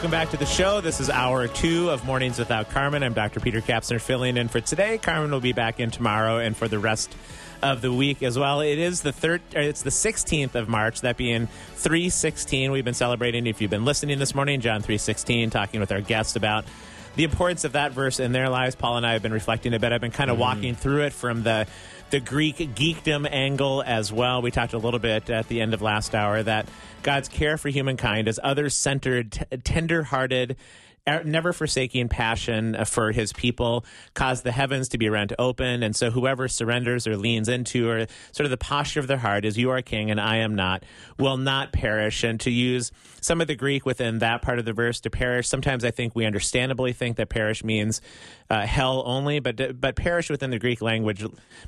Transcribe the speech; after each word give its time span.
Welcome 0.00 0.12
back 0.12 0.30
to 0.30 0.38
the 0.38 0.46
show. 0.46 0.80
This 0.80 0.98
is 0.98 1.10
hour 1.10 1.46
two 1.46 1.90
of 1.90 2.06
Mornings 2.06 2.38
Without 2.38 2.70
Carmen. 2.70 3.02
I'm 3.02 3.12
Dr. 3.12 3.38
Peter 3.38 3.60
Kapsner 3.60 4.00
filling 4.00 4.38
in 4.38 4.48
for 4.48 4.58
today. 4.58 4.96
Carmen 4.96 5.30
will 5.30 5.42
be 5.42 5.52
back 5.52 5.78
in 5.78 5.90
tomorrow 5.90 6.38
and 6.38 6.56
for 6.56 6.68
the 6.68 6.78
rest 6.78 7.14
of 7.60 7.82
the 7.82 7.92
week 7.92 8.22
as 8.22 8.38
well. 8.38 8.62
It 8.62 8.78
is 8.78 9.02
the 9.02 9.12
third. 9.12 9.42
or 9.54 9.60
It's 9.60 9.82
the 9.82 9.90
16th 9.90 10.54
of 10.54 10.70
March. 10.70 11.02
That 11.02 11.18
being 11.18 11.48
316. 11.74 12.72
We've 12.72 12.82
been 12.82 12.94
celebrating. 12.94 13.46
If 13.46 13.60
you've 13.60 13.70
been 13.70 13.84
listening 13.84 14.18
this 14.18 14.34
morning, 14.34 14.62
John 14.62 14.80
316, 14.80 15.50
talking 15.50 15.80
with 15.80 15.92
our 15.92 16.00
guest 16.00 16.34
about 16.34 16.64
the 17.16 17.24
importance 17.24 17.64
of 17.64 17.72
that 17.72 17.92
verse 17.92 18.20
in 18.20 18.32
their 18.32 18.48
lives. 18.48 18.74
Paul 18.76 18.96
and 18.96 19.06
I 19.06 19.12
have 19.12 19.20
been 19.20 19.34
reflecting 19.34 19.74
a 19.74 19.78
bit. 19.78 19.92
I've 19.92 20.00
been 20.00 20.12
kind 20.12 20.30
of 20.30 20.36
mm-hmm. 20.36 20.40
walking 20.40 20.74
through 20.76 21.02
it 21.02 21.12
from 21.12 21.42
the 21.42 21.66
the 22.10 22.20
Greek 22.20 22.56
geekdom 22.56 23.28
angle 23.30 23.82
as 23.86 24.12
well. 24.12 24.42
We 24.42 24.50
talked 24.50 24.72
a 24.72 24.78
little 24.78 24.98
bit 24.98 25.30
at 25.30 25.48
the 25.48 25.60
end 25.60 25.74
of 25.74 25.80
last 25.80 26.14
hour 26.14 26.42
that 26.42 26.68
God's 27.02 27.28
care 27.28 27.56
for 27.56 27.68
humankind 27.68 28.26
is 28.26 28.40
other 28.42 28.68
centered, 28.68 29.32
t- 29.32 29.44
tender 29.62 30.02
hearted. 30.02 30.56
Er, 31.10 31.24
never 31.24 31.52
forsaking 31.52 32.08
passion 32.08 32.76
uh, 32.76 32.84
for 32.84 33.10
his 33.10 33.32
people 33.32 33.84
caused 34.14 34.44
the 34.44 34.52
heavens 34.52 34.90
to 34.90 34.98
be 34.98 35.08
rent 35.08 35.32
open. 35.38 35.82
And 35.82 35.96
so, 35.96 36.10
whoever 36.10 36.46
surrenders 36.46 37.06
or 37.06 37.16
leans 37.16 37.48
into, 37.48 37.88
or 37.88 38.06
sort 38.32 38.44
of 38.44 38.50
the 38.50 38.56
posture 38.56 39.00
of 39.00 39.08
their 39.08 39.18
heart 39.18 39.44
is, 39.44 39.58
You 39.58 39.70
are 39.70 39.82
king 39.82 40.10
and 40.10 40.20
I 40.20 40.36
am 40.36 40.54
not, 40.54 40.84
will 41.18 41.36
not 41.36 41.72
perish. 41.72 42.22
And 42.22 42.38
to 42.40 42.50
use 42.50 42.92
some 43.20 43.40
of 43.40 43.48
the 43.48 43.56
Greek 43.56 43.84
within 43.84 44.18
that 44.20 44.42
part 44.42 44.58
of 44.58 44.64
the 44.64 44.72
verse, 44.72 45.00
to 45.00 45.10
perish, 45.10 45.48
sometimes 45.48 45.84
I 45.84 45.90
think 45.90 46.14
we 46.14 46.26
understandably 46.26 46.92
think 46.92 47.16
that 47.16 47.28
perish 47.28 47.64
means 47.64 48.00
uh, 48.48 48.66
hell 48.66 49.02
only, 49.06 49.40
but, 49.40 49.60
uh, 49.60 49.72
but 49.72 49.96
perish 49.96 50.30
within 50.30 50.50
the 50.50 50.58
Greek 50.58 50.80
language 50.80 51.24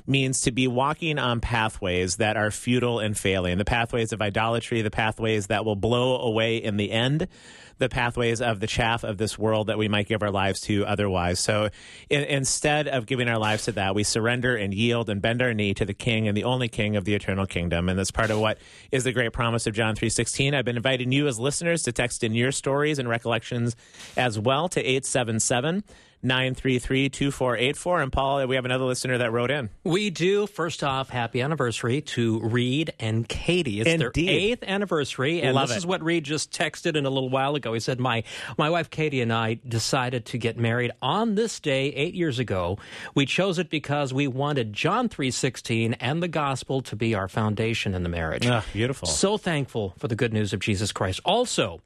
means 0.07 0.41
to 0.41 0.51
be 0.51 0.67
walking 0.67 1.19
on 1.19 1.39
pathways 1.39 2.17
that 2.17 2.37
are 2.37 2.51
futile 2.51 2.99
and 2.99 3.17
failing, 3.17 3.57
the 3.57 3.65
pathways 3.65 4.13
of 4.13 4.21
idolatry, 4.21 4.81
the 4.81 4.91
pathways 4.91 5.47
that 5.47 5.65
will 5.65 5.75
blow 5.75 6.17
away 6.19 6.57
in 6.57 6.77
the 6.77 6.91
end 6.91 7.27
the 7.77 7.89
pathways 7.89 8.41
of 8.41 8.59
the 8.59 8.67
chaff 8.67 9.03
of 9.03 9.17
this 9.17 9.37
world 9.37 9.67
that 9.67 9.77
we 9.77 9.87
might 9.87 10.07
give 10.07 10.23
our 10.23 10.31
lives 10.31 10.61
to 10.61 10.85
otherwise. 10.85 11.39
So 11.39 11.69
in, 12.09 12.23
instead 12.23 12.87
of 12.87 13.05
giving 13.05 13.27
our 13.27 13.37
lives 13.37 13.65
to 13.65 13.71
that, 13.73 13.95
we 13.95 14.03
surrender 14.03 14.55
and 14.55 14.73
yield 14.73 15.09
and 15.09 15.21
bend 15.21 15.41
our 15.41 15.53
knee 15.53 15.73
to 15.75 15.85
the 15.85 15.93
King 15.93 16.27
and 16.27 16.35
the 16.35 16.43
only 16.43 16.67
King 16.67 16.95
of 16.95 17.05
the 17.05 17.15
eternal 17.15 17.45
kingdom. 17.45 17.89
And 17.89 17.97
that's 17.97 18.11
part 18.11 18.29
of 18.29 18.39
what 18.39 18.57
is 18.91 19.03
the 19.03 19.11
great 19.11 19.33
promise 19.33 19.67
of 19.67 19.73
John 19.73 19.95
3.16. 19.95 20.53
I've 20.53 20.65
been 20.65 20.77
inviting 20.77 21.11
you 21.11 21.27
as 21.27 21.39
listeners 21.39 21.83
to 21.83 21.91
text 21.91 22.23
in 22.23 22.33
your 22.33 22.51
stories 22.51 22.99
and 22.99 23.09
recollections 23.09 23.75
as 24.17 24.39
well 24.39 24.69
to 24.69 24.79
877 24.79 25.83
933 26.23 27.09
2484. 27.09 28.01
And 28.01 28.11
Paul, 28.11 28.47
we 28.47 28.55
have 28.55 28.65
another 28.65 28.85
listener 28.85 29.17
that 29.17 29.31
wrote 29.31 29.51
in. 29.51 29.69
We 29.83 30.09
do. 30.09 30.47
First 30.47 30.83
off, 30.83 31.09
happy 31.09 31.41
anniversary 31.41 32.01
to 32.01 32.39
Reed 32.39 32.93
and 32.99 33.27
Katie. 33.27 33.81
It's 33.81 33.99
their 33.99 34.11
eighth 34.15 34.63
anniversary, 34.63 35.41
and 35.41 35.55
Love 35.55 35.67
this 35.69 35.75
it. 35.75 35.79
is 35.79 35.85
what 35.85 36.01
Reed 36.03 36.23
just 36.23 36.51
texted 36.51 36.95
in 36.95 37.05
a 37.05 37.09
little 37.09 37.29
while 37.29 37.55
ago. 37.55 37.73
He 37.73 37.79
said, 37.79 37.99
"My 37.99 38.23
my 38.57 38.69
wife 38.69 38.89
Katie 38.89 39.21
and 39.21 39.31
I 39.33 39.59
decided 39.67 40.25
to 40.27 40.37
get 40.37 40.57
married 40.57 40.91
on 41.01 41.35
this 41.35 41.59
day 41.59 41.87
eight 41.89 42.13
years 42.13 42.39
ago. 42.39 42.77
We 43.15 43.25
chose 43.25 43.59
it 43.59 43.69
because 43.69 44.13
we 44.13 44.27
wanted 44.27 44.73
John 44.73 45.09
three 45.09 45.31
sixteen 45.31 45.93
and 45.95 46.23
the 46.23 46.27
gospel 46.27 46.81
to 46.83 46.95
be 46.95 47.13
our 47.15 47.27
foundation 47.27 47.93
in 47.93 48.03
the 48.03 48.09
marriage. 48.09 48.47
Ah, 48.47 48.63
beautiful. 48.71 49.07
So 49.07 49.37
thankful 49.37 49.93
for 49.97 50.07
the 50.07 50.15
good 50.15 50.33
news 50.33 50.53
of 50.53 50.59
Jesus 50.59 50.91
Christ. 50.91 51.19
Also, 51.25 51.81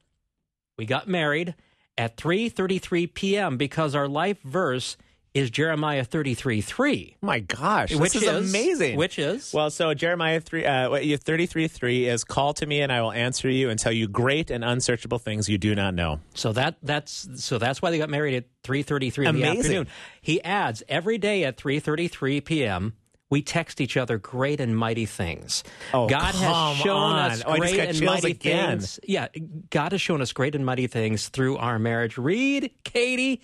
we 0.78 0.86
got 0.86 1.08
married 1.08 1.56
at 1.98 2.18
3:33 2.18 3.14
p.m. 3.14 3.58
because 3.58 3.96
our 3.96 4.08
life 4.08 4.42
verse 4.44 4.98
is 5.34 5.52
Jeremiah 5.52 6.04
33 6.04 6.62
3. 6.62 7.18
My 7.22 7.40
gosh, 7.42 7.94
Which 7.94 8.14
this 8.14 8.24
is, 8.24 8.28
is- 8.28 8.50
amazing. 8.50 8.98
which 8.98 9.20
is? 9.20 9.54
well, 9.54 9.70
so 9.70 9.94
Jeremiah 9.94 10.40
three, 10.40 10.66
uh, 10.66 10.90
what 10.90 11.04
33 11.04 11.68
3 11.68 12.08
is 12.08 12.24
call 12.24 12.54
to 12.56 12.66
me 12.66 12.82
and 12.82 12.92
I 12.92 13.02
will 13.02 13.12
answer 13.12 13.48
you 13.50 13.70
and 13.70 13.78
tell 13.80 13.92
you 13.92 14.08
great 14.08 14.50
and 14.50 14.64
unsearchable 14.64 15.20
things 15.20 15.48
you 15.48 15.58
do 15.60 15.76
not 15.76 15.94
know. 15.94 16.20
So 16.34 16.54
that 16.54 16.78
that's 16.82 17.28
so 17.36 17.60
that's 17.60 17.82
why 17.82 17.92
they 17.92 17.98
got 18.00 18.10
married 18.10 18.36
at 18.36 18.46
3:33 18.64 19.28
in 19.28 19.36
the 19.36 19.44
afternoon. 19.44 19.88
He 20.22 20.42
adds 20.44 20.82
every 20.90 21.18
day 21.20 21.44
at 21.44 21.58
3:33 21.58 22.44
p.m. 22.44 22.94
we 23.30 23.42
text 23.42 23.82
each 23.82 23.98
other 23.98 24.18
great 24.18 24.60
and 24.62 24.76
mighty 24.78 25.06
things. 25.06 25.64
Oh, 25.94 26.08
God 26.08 26.34
has 26.36 26.78
shown 26.78 26.96
on. 27.14 27.32
us 27.32 27.44
Oh, 27.46 27.56
great 27.58 27.76
got 27.78 27.88
and 27.90 28.02
mighty 28.02 28.32
again. 28.32 28.80
things. 28.80 29.00
Yeah, 29.04 29.28
God 29.70 29.92
has 29.92 30.02
shown 30.02 30.22
us 30.22 30.32
great 30.34 30.56
and 30.56 30.66
mighty 30.66 30.88
things 30.88 31.30
through 31.30 31.58
our 31.58 31.78
marriage. 31.80 32.18
Reed, 32.18 32.72
Katie, 32.84 33.42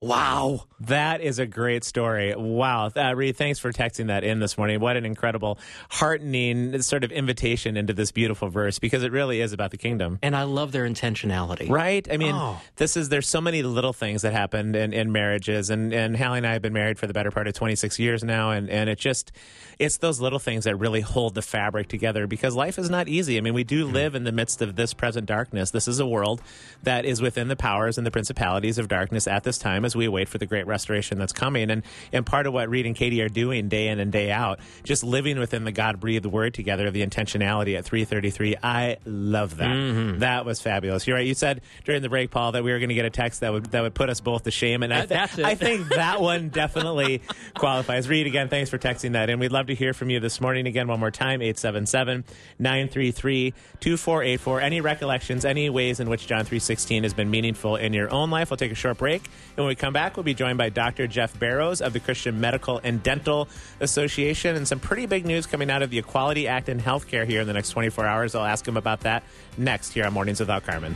wow. 0.00 0.64
That 0.80 1.20
is 1.20 1.38
a 1.40 1.46
great 1.46 1.82
story. 1.82 2.34
Wow. 2.36 2.90
Uh, 2.94 3.14
Reed, 3.16 3.36
thanks 3.36 3.58
for 3.58 3.72
texting 3.72 4.06
that 4.06 4.22
in 4.22 4.38
this 4.38 4.56
morning. 4.56 4.78
What 4.78 4.96
an 4.96 5.04
incredible, 5.04 5.58
heartening 5.90 6.80
sort 6.82 7.02
of 7.02 7.10
invitation 7.10 7.76
into 7.76 7.92
this 7.92 8.12
beautiful 8.12 8.48
verse 8.48 8.78
because 8.78 9.02
it 9.02 9.10
really 9.10 9.40
is 9.40 9.52
about 9.52 9.72
the 9.72 9.76
kingdom. 9.76 10.18
And 10.22 10.36
I 10.36 10.44
love 10.44 10.70
their 10.70 10.86
intentionality. 10.88 11.68
Right? 11.68 12.06
I 12.10 12.16
mean, 12.16 12.34
Oh. 12.34 12.60
this 12.76 12.96
is, 12.96 13.08
there's 13.08 13.28
so 13.28 13.40
many 13.40 13.62
little 13.62 13.92
things 13.92 14.22
that 14.22 14.32
happened 14.32 14.76
in, 14.76 14.92
in 14.92 15.10
marriages. 15.10 15.68
And, 15.70 15.92
and 15.92 16.16
Hallie 16.16 16.38
and 16.38 16.46
I 16.46 16.52
have 16.52 16.62
been 16.62 16.72
married 16.72 16.98
for 16.98 17.08
the 17.08 17.12
better 17.12 17.32
part 17.32 17.48
of 17.48 17.54
26 17.54 17.98
years 17.98 18.22
now. 18.22 18.50
And, 18.52 18.70
and 18.70 18.88
it 18.88 18.98
just, 19.00 19.32
it's 19.80 19.98
those 19.98 20.20
little 20.20 20.38
things 20.38 20.64
that 20.64 20.76
really 20.76 21.00
hold 21.00 21.34
the 21.34 21.42
fabric 21.42 21.88
together 21.88 22.28
because 22.28 22.54
life 22.54 22.78
is 22.78 22.88
not 22.88 23.08
easy. 23.08 23.36
I 23.36 23.40
mean, 23.40 23.54
we 23.54 23.64
do 23.64 23.84
live 23.86 24.14
in 24.14 24.22
the 24.22 24.32
midst 24.32 24.62
of 24.62 24.76
this 24.76 24.94
present 24.94 25.26
darkness. 25.26 25.72
This 25.72 25.88
is 25.88 25.98
a 25.98 26.06
world 26.06 26.40
that 26.84 27.04
is 27.04 27.20
within 27.20 27.48
the 27.48 27.56
powers 27.56 27.98
and 27.98 28.06
the 28.06 28.10
principalities 28.12 28.78
of 28.78 28.86
darkness 28.86 29.26
at 29.26 29.42
this 29.42 29.58
time 29.58 29.84
as 29.88 29.96
we 29.96 30.04
await 30.04 30.28
for 30.28 30.36
the 30.38 30.46
great 30.46 30.66
restoration 30.66 31.18
that's 31.18 31.32
coming. 31.32 31.70
And, 31.70 31.82
and 32.12 32.24
part 32.26 32.46
of 32.46 32.52
what 32.52 32.68
Reed 32.68 32.84
and 32.86 32.94
Katie 32.94 33.22
are 33.22 33.28
doing 33.28 33.68
day 33.68 33.88
in 33.88 33.98
and 33.98 34.12
day 34.12 34.30
out, 34.30 34.60
just 34.84 35.02
living 35.02 35.38
within 35.38 35.64
the 35.64 35.72
God 35.72 35.98
breathed 35.98 36.26
word 36.26 36.52
together 36.54 36.90
the 36.90 37.04
intentionality 37.04 37.76
at 37.76 37.84
333. 37.86 38.56
I 38.62 38.98
love 39.06 39.56
that. 39.56 39.68
Mm-hmm. 39.74 40.18
That 40.18 40.44
was 40.44 40.60
fabulous. 40.60 41.06
You're 41.06 41.16
right. 41.16 41.26
You 41.26 41.34
said 41.34 41.62
during 41.84 42.02
the 42.02 42.08
break, 42.08 42.30
Paul, 42.30 42.52
that 42.52 42.62
we 42.62 42.70
were 42.70 42.78
going 42.78 42.90
to 42.90 42.94
get 42.94 43.06
a 43.06 43.10
text 43.10 43.40
that 43.40 43.50
would, 43.52 43.66
that 43.72 43.80
would 43.82 43.94
put 43.94 44.10
us 44.10 44.20
both 44.20 44.44
to 44.44 44.50
shame. 44.50 44.82
And 44.82 44.92
I, 44.92 45.06
That- 45.06 45.38
it. 45.38 45.44
I 45.44 45.54
think 45.54 45.88
that 45.94 46.20
one 46.20 46.50
definitely 46.50 47.22
qualifies. 47.54 48.08
Reed, 48.08 48.26
again, 48.26 48.48
thanks 48.48 48.68
for 48.70 48.78
texting 48.78 49.12
that. 49.12 49.30
And 49.30 49.40
we'd 49.40 49.52
love 49.52 49.68
to 49.68 49.74
hear 49.74 49.94
from 49.94 50.10
you 50.10 50.20
this 50.20 50.40
morning. 50.40 50.66
Again, 50.66 50.86
one 50.88 51.00
more 51.00 51.10
time, 51.10 51.40
877 51.40 52.24
933 52.58 53.54
2484. 53.80 54.60
Any 54.60 54.80
recollections, 54.80 55.44
any 55.44 55.70
ways 55.70 56.00
in 56.00 56.08
which 56.10 56.26
John 56.26 56.40
316 56.44 57.02
has 57.04 57.14
been 57.14 57.30
meaningful 57.30 57.76
in 57.76 57.92
your 57.92 58.10
own 58.12 58.30
life? 58.30 58.50
We'll 58.50 58.56
take 58.58 58.72
a 58.72 58.76
short 58.76 58.98
break. 58.98 59.24
And 59.56 59.58
when 59.58 59.66
we 59.68 59.74
come 59.78 59.92
back, 59.92 60.16
we'll 60.16 60.24
be 60.24 60.34
joined 60.34 60.58
by 60.58 60.68
Dr. 60.68 61.06
Jeff 61.06 61.38
Barrows 61.38 61.80
of 61.80 61.92
the 61.92 62.00
Christian 62.00 62.40
Medical 62.40 62.80
and 62.82 63.02
Dental 63.02 63.48
Association 63.80 64.56
and 64.56 64.66
some 64.66 64.80
pretty 64.80 65.06
big 65.06 65.24
news 65.24 65.46
coming 65.46 65.70
out 65.70 65.82
of 65.82 65.90
the 65.90 65.98
Equality 65.98 66.48
Act 66.48 66.68
in 66.68 66.80
healthcare 66.80 67.26
here 67.26 67.40
in 67.40 67.46
the 67.46 67.54
next 67.54 67.70
24 67.70 68.04
hours. 68.06 68.34
I'll 68.34 68.44
ask 68.44 68.66
him 68.66 68.76
about 68.76 69.00
that 69.00 69.22
next 69.56 69.92
here 69.92 70.04
on 70.04 70.12
Mornings 70.12 70.40
Without 70.40 70.64
Carmen. 70.64 70.94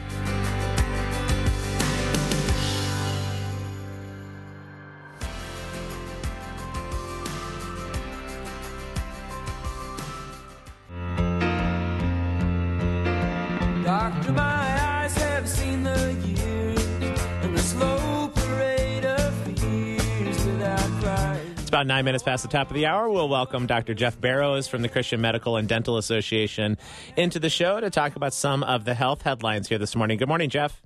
Nine 22.02 22.06
minutes 22.06 22.24
past 22.24 22.42
the 22.42 22.48
top 22.48 22.68
of 22.68 22.74
the 22.74 22.84
hour. 22.84 23.08
We'll 23.08 23.28
welcome 23.28 23.68
Dr. 23.68 23.94
Jeff 23.94 24.20
Barrows 24.20 24.66
from 24.66 24.82
the 24.82 24.88
Christian 24.88 25.20
Medical 25.20 25.56
and 25.56 25.68
Dental 25.68 25.98
Association 25.98 26.76
into 27.16 27.38
the 27.38 27.48
show 27.48 27.78
to 27.78 27.90
talk 27.90 28.16
about 28.16 28.34
some 28.34 28.64
of 28.64 28.84
the 28.84 28.94
health 28.94 29.22
headlines 29.22 29.68
here 29.68 29.78
this 29.78 29.94
morning. 29.94 30.18
Good 30.18 30.26
morning, 30.26 30.50
Jeff. 30.50 30.82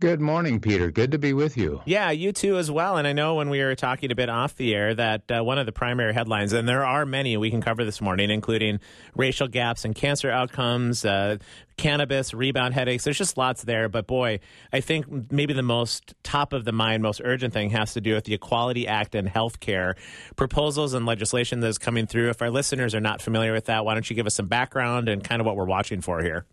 Good 0.00 0.20
morning, 0.20 0.60
Peter. 0.60 0.92
Good 0.92 1.10
to 1.10 1.18
be 1.18 1.32
with 1.32 1.56
you. 1.56 1.82
Yeah, 1.84 2.12
you 2.12 2.30
too 2.30 2.56
as 2.56 2.70
well. 2.70 2.98
And 2.98 3.06
I 3.08 3.12
know 3.12 3.34
when 3.34 3.50
we 3.50 3.60
were 3.64 3.74
talking 3.74 4.12
a 4.12 4.14
bit 4.14 4.28
off 4.28 4.54
the 4.54 4.72
air 4.72 4.94
that 4.94 5.28
uh, 5.28 5.42
one 5.42 5.58
of 5.58 5.66
the 5.66 5.72
primary 5.72 6.14
headlines, 6.14 6.52
and 6.52 6.68
there 6.68 6.86
are 6.86 7.04
many 7.04 7.36
we 7.36 7.50
can 7.50 7.60
cover 7.60 7.84
this 7.84 8.00
morning, 8.00 8.30
including 8.30 8.78
racial 9.16 9.48
gaps 9.48 9.84
and 9.84 9.96
cancer 9.96 10.30
outcomes, 10.30 11.04
uh, 11.04 11.38
cannabis, 11.76 12.32
rebound 12.32 12.74
headaches. 12.74 13.02
There's 13.02 13.18
just 13.18 13.36
lots 13.36 13.64
there. 13.64 13.88
But 13.88 14.06
boy, 14.06 14.38
I 14.72 14.80
think 14.82 15.32
maybe 15.32 15.52
the 15.52 15.62
most 15.62 16.14
top 16.22 16.52
of 16.52 16.64
the 16.64 16.72
mind, 16.72 17.02
most 17.02 17.20
urgent 17.24 17.52
thing 17.52 17.70
has 17.70 17.94
to 17.94 18.00
do 18.00 18.14
with 18.14 18.22
the 18.22 18.34
Equality 18.34 18.86
Act 18.86 19.16
and 19.16 19.28
healthcare 19.28 19.94
proposals 20.36 20.94
and 20.94 21.06
legislation 21.06 21.58
that 21.58 21.68
is 21.68 21.78
coming 21.78 22.06
through. 22.06 22.30
If 22.30 22.40
our 22.40 22.50
listeners 22.50 22.94
are 22.94 23.00
not 23.00 23.20
familiar 23.20 23.52
with 23.52 23.64
that, 23.64 23.84
why 23.84 23.94
don't 23.94 24.08
you 24.08 24.14
give 24.14 24.26
us 24.28 24.36
some 24.36 24.46
background 24.46 25.08
and 25.08 25.24
kind 25.24 25.40
of 25.40 25.46
what 25.46 25.56
we're 25.56 25.64
watching 25.64 26.02
for 26.02 26.22
here? 26.22 26.44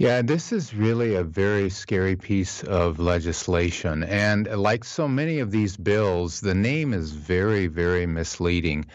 Yeah, 0.00 0.22
this 0.22 0.50
is 0.50 0.72
really 0.74 1.14
a 1.14 1.22
very 1.22 1.68
scary 1.68 2.16
piece 2.16 2.62
of 2.62 2.98
legislation. 2.98 4.02
And 4.02 4.46
like 4.46 4.82
so 4.82 5.06
many 5.06 5.40
of 5.40 5.50
these 5.50 5.76
bills, 5.76 6.40
the 6.40 6.54
name 6.54 6.94
is 6.94 7.12
very, 7.12 7.66
very 7.66 8.06
misleading. 8.06 8.86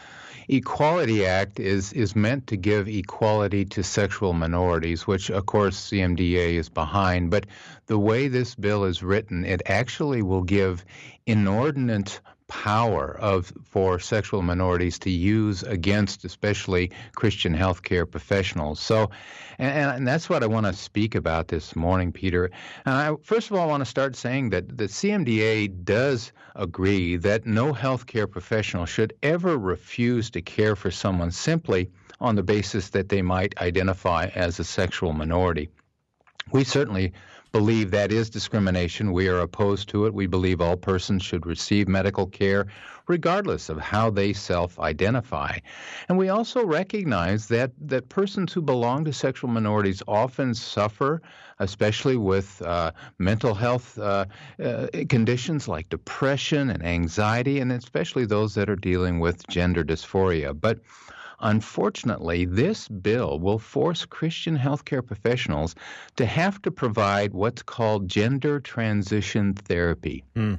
Equality 0.47 1.23
Act 1.23 1.59
is, 1.59 1.93
is 1.93 2.15
meant 2.15 2.47
to 2.47 2.57
give 2.57 2.87
equality 2.87 3.65
to 3.65 3.83
sexual 3.83 4.33
minorities, 4.33 5.05
which 5.05 5.29
of 5.29 5.45
course 5.45 5.91
CMDA 5.91 6.55
is 6.55 6.69
behind. 6.69 7.29
But 7.29 7.45
the 7.85 7.99
way 7.99 8.27
this 8.27 8.55
bill 8.55 8.83
is 8.83 9.03
written, 9.03 9.45
it 9.45 9.61
actually 9.67 10.23
will 10.23 10.41
give 10.41 10.83
inordinate 11.27 12.19
power 12.47 13.18
of 13.19 13.51
for 13.63 14.00
sexual 14.00 14.42
minorities 14.42 15.00
to 15.00 15.09
use 15.09 15.63
against 15.63 16.25
especially 16.25 16.92
Christian 17.15 17.56
healthcare 17.56 18.09
professionals. 18.09 18.80
So 18.80 19.09
and, 19.57 19.92
and 19.97 20.07
that's 20.07 20.30
what 20.30 20.44
I 20.44 20.47
want 20.47 20.65
to 20.65 20.74
speak 20.74 21.15
about 21.15 21.47
this 21.47 21.75
morning, 21.75 22.12
Peter. 22.12 22.51
And 22.86 22.95
I 22.95 23.15
first 23.24 23.50
of 23.50 23.57
all 23.57 23.63
I 23.63 23.71
want 23.71 23.81
to 23.81 23.89
start 23.89 24.15
saying 24.15 24.51
that 24.51 24.77
the 24.77 24.86
CMDA 24.86 25.83
does 25.83 26.31
agree 26.56 27.15
that 27.18 27.45
no 27.45 27.74
healthcare 27.74 28.30
professional 28.30 28.86
should 28.86 29.13
ever 29.24 29.57
refuse 29.57 30.30
to 30.31 30.41
care 30.41 30.75
for 30.75 30.91
someone 30.91 31.31
simply 31.31 31.89
on 32.19 32.36
the 32.36 32.44
basis 32.44 32.89
that 32.89 33.09
they 33.09 33.21
might 33.21 33.57
identify 33.57 34.30
as 34.36 34.59
a 34.59 34.63
sexual 34.63 35.13
minority. 35.13 35.69
We 36.51 36.63
certainly 36.63 37.13
believe 37.55 37.91
that 37.91 38.11
is 38.11 38.29
discrimination. 38.29 39.13
We 39.13 39.29
are 39.29 39.39
opposed 39.39 39.87
to 39.87 40.05
it. 40.07 40.13
We 40.13 40.27
believe 40.27 40.59
all 40.59 40.75
persons 40.75 41.23
should 41.23 41.45
receive 41.45 41.87
medical 41.87 42.27
care 42.27 42.67
regardless 43.07 43.69
of 43.69 43.79
how 43.79 44.09
they 44.09 44.33
self 44.33 44.77
identify. 44.77 45.59
And 46.09 46.17
we 46.17 46.27
also 46.27 46.65
recognize 46.65 47.47
that, 47.47 47.71
that 47.79 48.09
persons 48.09 48.51
who 48.51 48.61
belong 48.61 49.05
to 49.05 49.13
sexual 49.13 49.49
minorities 49.49 50.03
often 50.05 50.53
suffer, 50.53 51.21
especially 51.59 52.17
with 52.17 52.61
uh, 52.61 52.91
mental 53.19 53.53
health 53.53 53.97
uh, 53.97 54.25
uh, 54.61 54.87
conditions 55.07 55.69
like 55.69 55.87
depression 55.87 56.69
and 56.69 56.85
anxiety, 56.85 57.61
and 57.61 57.71
especially 57.71 58.25
those 58.25 58.53
that 58.55 58.69
are 58.69 58.75
dealing 58.75 59.19
with 59.21 59.47
gender 59.47 59.85
dysphoria. 59.85 60.53
But 60.59 60.79
Unfortunately, 61.39 62.45
this 62.45 62.87
bill 62.87 63.39
will 63.39 63.59
force 63.59 64.05
Christian 64.05 64.57
healthcare 64.57 65.05
professionals 65.05 65.75
to 66.15 66.25
have 66.25 66.61
to 66.63 66.71
provide 66.71 67.33
what's 67.33 67.61
called 67.61 68.07
gender 68.07 68.59
transition 68.59 69.53
therapy. 69.53 70.23
Hmm. 70.35 70.55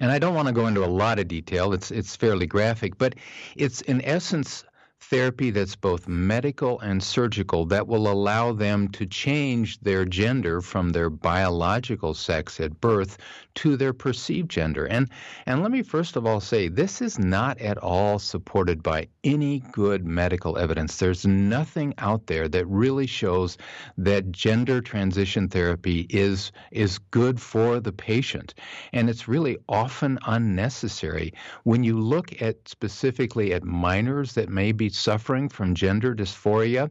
And 0.00 0.10
I 0.10 0.18
don't 0.18 0.34
want 0.34 0.48
to 0.48 0.54
go 0.54 0.66
into 0.66 0.84
a 0.84 0.86
lot 0.86 1.18
of 1.18 1.28
detail. 1.28 1.74
It's 1.74 1.90
it's 1.90 2.16
fairly 2.16 2.46
graphic, 2.46 2.96
but 2.96 3.14
it's 3.54 3.82
in 3.82 4.02
essence 4.02 4.64
therapy 5.02 5.50
that's 5.50 5.76
both 5.76 6.06
medical 6.06 6.78
and 6.80 7.02
surgical 7.02 7.66
that 7.66 7.86
will 7.86 8.08
allow 8.08 8.52
them 8.52 8.88
to 8.88 9.04
change 9.04 9.78
their 9.80 10.04
gender 10.04 10.60
from 10.60 10.90
their 10.90 11.10
biological 11.10 12.14
sex 12.14 12.60
at 12.60 12.80
birth 12.80 13.18
to 13.54 13.76
their 13.76 13.92
perceived 13.92 14.50
gender. 14.50 14.86
And 14.86 15.10
and 15.46 15.60
let 15.62 15.70
me 15.70 15.82
first 15.82 16.16
of 16.16 16.24
all 16.24 16.40
say 16.40 16.68
this 16.68 17.02
is 17.02 17.18
not 17.18 17.60
at 17.60 17.78
all 17.78 18.18
supported 18.18 18.82
by 18.82 19.08
any 19.24 19.58
good 19.72 20.06
medical 20.06 20.56
evidence. 20.56 20.96
There's 20.96 21.26
nothing 21.26 21.94
out 21.98 22.26
there 22.26 22.48
that 22.48 22.66
really 22.66 23.06
shows 23.06 23.58
that 23.98 24.30
gender 24.30 24.80
transition 24.80 25.48
therapy 25.48 26.06
is 26.10 26.52
is 26.70 26.98
good 27.10 27.40
for 27.40 27.80
the 27.80 27.92
patient. 27.92 28.54
And 28.92 29.10
it's 29.10 29.28
really 29.28 29.58
often 29.68 30.18
unnecessary 30.26 31.34
when 31.64 31.82
you 31.82 31.98
look 31.98 32.40
at 32.40 32.68
specifically 32.68 33.52
at 33.52 33.64
minors 33.64 34.34
that 34.34 34.48
may 34.48 34.72
be 34.72 34.91
suffering 34.94 35.48
from 35.48 35.74
gender 35.74 36.14
dysphoria. 36.14 36.90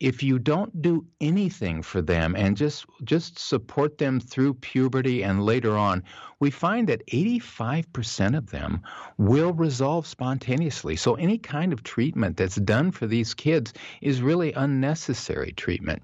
If 0.00 0.22
you 0.22 0.38
don't 0.38 0.82
do 0.82 1.06
anything 1.20 1.82
for 1.82 2.02
them 2.02 2.34
and 2.36 2.56
just 2.56 2.84
just 3.04 3.38
support 3.38 3.96
them 3.98 4.20
through 4.20 4.54
puberty 4.54 5.22
and 5.22 5.44
later 5.44 5.76
on 5.76 6.02
we 6.40 6.50
find 6.50 6.88
that 6.88 7.06
85% 7.06 8.36
of 8.36 8.50
them 8.50 8.82
will 9.16 9.52
resolve 9.52 10.06
spontaneously. 10.06 10.96
So 10.96 11.14
any 11.14 11.38
kind 11.38 11.72
of 11.72 11.82
treatment 11.82 12.36
that's 12.36 12.56
done 12.56 12.90
for 12.90 13.06
these 13.06 13.34
kids 13.34 13.72
is 14.02 14.20
really 14.20 14.52
unnecessary 14.52 15.52
treatment. 15.52 16.02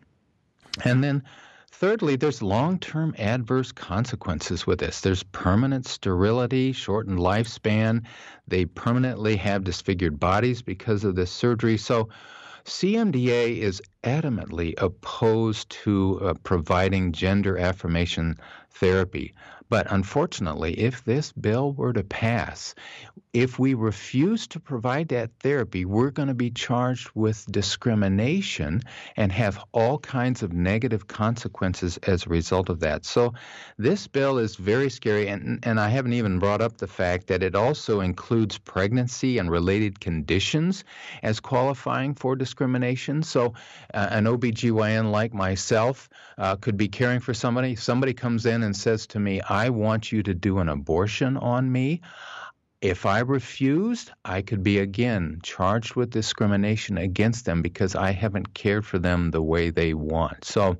And 0.84 1.02
then 1.02 1.24
Thirdly, 1.80 2.16
there's 2.16 2.42
long 2.42 2.78
term 2.78 3.14
adverse 3.16 3.72
consequences 3.72 4.66
with 4.66 4.80
this. 4.80 5.00
There's 5.00 5.22
permanent 5.22 5.86
sterility, 5.86 6.72
shortened 6.72 7.20
lifespan. 7.20 8.04
They 8.46 8.66
permanently 8.66 9.36
have 9.36 9.64
disfigured 9.64 10.20
bodies 10.20 10.60
because 10.60 11.04
of 11.04 11.14
this 11.14 11.30
surgery. 11.30 11.78
So, 11.78 12.10
CMDA 12.66 13.60
is 13.60 13.80
adamantly 14.04 14.74
opposed 14.76 15.70
to 15.70 16.20
uh, 16.22 16.34
providing 16.42 17.12
gender 17.12 17.56
affirmation 17.56 18.36
therapy. 18.70 19.34
But 19.70 19.86
unfortunately, 19.88 20.74
if 20.80 21.04
this 21.04 21.30
bill 21.30 21.72
were 21.72 21.92
to 21.92 22.02
pass, 22.02 22.74
if 23.32 23.56
we 23.60 23.74
refuse 23.74 24.48
to 24.48 24.58
provide 24.58 25.08
that 25.08 25.30
therapy, 25.38 25.84
we're 25.84 26.10
going 26.10 26.26
to 26.26 26.34
be 26.34 26.50
charged 26.50 27.10
with 27.14 27.46
discrimination 27.48 28.82
and 29.16 29.30
have 29.30 29.62
all 29.70 29.98
kinds 29.98 30.42
of 30.42 30.52
negative 30.52 31.06
consequences 31.06 31.96
as 31.98 32.26
a 32.26 32.28
result 32.28 32.68
of 32.68 32.80
that. 32.80 33.04
So, 33.04 33.34
this 33.78 34.08
bill 34.08 34.38
is 34.38 34.56
very 34.56 34.90
scary, 34.90 35.28
and, 35.28 35.60
and 35.62 35.78
I 35.78 35.88
haven't 35.88 36.14
even 36.14 36.40
brought 36.40 36.60
up 36.60 36.78
the 36.78 36.88
fact 36.88 37.28
that 37.28 37.44
it 37.44 37.54
also 37.54 38.00
includes 38.00 38.58
pregnancy 38.58 39.38
and 39.38 39.48
related 39.48 40.00
conditions 40.00 40.82
as 41.22 41.38
qualifying 41.38 42.14
for 42.16 42.34
discrimination. 42.34 43.22
So, 43.22 43.54
uh, 43.94 44.08
an 44.10 44.24
OBGYN 44.24 45.12
like 45.12 45.32
myself 45.32 46.08
uh, 46.38 46.56
could 46.56 46.76
be 46.76 46.88
caring 46.88 47.20
for 47.20 47.34
somebody. 47.34 47.76
Somebody 47.76 48.14
comes 48.14 48.46
in 48.46 48.59
and 48.62 48.76
says 48.76 49.06
to 49.08 49.20
me, 49.20 49.40
I 49.40 49.70
want 49.70 50.12
you 50.12 50.22
to 50.22 50.34
do 50.34 50.58
an 50.58 50.68
abortion 50.68 51.36
on 51.36 51.70
me. 51.70 52.02
If 52.80 53.04
I 53.04 53.20
refused, 53.20 54.10
I 54.24 54.40
could 54.42 54.62
be 54.62 54.78
again 54.78 55.40
charged 55.42 55.96
with 55.96 56.10
discrimination 56.10 56.96
against 56.96 57.44
them 57.44 57.60
because 57.60 57.94
I 57.94 58.12
haven't 58.12 58.54
cared 58.54 58.86
for 58.86 58.98
them 58.98 59.30
the 59.30 59.42
way 59.42 59.70
they 59.70 59.92
want. 59.92 60.44
So, 60.44 60.78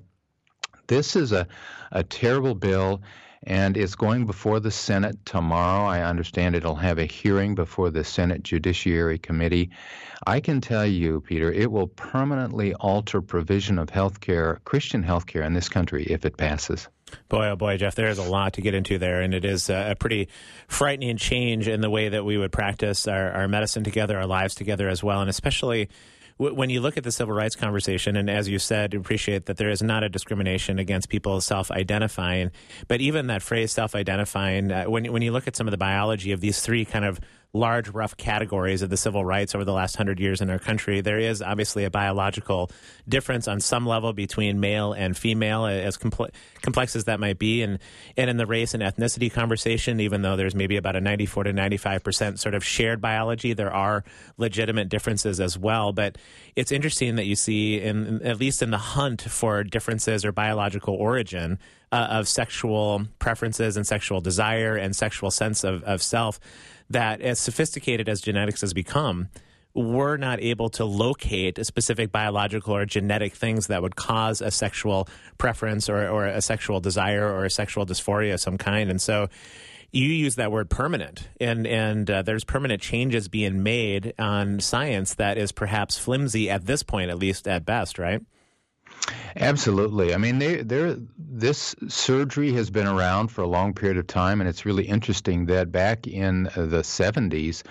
this 0.87 1.15
is 1.15 1.31
a, 1.31 1.47
a 1.93 2.03
terrible 2.03 2.55
bill, 2.57 3.03
and 3.45 3.77
it's 3.77 3.95
going 3.95 4.27
before 4.27 4.61
the 4.61 4.71
Senate 4.71 5.25
tomorrow. 5.25 5.89
I 5.89 6.03
understand 6.03 6.57
it'll 6.57 6.75
have 6.75 6.99
a 6.99 7.05
hearing 7.05 7.55
before 7.55 7.91
the 7.91 8.03
Senate 8.03 8.43
Judiciary 8.43 9.19
Committee. 9.19 9.71
I 10.27 10.41
can 10.41 10.61
tell 10.61 10.85
you, 10.85 11.21
Peter, 11.21 11.53
it 11.53 11.71
will 11.71 11.87
permanently 11.87 12.75
alter 12.75 13.23
provision 13.23 13.79
of 13.79 13.89
health 13.89 14.21
care, 14.21 14.61
Christian 14.65 15.03
health 15.03 15.27
care 15.27 15.43
in 15.43 15.55
this 15.55 15.69
country 15.69 16.05
if 16.05 16.25
it 16.25 16.37
passes. 16.37 16.89
Boy, 17.29 17.49
oh 17.49 17.57
boy, 17.57 17.77
Jeff, 17.77 17.95
there 17.95 18.09
is 18.09 18.19
a 18.19 18.23
lot 18.29 18.55
to 18.55 18.61
get 18.61 18.75
into 18.75 18.99
there, 18.99 19.21
and 19.21 19.35
it 19.35 19.45
is 19.45 19.71
a 19.71 19.97
pretty 19.99 20.29
frightening 20.69 21.17
change 21.17 21.69
in 21.69 21.81
the 21.81 21.91
way 21.91 22.09
that 22.09 22.25
we 22.25 22.37
would 22.39 22.53
practice 22.53 23.07
our, 23.09 23.33
our 23.33 23.49
medicine 23.49 23.85
together, 23.85 24.19
our 24.19 24.27
lives 24.27 24.55
together 24.55 24.89
as 24.89 25.03
well, 25.03 25.21
and 25.21 25.31
especially 25.31 25.89
when 26.41 26.71
you 26.71 26.81
look 26.81 26.97
at 26.97 27.05
the 27.05 27.13
civil 27.13 27.35
rights 27.35 27.55
conversation, 27.55 28.17
and 28.17 28.31
as 28.31 28.49
you 28.49 28.59
said, 28.59 28.95
appreciate 28.95 29.45
that 29.45 29.59
there 29.59 29.69
is 29.69 29.83
not 29.83 30.03
a 30.03 30.09
discrimination 30.09 30.79
against 30.79 31.11
people 31.11 31.39
self-identifying, 31.43 32.51
but 32.89 33.03
even 33.03 33.27
that 33.27 33.43
phrase 33.43 33.73
self-identifying, 33.73 34.73
uh, 34.73 34.85
when 34.85 35.13
when 35.13 35.21
you 35.21 35.33
look 35.33 35.47
at 35.47 35.55
some 35.55 35.67
of 35.67 35.71
the 35.71 35.77
biology 35.77 36.33
of 36.33 36.41
these 36.41 36.63
three 36.63 36.87
kind 36.87 37.05
of 37.05 37.21
large, 37.53 37.89
rough 37.89 38.17
categories 38.17 38.83
of 38.83 38.91
the 38.91 38.97
civil 38.97 39.25
rights 39.25 39.55
over 39.55 39.65
the 39.65 39.73
last 39.73 39.97
hundred 39.97 40.21
years 40.21 40.41
in 40.41 40.51
our 40.51 40.59
country, 40.59 41.01
there 41.01 41.19
is 41.19 41.43
obviously 41.43 41.85
a 41.85 41.91
biological 41.91 42.71
difference 43.09 43.49
on 43.49 43.61
some 43.61 43.87
level 43.87 44.13
between 44.13 44.61
male 44.61 44.93
and 44.93 45.17
female, 45.17 45.67
as 45.67 45.97
compl- 45.97 46.31
complex 46.63 46.95
as 46.95 47.05
that 47.05 47.19
might 47.19 47.39
be. 47.39 47.63
And, 47.63 47.81
and 48.17 48.31
in 48.31 48.37
the 48.37 48.47
race 48.47 48.73
and 48.73 48.83
ethnicity 48.83 49.33
conversation, 49.33 50.01
even 50.01 50.23
though 50.23 50.37
there's 50.37 50.55
maybe 50.55 50.77
about 50.77 50.95
a 50.95 51.01
94 51.01 51.45
to 51.45 51.53
95% 51.53 52.39
sort 52.39 52.55
of 52.55 52.65
shared 52.65 53.01
biology, 53.01 53.53
there 53.53 53.73
are 53.73 54.05
legitimate 54.37 54.89
differences 54.89 55.41
as 55.41 55.59
well. 55.59 55.93
But 55.93 56.19
it's 56.55 56.71
interesting 56.71 57.17
that 57.17 57.27
you 57.27 57.35
see, 57.35 57.81
in, 57.81 58.23
at 58.23 58.39
least 58.39 58.63
in 58.63 58.71
the 58.71 58.79
hunt 58.79 59.23
for 59.23 59.65
differences 59.65 60.25
or 60.25 60.31
biological 60.31 60.95
origin, 60.95 61.59
uh, 61.93 62.07
of 62.11 62.29
sexual 62.29 63.07
preferences 63.19 63.77
and 63.77 63.87
sexual 63.87 64.21
desire 64.21 64.77
and 64.77 64.95
sexual 64.95 65.31
sense 65.31 65.65
of, 65.65 65.83
of 65.85 66.03
self, 66.03 66.39
that 66.91 67.21
as 67.21 67.39
sophisticated 67.39 68.09
as 68.09 68.21
genetics 68.21 68.61
has 68.61 68.75
become, 68.75 69.29
we're 69.73 70.17
not 70.17 70.41
able 70.41 70.69
to 70.69 70.85
locate 70.85 71.65
specific 71.65 72.11
biological 72.11 72.75
or 72.75 72.85
genetic 72.85 73.35
things 73.35 73.69
that 73.69 73.83
would 73.83 73.97
cause 73.97 74.41
a 74.41 74.51
sexual 74.51 75.09
preference 75.39 75.89
or, 75.89 76.09
or 76.09 76.27
a 76.27 76.43
sexual 76.43 76.81
desire 76.81 77.33
or 77.33 77.45
a 77.45 77.51
sexual 77.51 77.87
dysphoria 77.87 78.35
of 78.35 78.41
some 78.41 78.59
kind. 78.59 78.91
And 78.91 79.01
so 79.01 79.29
you 79.93 80.07
use 80.07 80.37
that 80.37 80.53
word 80.53 80.71
permanent, 80.71 81.29
and 81.41 81.67
and 81.67 82.09
uh, 82.09 82.23
there's 82.23 82.45
permanent 82.45 82.81
changes 82.81 83.27
being 83.29 83.65
made 83.65 84.15
on 84.21 84.61
science 84.61 85.15
that 85.15 85.37
is 85.37 85.51
perhaps 85.51 85.99
flimsy 85.99 86.49
at 86.49 86.65
this 86.65 86.85
point, 86.85 87.11
at 87.11 87.19
least 87.19 87.49
at 87.49 87.65
best, 87.65 87.99
right? 87.99 88.23
Absolutely. 89.37 90.15
I 90.15 90.19
mean, 90.19 90.39
they, 90.39 90.63
they're, 90.63 90.97
this 91.19 91.75
surgery 91.89 92.53
has 92.53 92.71
been 92.71 92.87
around 92.87 93.29
for 93.29 93.43
a 93.43 93.47
long 93.47 93.75
period 93.75 93.97
of 93.97 94.07
time, 94.07 94.41
and 94.41 94.49
it's 94.49 94.67
really 94.67 94.85
interesting 94.85 95.47
that 95.47 95.73
back 95.73 96.07
in 96.07 96.49
uh, 96.49 96.67
the 96.67 96.83
70s, 96.83 97.63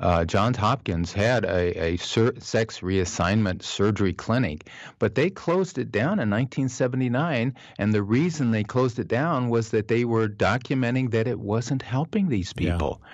uh, 0.00 0.24
Johns 0.24 0.56
Hopkins 0.56 1.12
had 1.12 1.44
a, 1.44 1.84
a 1.84 1.96
sur- 1.98 2.38
sex 2.38 2.80
reassignment 2.80 3.62
surgery 3.62 4.12
clinic, 4.12 4.68
but 4.98 5.14
they 5.14 5.28
closed 5.28 5.78
it 5.78 5.92
down 5.92 6.18
in 6.18 6.30
1979. 6.30 7.54
And 7.78 7.92
the 7.92 8.02
reason 8.02 8.50
they 8.50 8.64
closed 8.64 8.98
it 8.98 9.08
down 9.08 9.50
was 9.50 9.70
that 9.70 9.88
they 9.88 10.04
were 10.04 10.28
documenting 10.28 11.10
that 11.10 11.26
it 11.26 11.38
wasn't 11.38 11.82
helping 11.82 12.28
these 12.28 12.52
Yeah. 12.96 13.06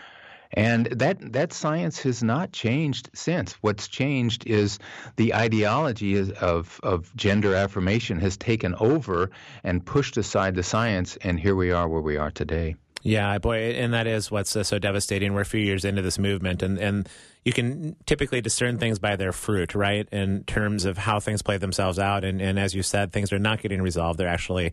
And 0.52 0.87
that 0.87 1.33
that 1.33 1.52
science 1.52 2.00
has 2.00 2.23
not 2.23 2.52
changed 2.52 3.11
since. 3.14 3.52
What's 3.61 3.88
changed 3.88 4.47
is 4.47 4.78
the 5.17 5.35
ideology 5.35 6.19
of 6.19 6.81
of 6.83 7.14
gender 7.17 7.55
affirmation 7.55 8.19
has 8.21 8.37
taken 8.37 8.75
over 8.76 9.31
and 9.62 9.85
pushed 9.85 10.17
aside 10.17 10.55
the 10.55 10.62
science, 10.62 11.17
and 11.21 11.38
here 11.38 11.55
we 11.55 11.71
are 11.71 11.88
where 11.88 12.00
we 12.00 12.17
are 12.17 12.31
today. 12.31 12.76
Yeah, 13.02 13.38
boy, 13.38 13.75
and 13.75 13.95
that 13.95 14.07
is 14.07 14.31
what's 14.31 14.57
uh, 14.57 14.64
so 14.64 14.78
devastating. 14.78 15.33
We're 15.33 15.43
a 15.43 15.47
few 15.47 15.61
years 15.61 15.85
into 15.85 16.02
this 16.02 16.19
movement, 16.19 16.62
and, 16.62 16.78
and 16.78 17.09
you 17.45 17.52
can 17.52 17.97
typically 18.07 18.40
discern 18.40 18.78
things 18.78 18.99
by 18.99 19.17
their 19.17 19.33
fruit, 19.33 19.75
right? 19.75 20.09
In 20.11 20.45
terms 20.45 20.85
of 20.85 20.99
how 20.99 21.21
things 21.21 21.40
play 21.40 21.59
themselves 21.59 21.99
out. 21.99 22.25
And, 22.25 22.43
and 22.43 22.59
as 22.59 22.75
you 22.75 22.83
said, 22.83 23.12
things 23.12 23.33
are 23.33 23.38
not 23.38 23.62
getting 23.62 23.81
resolved. 23.81 24.19
They're 24.19 24.28
actually 24.28 24.73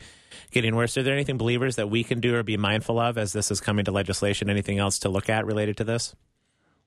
getting 0.51 0.75
worse. 0.75 0.97
Are 0.97 1.03
there 1.03 1.13
anything, 1.13 1.37
believers, 1.37 1.75
that 1.75 1.89
we 1.89 2.03
can 2.03 2.19
do 2.19 2.35
or 2.35 2.43
be 2.43 2.57
mindful 2.57 2.99
of 2.99 3.17
as 3.17 3.31
this 3.31 3.51
is 3.51 3.61
coming 3.61 3.85
to 3.85 3.91
legislation? 3.91 4.49
Anything 4.49 4.79
else 4.79 4.99
to 4.99 5.09
look 5.09 5.29
at 5.29 5.45
related 5.45 5.77
to 5.77 5.83
this? 5.83 6.15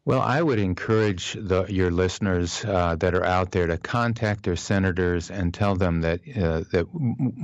Well, 0.08 0.22
I 0.22 0.40
would 0.40 0.58
encourage 0.58 1.34
the, 1.34 1.66
your 1.68 1.90
listeners 1.90 2.64
uh, 2.64 2.96
that 2.96 3.14
are 3.14 3.26
out 3.26 3.50
there 3.50 3.66
to 3.66 3.76
contact 3.76 4.44
their 4.44 4.56
senators 4.56 5.30
and 5.30 5.52
tell 5.52 5.76
them 5.76 6.00
that 6.00 6.20
uh, 6.34 6.64
that 6.72 6.86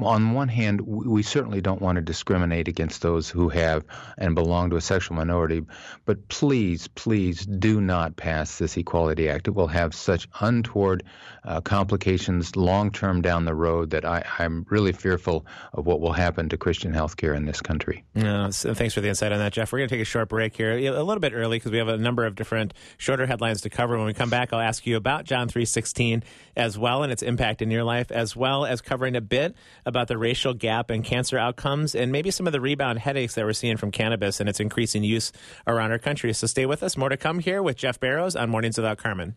on 0.03 0.33
one 0.33 0.49
hand, 0.49 0.81
we 0.81 1.23
certainly 1.23 1.61
don't 1.61 1.83
want 1.83 1.97
to 1.97 2.01
discriminate 2.01 2.69
against 2.69 3.03
those 3.03 3.29
who 3.29 3.51
have 3.51 3.85
and 4.17 4.35
belong 4.35 4.71
to 4.71 4.77
a 4.77 4.81
sexual 4.81 5.15
minority, 5.15 5.67
but 6.07 6.27
please, 6.29 6.89
please 6.89 7.45
do 7.45 7.83
not 7.83 8.17
pass 8.17 8.57
this 8.57 8.79
Equality 8.79 9.29
Act. 9.29 9.47
It 9.47 9.51
will 9.51 9.67
have 9.67 9.95
such 9.95 10.27
untoward 10.41 11.03
uh, 11.45 11.61
complications 11.61 12.57
long 12.57 12.91
term 12.91 13.21
down 13.21 13.45
the 13.45 13.55
road 13.55 13.91
that 13.91 14.07
I, 14.07 14.25
I'm 14.39 14.65
really 14.71 14.93
fearful 14.93 15.45
of 15.75 15.85
what 15.85 16.01
will 16.01 16.15
happen 16.15 16.49
to 16.49 16.57
Christian 16.57 16.95
health 16.95 17.19
care 17.19 17.35
in 17.35 17.45
this 17.45 17.61
country. 17.61 18.05
Yeah, 18.15 18.49
so 18.49 18.73
thanks 18.73 18.95
for 18.95 19.03
the 19.03 19.09
insight 19.09 19.33
on 19.33 19.39
that, 19.39 19.53
Jeff. 19.53 19.71
We're 19.71 19.81
going 19.81 19.91
to 19.91 19.95
take 19.97 20.03
a 20.03 20.07
short 20.07 20.31
break 20.31 20.57
here, 20.57 20.73
a 20.73 21.03
little 21.03 21.21
bit 21.21 21.35
early 21.35 21.59
because 21.59 21.71
we 21.71 21.77
have 21.77 21.89
a 21.89 21.99
number 21.99 22.25
of 22.25 22.35
different 22.35 22.54
shorter 22.97 23.27
headlines 23.27 23.61
to 23.63 23.71
cover. 23.71 23.97
When 23.97 24.07
we 24.07 24.15
come 24.15 24.31
back, 24.31 24.53
I'll 24.53 24.61
ask 24.61 24.87
you 24.87 24.97
about 24.97 25.25
John 25.25 25.49
three 25.49 25.65
sixteen 25.65 26.23
as 26.57 26.79
well 26.79 27.03
and 27.03 27.13
its 27.13 27.23
impact 27.23 27.63
in 27.63 27.71
your 27.71 27.85
life, 27.85 28.11
as 28.11 28.37
well 28.37 28.65
as 28.65 28.81
covering 28.81 29.17
a 29.17 29.21
bit 29.21 29.55
about 29.85 30.09
the 30.09 30.17
racial 30.17 30.55
gap 30.55 30.91
and 30.91 31.05
cancer 31.05 31.37
outcomes, 31.39 31.95
and 31.95 32.13
maybe 32.13 32.31
some 32.31 32.47
of 32.47 32.53
the 32.53 32.61
rebound 32.61 32.99
headaches 33.01 33.35
that 33.35 33.45
we're 33.45 33.53
seeing 33.53 33.77
from 33.77 33.91
cannabis 33.91 34.41
and 34.41 34.49
its 34.49 34.61
increasing 34.61 35.05
use 35.05 35.33
around 35.67 35.91
our 35.91 35.99
country. 35.99 36.33
So 36.33 36.47
stay 36.47 36.67
with 36.67 36.83
us. 36.83 36.97
More 36.97 37.09
to 37.09 37.17
come 37.17 37.41
here 37.41 37.63
with 37.63 37.77
Jeff 37.77 37.99
Barrows 37.99 38.37
on 38.37 38.51
Mornings 38.51 38.77
Without 38.77 38.99
Carmen. 38.99 39.35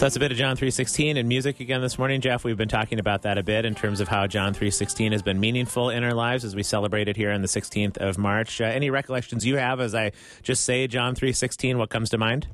So 0.00 0.06
that's 0.06 0.16
a 0.16 0.20
bit 0.20 0.32
of 0.32 0.38
John 0.38 0.56
3:16 0.56 1.18
and 1.18 1.28
music 1.28 1.60
again 1.60 1.82
this 1.82 1.98
morning, 1.98 2.22
Jeff. 2.22 2.42
We've 2.42 2.56
been 2.56 2.70
talking 2.70 2.98
about 2.98 3.20
that 3.20 3.36
a 3.36 3.42
bit 3.42 3.66
in 3.66 3.74
terms 3.74 4.00
of 4.00 4.08
how 4.08 4.26
John 4.26 4.54
3:16 4.54 5.12
has 5.12 5.20
been 5.20 5.38
meaningful 5.38 5.90
in 5.90 6.04
our 6.04 6.14
lives 6.14 6.42
as 6.42 6.56
we 6.56 6.62
celebrate 6.62 7.06
it 7.06 7.18
here 7.18 7.30
on 7.30 7.42
the 7.42 7.48
16th 7.48 7.98
of 7.98 8.16
March. 8.16 8.62
Uh, 8.62 8.64
any 8.64 8.88
recollections 8.88 9.44
you 9.44 9.56
have 9.56 9.78
as 9.78 9.94
I 9.94 10.12
just 10.42 10.64
say 10.64 10.86
John 10.86 11.14
3:16? 11.14 11.76
What 11.76 11.90
comes 11.90 12.08
to 12.08 12.16
mind? 12.16 12.46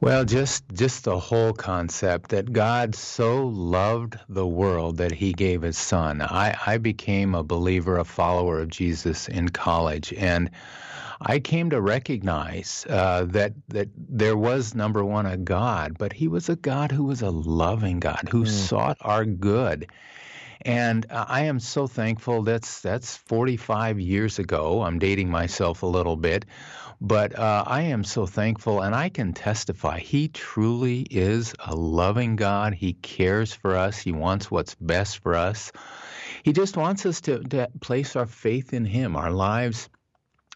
Well, 0.00 0.24
just 0.26 0.64
just 0.74 1.04
the 1.04 1.18
whole 1.18 1.54
concept 1.54 2.30
that 2.30 2.52
God 2.52 2.94
so 2.94 3.46
loved 3.46 4.18
the 4.28 4.46
world 4.46 4.98
that 4.98 5.12
He 5.12 5.32
gave 5.32 5.62
His 5.62 5.78
Son. 5.78 6.20
I, 6.20 6.56
I 6.66 6.76
became 6.76 7.34
a 7.34 7.42
believer, 7.42 7.96
a 7.96 8.04
follower 8.04 8.60
of 8.60 8.68
Jesus 8.68 9.26
in 9.26 9.48
college, 9.48 10.12
and 10.12 10.50
I 11.20 11.38
came 11.38 11.70
to 11.70 11.80
recognize 11.80 12.86
uh, 12.90 13.24
that 13.30 13.54
that 13.68 13.88
there 13.96 14.36
was 14.36 14.74
number 14.74 15.02
one 15.02 15.24
a 15.24 15.38
God, 15.38 15.96
but 15.98 16.12
He 16.12 16.28
was 16.28 16.50
a 16.50 16.56
God 16.56 16.92
who 16.92 17.04
was 17.04 17.22
a 17.22 17.30
loving 17.30 17.98
God 17.98 18.28
who 18.30 18.44
sought 18.44 18.98
our 19.00 19.24
good. 19.24 19.90
And 20.62 21.06
uh, 21.10 21.24
I 21.28 21.42
am 21.42 21.60
so 21.60 21.86
thankful. 21.86 22.42
That's 22.42 22.80
that's 22.80 23.16
45 23.16 24.00
years 24.00 24.38
ago. 24.38 24.82
I'm 24.82 24.98
dating 24.98 25.30
myself 25.30 25.82
a 25.82 25.86
little 25.86 26.16
bit, 26.16 26.44
but 27.00 27.38
uh, 27.38 27.64
I 27.66 27.82
am 27.82 28.04
so 28.04 28.26
thankful, 28.26 28.80
and 28.80 28.94
I 28.94 29.08
can 29.08 29.32
testify. 29.32 29.98
He 29.98 30.28
truly 30.28 31.00
is 31.10 31.54
a 31.64 31.74
loving 31.74 32.36
God. 32.36 32.74
He 32.74 32.94
cares 32.94 33.52
for 33.52 33.76
us. 33.76 33.98
He 33.98 34.12
wants 34.12 34.50
what's 34.50 34.74
best 34.74 35.18
for 35.18 35.34
us. 35.34 35.72
He 36.42 36.52
just 36.52 36.76
wants 36.76 37.04
us 37.06 37.20
to, 37.22 37.40
to 37.44 37.68
place 37.80 38.16
our 38.16 38.26
faith 38.26 38.72
in 38.72 38.84
Him, 38.84 39.16
our 39.16 39.30
lives 39.30 39.88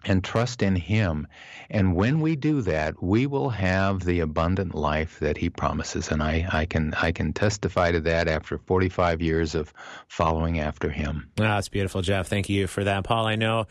and 0.04 0.24
trust 0.24 0.62
in 0.62 0.76
Him. 0.76 1.26
And 1.68 1.94
when 1.94 2.20
we 2.20 2.36
do 2.36 2.62
that, 2.62 3.02
we 3.02 3.26
will 3.26 3.50
have 3.50 4.04
the 4.04 4.20
abundant 4.20 4.74
life 4.74 5.18
that 5.20 5.36
He 5.36 5.50
promises. 5.50 6.10
And 6.10 6.22
I, 6.22 6.46
I 6.52 6.66
can 6.66 6.94
I 6.94 7.12
can 7.12 7.32
testify 7.32 7.92
to 7.92 8.00
that 8.00 8.28
after 8.28 8.58
45 8.58 9.20
years 9.22 9.54
of 9.54 9.72
following 10.08 10.58
after 10.58 10.90
Him. 10.90 11.30
Ah, 11.38 11.56
that's 11.56 11.68
beautiful, 11.68 12.02
Jeff. 12.02 12.28
Thank 12.28 12.48
you 12.48 12.66
for 12.66 12.84
that, 12.84 13.04
Paul. 13.04 13.26
I 13.26 13.36
know 13.36 13.66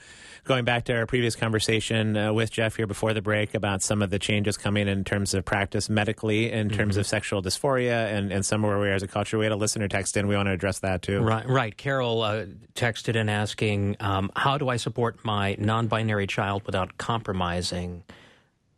going 0.46 0.66
back 0.66 0.86
to 0.86 0.96
our 0.96 1.06
previous 1.06 1.36
conversation 1.36 2.18
uh, 2.18 2.34
with 2.34 2.52
Jeff 2.52 2.76
here 2.76 2.88
before 2.88 3.14
the 3.14 3.22
break 3.22 3.54
about 3.54 3.82
some 3.82 4.02
of 4.02 4.10
the 4.10 4.18
changes 4.18 4.58
coming 4.58 4.88
in 4.88 5.04
terms 5.04 5.34
of 5.34 5.46
practice 5.46 5.90
medically, 5.90 6.52
in 6.52 6.70
terms 6.70 6.98
of 6.98 7.06
sexual 7.06 7.42
dysphoria, 7.42 8.12
and, 8.12 8.32
and 8.32 8.46
some 8.46 8.64
of 8.64 8.70
where 8.70 8.80
we 8.80 8.88
are 8.88 8.94
as 8.94 9.04
a 9.04 9.08
culture. 9.08 9.38
We 9.38 9.46
had 9.46 9.52
a 9.52 9.58
listener 9.58 9.88
text 9.88 10.18
in. 10.18 10.28
We 10.28 10.36
want 10.36 10.48
to 10.48 10.54
address 10.54 10.80
that 10.80 11.02
too. 11.02 11.22
Right, 11.22 11.48
right. 11.48 11.78
Carol 11.78 12.22
uh, 12.22 12.46
texted 12.76 13.16
in 13.16 13.30
asking, 13.30 13.98
um, 14.00 14.32
"How 14.36 14.58
do 14.58 14.70
I 14.70 14.78
support 14.78 15.24
my 15.24 15.56
non-binary 15.60 16.19
child 16.28 16.64
without 16.66 16.98
compromising 16.98 18.04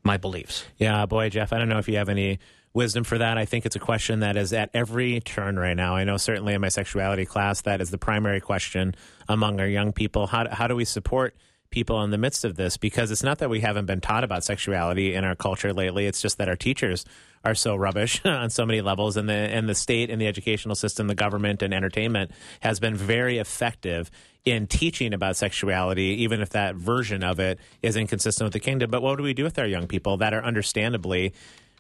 my 0.03 0.17
beliefs?" 0.17 0.65
Yeah, 0.77 1.05
boy, 1.05 1.29
Jeff, 1.29 1.53
I 1.53 1.57
don't 1.59 1.69
know 1.69 1.79
if 1.79 1.87
you 1.87 1.97
have 1.97 2.09
any 2.09 2.39
wisdom 2.73 3.03
for 3.03 3.17
that. 3.17 3.37
I 3.37 3.45
think 3.45 3.65
it's 3.65 3.75
a 3.75 3.79
question 3.79 4.21
that 4.21 4.37
is 4.37 4.53
at 4.53 4.69
every 4.73 5.19
turn 5.19 5.57
right 5.57 5.75
now. 5.75 5.95
I 5.95 6.03
know 6.03 6.17
certainly 6.17 6.53
in 6.53 6.61
my 6.61 6.69
sexuality 6.69 7.25
class 7.25 7.61
that 7.61 7.81
is 7.81 7.91
the 7.91 7.97
primary 7.97 8.39
question 8.39 8.95
among 9.27 9.59
our 9.59 9.67
young 9.67 9.91
people. 9.91 10.27
How, 10.27 10.47
how 10.49 10.67
do 10.67 10.75
we 10.75 10.85
support 10.85 11.35
people 11.69 12.03
in 12.03 12.11
the 12.11 12.17
midst 12.17 12.45
of 12.45 12.55
this? 12.55 12.77
Because 12.77 13.11
it's 13.11 13.23
not 13.23 13.39
that 13.39 13.49
we 13.49 13.59
haven't 13.59 13.85
been 13.85 14.01
taught 14.01 14.23
about 14.23 14.43
sexuality 14.43 15.13
in 15.15 15.25
our 15.25 15.35
culture 15.35 15.73
lately. 15.73 16.05
It's 16.05 16.21
just 16.21 16.37
that 16.37 16.47
our 16.47 16.55
teachers 16.55 17.05
are 17.43 17.55
so 17.55 17.75
rubbish 17.75 18.21
on 18.25 18.49
so 18.49 18.65
many 18.65 18.81
levels 18.81 19.17
and 19.17 19.27
the 19.27 19.33
and 19.33 19.67
the 19.67 19.75
state 19.75 20.09
and 20.09 20.21
the 20.21 20.27
educational 20.27 20.75
system, 20.75 21.07
the 21.07 21.15
government 21.15 21.61
and 21.61 21.73
entertainment 21.73 22.31
has 22.61 22.79
been 22.79 22.95
very 22.95 23.37
effective 23.37 24.11
in 24.43 24.67
teaching 24.67 25.13
about 25.13 25.35
sexuality, 25.35 26.23
even 26.23 26.41
if 26.41 26.49
that 26.49 26.75
version 26.75 27.23
of 27.23 27.39
it 27.39 27.59
is 27.81 27.95
inconsistent 27.95 28.45
with 28.45 28.53
the 28.53 28.59
kingdom. 28.59 28.89
But 28.89 29.01
what 29.01 29.17
do 29.17 29.23
we 29.23 29.33
do 29.33 29.43
with 29.43 29.59
our 29.59 29.67
young 29.67 29.87
people 29.87 30.17
that 30.17 30.33
are 30.33 30.43
understandably 30.43 31.33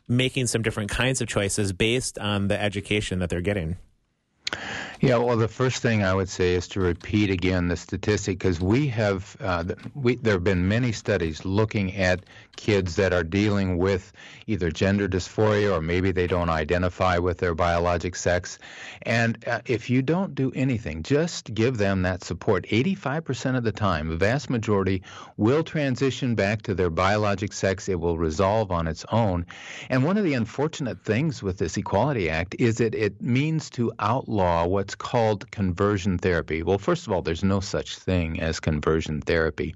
making 0.07 0.47
some 0.47 0.61
different 0.61 0.91
kinds 0.91 1.21
of 1.21 1.27
choices 1.27 1.73
based 1.73 2.19
on 2.19 2.47
the 2.47 2.61
education 2.61 3.19
that 3.19 3.29
they're 3.29 3.41
getting? 3.41 3.77
Yeah, 4.99 5.17
well, 5.17 5.37
the 5.37 5.47
first 5.47 5.81
thing 5.81 6.03
I 6.03 6.13
would 6.13 6.29
say 6.29 6.53
is 6.53 6.67
to 6.69 6.81
repeat 6.81 7.31
again 7.31 7.69
the 7.69 7.77
statistic 7.77 8.37
because 8.37 8.61
we 8.61 8.87
have 8.89 9.35
uh, 9.39 9.63
we, 9.95 10.15
there 10.15 10.33
have 10.33 10.43
been 10.43 10.67
many 10.67 10.91
studies 10.91 11.43
looking 11.45 11.95
at 11.95 12.23
kids 12.55 12.95
that 12.95 13.13
are 13.13 13.23
dealing 13.23 13.77
with 13.77 14.11
either 14.47 14.71
gender 14.71 15.07
dysphoria 15.07 15.75
or 15.75 15.81
maybe 15.81 16.11
they 16.11 16.27
don't 16.27 16.49
identify 16.49 17.17
with 17.17 17.37
their 17.37 17.55
biologic 17.55 18.15
sex, 18.15 18.59
and 19.03 19.47
uh, 19.47 19.61
if 19.65 19.89
you 19.89 20.01
don't 20.01 20.35
do 20.35 20.51
anything, 20.55 21.03
just 21.03 21.53
give 21.53 21.77
them 21.77 22.01
that 22.01 22.23
support. 22.23 22.65
Eighty-five 22.69 23.23
percent 23.23 23.57
of 23.57 23.63
the 23.63 23.71
time, 23.71 24.09
the 24.09 24.17
vast 24.17 24.49
majority 24.49 25.03
will 25.37 25.63
transition 25.63 26.35
back 26.35 26.61
to 26.63 26.75
their 26.75 26.89
biologic 26.89 27.53
sex. 27.53 27.89
It 27.89 27.99
will 27.99 28.17
resolve 28.17 28.71
on 28.71 28.87
its 28.87 29.05
own, 29.11 29.45
and 29.89 30.03
one 30.03 30.17
of 30.17 30.23
the 30.23 30.33
unfortunate 30.33 31.03
things 31.03 31.41
with 31.41 31.57
this 31.57 31.77
Equality 31.77 32.29
Act 32.29 32.55
is 32.59 32.77
that 32.77 32.95
it 32.95 33.21
means 33.21 33.69
to 33.71 33.91
outlaw 33.99 34.67
what's 34.67 34.95
called 34.95 35.49
conversion 35.51 36.17
therapy. 36.17 36.63
Well, 36.63 36.77
first 36.77 37.07
of 37.07 37.13
all, 37.13 37.21
there's 37.21 37.43
no 37.43 37.59
such 37.59 37.97
thing 37.97 38.39
as 38.39 38.59
conversion 38.59 39.21
therapy. 39.21 39.75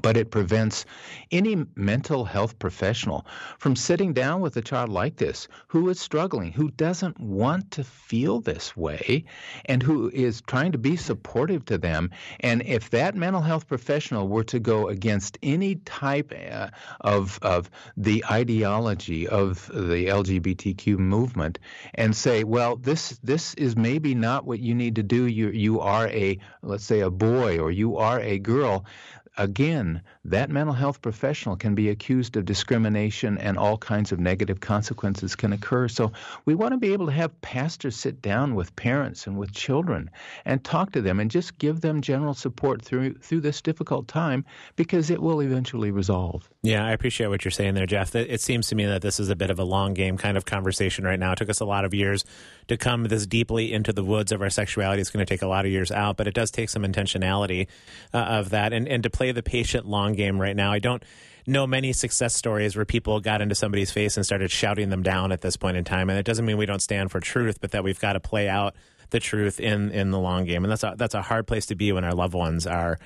But 0.00 0.16
it 0.16 0.30
prevents 0.30 0.86
any 1.30 1.66
mental 1.76 2.24
health 2.24 2.58
professional 2.58 3.26
from 3.58 3.76
sitting 3.76 4.12
down 4.12 4.40
with 4.40 4.56
a 4.56 4.62
child 4.62 4.88
like 4.88 5.16
this 5.16 5.48
who 5.68 5.88
is 5.88 6.00
struggling, 6.00 6.52
who 6.52 6.70
doesn't 6.70 7.18
want 7.20 7.70
to 7.72 7.84
feel 7.84 8.40
this 8.40 8.76
way, 8.76 9.24
and 9.66 9.82
who 9.82 10.10
is 10.10 10.40
trying 10.42 10.72
to 10.72 10.78
be 10.78 10.96
supportive 10.96 11.64
to 11.66 11.76
them. 11.76 12.10
And 12.40 12.62
if 12.62 12.90
that 12.90 13.14
mental 13.14 13.42
health 13.42 13.68
professional 13.68 14.28
were 14.28 14.44
to 14.44 14.58
go 14.58 14.88
against 14.88 15.38
any 15.42 15.76
type 15.76 16.32
uh, 16.50 16.68
of 17.00 17.38
of 17.42 17.70
the 17.96 18.24
ideology 18.30 19.28
of 19.28 19.66
the 19.68 20.06
LGBTQ 20.06 20.98
movement 20.98 21.58
and 21.94 22.16
say, 22.16 22.44
well, 22.44 22.76
this 22.76 23.18
this 23.22 23.54
is 23.54 23.76
maybe 23.76 24.14
not 24.14 24.46
what 24.46 24.60
you 24.60 24.74
need 24.74 24.96
to 24.96 25.02
do. 25.02 25.26
You 25.26 25.50
you 25.50 25.80
are 25.80 26.08
a 26.08 26.38
let's 26.62 26.84
say 26.84 27.00
a 27.00 27.10
boy 27.10 27.58
or 27.58 27.70
you 27.70 27.98
are 27.98 28.20
a 28.20 28.38
girl 28.38 28.84
again, 29.38 30.02
that 30.24 30.50
mental 30.50 30.74
health 30.74 31.00
professional 31.02 31.56
can 31.56 31.74
be 31.74 31.88
accused 31.88 32.36
of 32.36 32.44
discrimination 32.44 33.38
and 33.38 33.58
all 33.58 33.78
kinds 33.78 34.12
of 34.12 34.20
negative 34.20 34.60
consequences 34.60 35.34
can 35.36 35.52
occur. 35.52 35.88
So 35.88 36.12
we 36.44 36.54
want 36.54 36.72
to 36.72 36.78
be 36.78 36.92
able 36.92 37.06
to 37.06 37.12
have 37.12 37.40
pastors 37.40 37.96
sit 37.96 38.20
down 38.22 38.54
with 38.54 38.76
parents 38.76 39.26
and 39.26 39.38
with 39.38 39.52
children 39.52 40.10
and 40.44 40.62
talk 40.62 40.92
to 40.92 41.02
them 41.02 41.20
and 41.20 41.30
just 41.30 41.58
give 41.58 41.80
them 41.80 42.02
general 42.02 42.34
support 42.34 42.82
through 42.82 43.14
through 43.14 43.40
this 43.40 43.62
difficult 43.62 44.08
time 44.08 44.44
because 44.76 45.10
it 45.10 45.22
will 45.22 45.40
eventually 45.40 45.90
resolve. 45.90 46.48
Yeah, 46.64 46.86
I 46.86 46.92
appreciate 46.92 47.26
what 47.26 47.44
you're 47.44 47.50
saying 47.50 47.74
there, 47.74 47.86
Jeff. 47.86 48.14
It 48.14 48.40
seems 48.40 48.68
to 48.68 48.76
me 48.76 48.86
that 48.86 49.02
this 49.02 49.18
is 49.18 49.30
a 49.30 49.34
bit 49.34 49.50
of 49.50 49.58
a 49.58 49.64
long 49.64 49.94
game 49.94 50.16
kind 50.16 50.36
of 50.36 50.44
conversation 50.44 51.04
right 51.04 51.18
now. 51.18 51.32
It 51.32 51.38
took 51.38 51.50
us 51.50 51.58
a 51.58 51.64
lot 51.64 51.84
of 51.84 51.92
years 51.92 52.24
to 52.68 52.76
come 52.76 53.02
this 53.02 53.26
deeply 53.26 53.72
into 53.72 53.92
the 53.92 54.04
woods 54.04 54.30
of 54.30 54.40
our 54.40 54.48
sexuality. 54.48 55.00
It's 55.00 55.10
going 55.10 55.26
to 55.26 55.28
take 55.28 55.42
a 55.42 55.48
lot 55.48 55.64
of 55.64 55.72
years 55.72 55.90
out, 55.90 56.16
but 56.16 56.28
it 56.28 56.34
does 56.34 56.52
take 56.52 56.68
some 56.68 56.84
intentionality 56.84 57.66
uh, 58.14 58.18
of 58.18 58.50
that 58.50 58.72
and, 58.72 58.86
and 58.86 59.02
to 59.02 59.10
play 59.10 59.32
the 59.32 59.42
patient 59.42 59.86
long 59.86 60.12
game 60.12 60.40
right 60.40 60.54
now. 60.54 60.70
I 60.70 60.78
don't 60.78 61.02
know 61.48 61.66
many 61.66 61.92
success 61.92 62.32
stories 62.32 62.76
where 62.76 62.84
people 62.84 63.18
got 63.18 63.40
into 63.42 63.56
somebody's 63.56 63.90
face 63.90 64.16
and 64.16 64.24
started 64.24 64.52
shouting 64.52 64.88
them 64.88 65.02
down 65.02 65.32
at 65.32 65.40
this 65.40 65.56
point 65.56 65.76
in 65.76 65.82
time. 65.82 66.10
And 66.10 66.16
it 66.16 66.24
doesn't 66.24 66.44
mean 66.44 66.58
we 66.58 66.66
don't 66.66 66.78
stand 66.78 67.10
for 67.10 67.18
truth, 67.18 67.60
but 67.60 67.72
that 67.72 67.82
we've 67.82 67.98
got 67.98 68.12
to 68.12 68.20
play 68.20 68.48
out 68.48 68.76
the 69.10 69.18
truth 69.18 69.58
in, 69.58 69.90
in 69.90 70.12
the 70.12 70.18
long 70.20 70.44
game. 70.44 70.64
And 70.64 70.70
that's 70.70 70.84
a, 70.84 70.94
that's 70.96 71.14
a 71.14 71.22
hard 71.22 71.48
place 71.48 71.66
to 71.66 71.74
be 71.74 71.90
when 71.90 72.04
our 72.04 72.14
loved 72.14 72.34
ones 72.34 72.68
are 72.68 73.00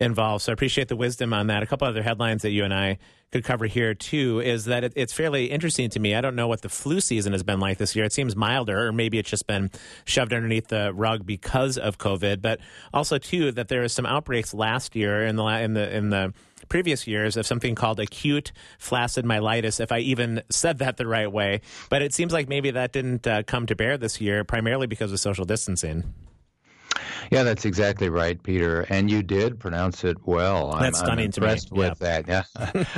involved. 0.00 0.44
So 0.44 0.52
I 0.52 0.54
appreciate 0.54 0.88
the 0.88 0.96
wisdom 0.96 1.32
on 1.32 1.48
that. 1.48 1.62
A 1.62 1.66
couple 1.66 1.88
other 1.88 2.02
headlines 2.02 2.42
that 2.42 2.50
you 2.50 2.64
and 2.64 2.72
I 2.72 2.98
could 3.32 3.44
cover 3.44 3.66
here 3.66 3.94
too 3.94 4.40
is 4.40 4.66
that 4.66 4.84
it, 4.84 4.92
it's 4.96 5.12
fairly 5.12 5.46
interesting 5.46 5.90
to 5.90 6.00
me. 6.00 6.14
I 6.14 6.20
don't 6.20 6.36
know 6.36 6.48
what 6.48 6.62
the 6.62 6.68
flu 6.68 7.00
season 7.00 7.32
has 7.32 7.42
been 7.42 7.60
like 7.60 7.78
this 7.78 7.94
year. 7.96 8.04
It 8.04 8.12
seems 8.12 8.36
milder, 8.36 8.86
or 8.86 8.92
maybe 8.92 9.18
it's 9.18 9.28
just 9.28 9.46
been 9.46 9.70
shoved 10.04 10.32
underneath 10.32 10.68
the 10.68 10.92
rug 10.94 11.26
because 11.26 11.76
of 11.78 11.98
COVID. 11.98 12.40
But 12.40 12.60
also 12.94 13.18
too 13.18 13.52
that 13.52 13.68
there 13.68 13.82
was 13.82 13.92
some 13.92 14.06
outbreaks 14.06 14.54
last 14.54 14.94
year 14.94 15.24
in 15.24 15.36
the 15.36 15.44
in 15.44 15.74
the 15.74 15.96
in 15.96 16.10
the 16.10 16.32
previous 16.68 17.06
years 17.06 17.36
of 17.36 17.46
something 17.46 17.74
called 17.74 17.98
acute 17.98 18.52
flaccid 18.78 19.24
myelitis, 19.24 19.80
if 19.80 19.90
I 19.90 19.98
even 20.00 20.42
said 20.50 20.78
that 20.78 20.96
the 20.96 21.06
right 21.06 21.30
way. 21.30 21.60
But 21.88 22.02
it 22.02 22.14
seems 22.14 22.32
like 22.32 22.48
maybe 22.48 22.70
that 22.72 22.92
didn't 22.92 23.26
uh, 23.26 23.42
come 23.42 23.66
to 23.66 23.74
bear 23.74 23.96
this 23.96 24.20
year, 24.20 24.44
primarily 24.44 24.86
because 24.86 25.12
of 25.12 25.18
social 25.18 25.44
distancing. 25.44 26.14
Yeah, 27.30 27.42
that's 27.42 27.64
exactly 27.64 28.08
right, 28.08 28.42
Peter. 28.42 28.82
And 28.88 29.10
you 29.10 29.22
did 29.22 29.58
pronounce 29.60 30.04
it 30.04 30.16
well. 30.24 30.72
I'm- 30.72 30.82
That's 30.82 31.00
I'm, 31.00 31.06
stunning 31.06 31.30
to 31.32 31.40
me. 31.40 31.46
impressed 31.46 31.72
with 31.72 31.98
that. 31.98 32.26
Yeah, 32.28 32.44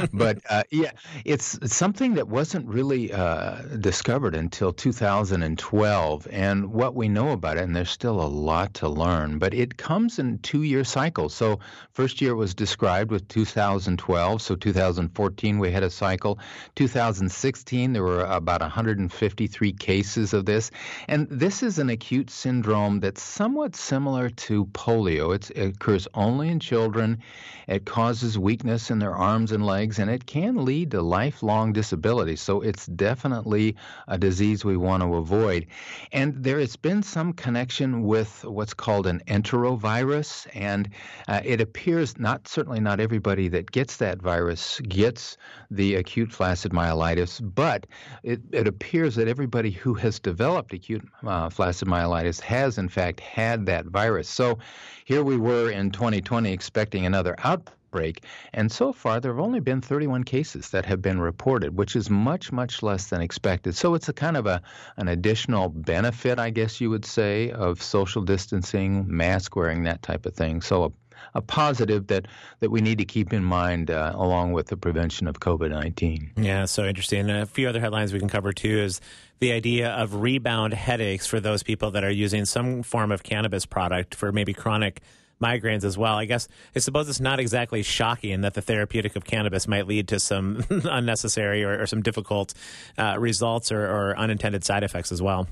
but 0.12 0.38
uh, 0.48 0.62
yeah, 0.70 0.92
it's 1.24 1.54
it's 1.56 1.74
something 1.74 2.14
that 2.14 2.28
wasn't 2.28 2.66
really 2.66 3.12
uh, 3.12 3.56
discovered 3.80 4.34
until 4.34 4.72
2012. 4.72 6.28
And 6.30 6.72
what 6.72 6.94
we 6.94 7.08
know 7.08 7.30
about 7.30 7.56
it, 7.56 7.64
and 7.64 7.74
there's 7.74 7.90
still 7.90 8.20
a 8.20 8.26
lot 8.28 8.74
to 8.74 8.88
learn, 8.88 9.38
but 9.38 9.52
it 9.54 9.76
comes 9.76 10.18
in 10.18 10.38
two-year 10.38 10.84
cycles. 10.84 11.34
So 11.34 11.58
first 11.92 12.20
year 12.20 12.34
was 12.36 12.54
described 12.54 13.10
with 13.10 13.26
2012. 13.28 14.42
So 14.42 14.54
2014 14.54 15.58
we 15.58 15.70
had 15.72 15.82
a 15.82 15.90
cycle. 15.90 16.38
2016 16.76 17.92
there 17.92 18.02
were 18.02 18.20
about 18.24 18.60
153 18.60 19.72
cases 19.72 20.32
of 20.32 20.46
this, 20.46 20.70
and 21.08 21.26
this 21.28 21.62
is 21.62 21.78
an 21.78 21.90
acute 21.90 22.30
syndrome 22.30 23.00
that's 23.00 23.22
somewhat 23.22 23.74
similar 23.90 24.30
to 24.30 24.66
polio. 24.66 25.34
It's, 25.34 25.50
it 25.50 25.74
occurs 25.74 26.06
only 26.14 26.48
in 26.48 26.60
children. 26.60 27.18
It 27.66 27.84
causes 27.84 28.38
weakness 28.38 28.90
in 28.90 29.00
their 29.00 29.14
arms 29.14 29.50
and 29.50 29.66
legs, 29.66 29.98
and 29.98 30.08
it 30.08 30.26
can 30.26 30.64
lead 30.64 30.92
to 30.92 31.02
lifelong 31.02 31.72
disability. 31.72 32.36
So 32.36 32.60
it's 32.60 32.86
definitely 32.86 33.74
a 34.06 34.16
disease 34.16 34.64
we 34.64 34.76
want 34.76 35.02
to 35.02 35.16
avoid. 35.16 35.66
And 36.12 36.34
there 36.34 36.60
has 36.60 36.76
been 36.76 37.02
some 37.02 37.32
connection 37.32 38.04
with 38.04 38.44
what's 38.44 38.74
called 38.74 39.06
an 39.08 39.22
enterovirus, 39.26 40.46
and 40.54 40.88
uh, 41.26 41.40
it 41.44 41.60
appears 41.60 42.18
not 42.18 42.46
certainly 42.46 42.80
not 42.80 43.00
everybody 43.00 43.48
that 43.48 43.72
gets 43.72 43.96
that 43.96 44.22
virus 44.22 44.80
gets 44.88 45.36
the 45.70 45.96
acute 45.96 46.32
flaccid 46.32 46.72
myelitis, 46.72 47.40
but 47.42 47.86
it, 48.22 48.40
it 48.52 48.68
appears 48.68 49.16
that 49.16 49.26
everybody 49.26 49.70
who 49.70 49.94
has 49.94 50.20
developed 50.20 50.72
acute 50.72 51.06
uh, 51.26 51.48
flaccid 51.48 51.88
myelitis 51.88 52.40
has 52.40 52.78
in 52.78 52.88
fact 52.88 53.18
had 53.20 53.66
that 53.70 53.86
virus. 53.86 54.28
So 54.28 54.58
here 55.04 55.22
we 55.22 55.36
were 55.36 55.70
in 55.70 55.90
2020 55.90 56.52
expecting 56.52 57.06
another 57.06 57.36
outbreak, 57.38 58.24
and 58.52 58.70
so 58.70 58.92
far 58.92 59.20
there 59.20 59.32
have 59.32 59.44
only 59.44 59.60
been 59.60 59.80
31 59.80 60.24
cases 60.24 60.70
that 60.70 60.84
have 60.86 61.00
been 61.00 61.20
reported, 61.20 61.78
which 61.78 61.94
is 61.94 62.10
much 62.10 62.50
much 62.52 62.82
less 62.82 63.06
than 63.06 63.20
expected. 63.20 63.76
So 63.76 63.94
it's 63.94 64.08
a 64.08 64.12
kind 64.12 64.36
of 64.36 64.46
a 64.46 64.62
an 64.96 65.08
additional 65.08 65.68
benefit, 65.68 66.38
I 66.38 66.50
guess 66.50 66.80
you 66.80 66.90
would 66.90 67.04
say, 67.04 67.50
of 67.50 67.80
social 67.82 68.22
distancing, 68.22 69.04
mask 69.06 69.54
wearing, 69.56 69.84
that 69.84 70.02
type 70.02 70.26
of 70.26 70.34
thing. 70.34 70.60
So 70.60 70.84
a 70.84 70.90
a 71.34 71.40
positive 71.40 72.06
that, 72.08 72.26
that 72.60 72.70
we 72.70 72.80
need 72.80 72.98
to 72.98 73.04
keep 73.04 73.32
in 73.32 73.44
mind 73.44 73.90
uh, 73.90 74.12
along 74.14 74.52
with 74.52 74.66
the 74.66 74.76
prevention 74.76 75.26
of 75.26 75.40
COVID 75.40 75.70
19. 75.70 76.32
Yeah, 76.36 76.64
so 76.64 76.84
interesting. 76.84 77.30
And 77.30 77.42
a 77.42 77.46
few 77.46 77.68
other 77.68 77.80
headlines 77.80 78.12
we 78.12 78.18
can 78.18 78.28
cover 78.28 78.52
too 78.52 78.78
is 78.80 79.00
the 79.38 79.52
idea 79.52 79.90
of 79.90 80.16
rebound 80.16 80.74
headaches 80.74 81.26
for 81.26 81.40
those 81.40 81.62
people 81.62 81.92
that 81.92 82.04
are 82.04 82.10
using 82.10 82.44
some 82.44 82.82
form 82.82 83.10
of 83.10 83.22
cannabis 83.22 83.66
product 83.66 84.14
for 84.14 84.32
maybe 84.32 84.52
chronic 84.52 85.00
migraines 85.40 85.84
as 85.84 85.96
well. 85.96 86.16
I 86.16 86.26
guess 86.26 86.48
I 86.76 86.80
suppose 86.80 87.08
it's 87.08 87.20
not 87.20 87.40
exactly 87.40 87.82
shocking 87.82 88.42
that 88.42 88.54
the 88.54 88.62
therapeutic 88.62 89.16
of 89.16 89.24
cannabis 89.24 89.66
might 89.66 89.86
lead 89.86 90.08
to 90.08 90.20
some 90.20 90.64
unnecessary 90.70 91.64
or, 91.64 91.80
or 91.80 91.86
some 91.86 92.02
difficult 92.02 92.54
uh, 92.98 93.16
results 93.18 93.72
or, 93.72 93.82
or 93.82 94.18
unintended 94.18 94.64
side 94.64 94.82
effects 94.82 95.10
as 95.10 95.22
well. 95.22 95.48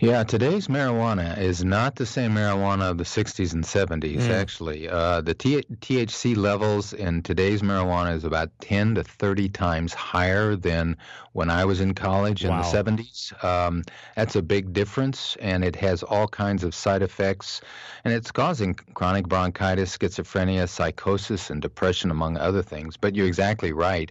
Yeah, 0.00 0.24
today's 0.24 0.68
marijuana 0.68 1.36
is 1.38 1.64
not 1.64 1.96
the 1.96 2.06
same 2.06 2.32
marijuana 2.34 2.90
of 2.90 2.98
the 2.98 3.04
60s 3.04 3.52
and 3.52 3.64
70s, 3.64 4.28
actually. 4.30 4.88
Uh, 4.88 5.20
the 5.20 5.34
T- 5.34 5.64
THC 5.80 6.36
levels 6.36 6.92
in 6.92 7.22
today's 7.22 7.62
marijuana 7.62 8.14
is 8.14 8.24
about 8.24 8.50
10 8.60 8.94
to 8.96 9.04
30 9.04 9.48
times 9.50 9.92
higher 9.94 10.56
than 10.56 10.96
when 11.32 11.50
I 11.50 11.64
was 11.64 11.80
in 11.80 11.94
college 11.94 12.44
in 12.44 12.50
Wow. 12.50 12.62
the 12.62 12.68
70s. 12.68 13.32
Um, 13.44 13.82
that's 14.16 14.36
a 14.36 14.42
big 14.42 14.72
difference, 14.72 15.36
and 15.40 15.64
it 15.64 15.76
has 15.76 16.02
all 16.02 16.28
kinds 16.28 16.64
of 16.64 16.74
side 16.74 17.02
effects, 17.02 17.60
and 18.04 18.12
it's 18.14 18.30
causing 18.32 18.74
chronic 18.74 19.28
bronchitis, 19.28 19.96
schizophrenia, 19.96 20.68
psychosis, 20.68 21.50
and 21.50 21.60
depression, 21.62 22.10
among 22.10 22.36
other 22.36 22.62
things. 22.62 22.96
But 22.96 23.14
you're 23.14 23.26
exactly 23.26 23.72
right. 23.72 24.10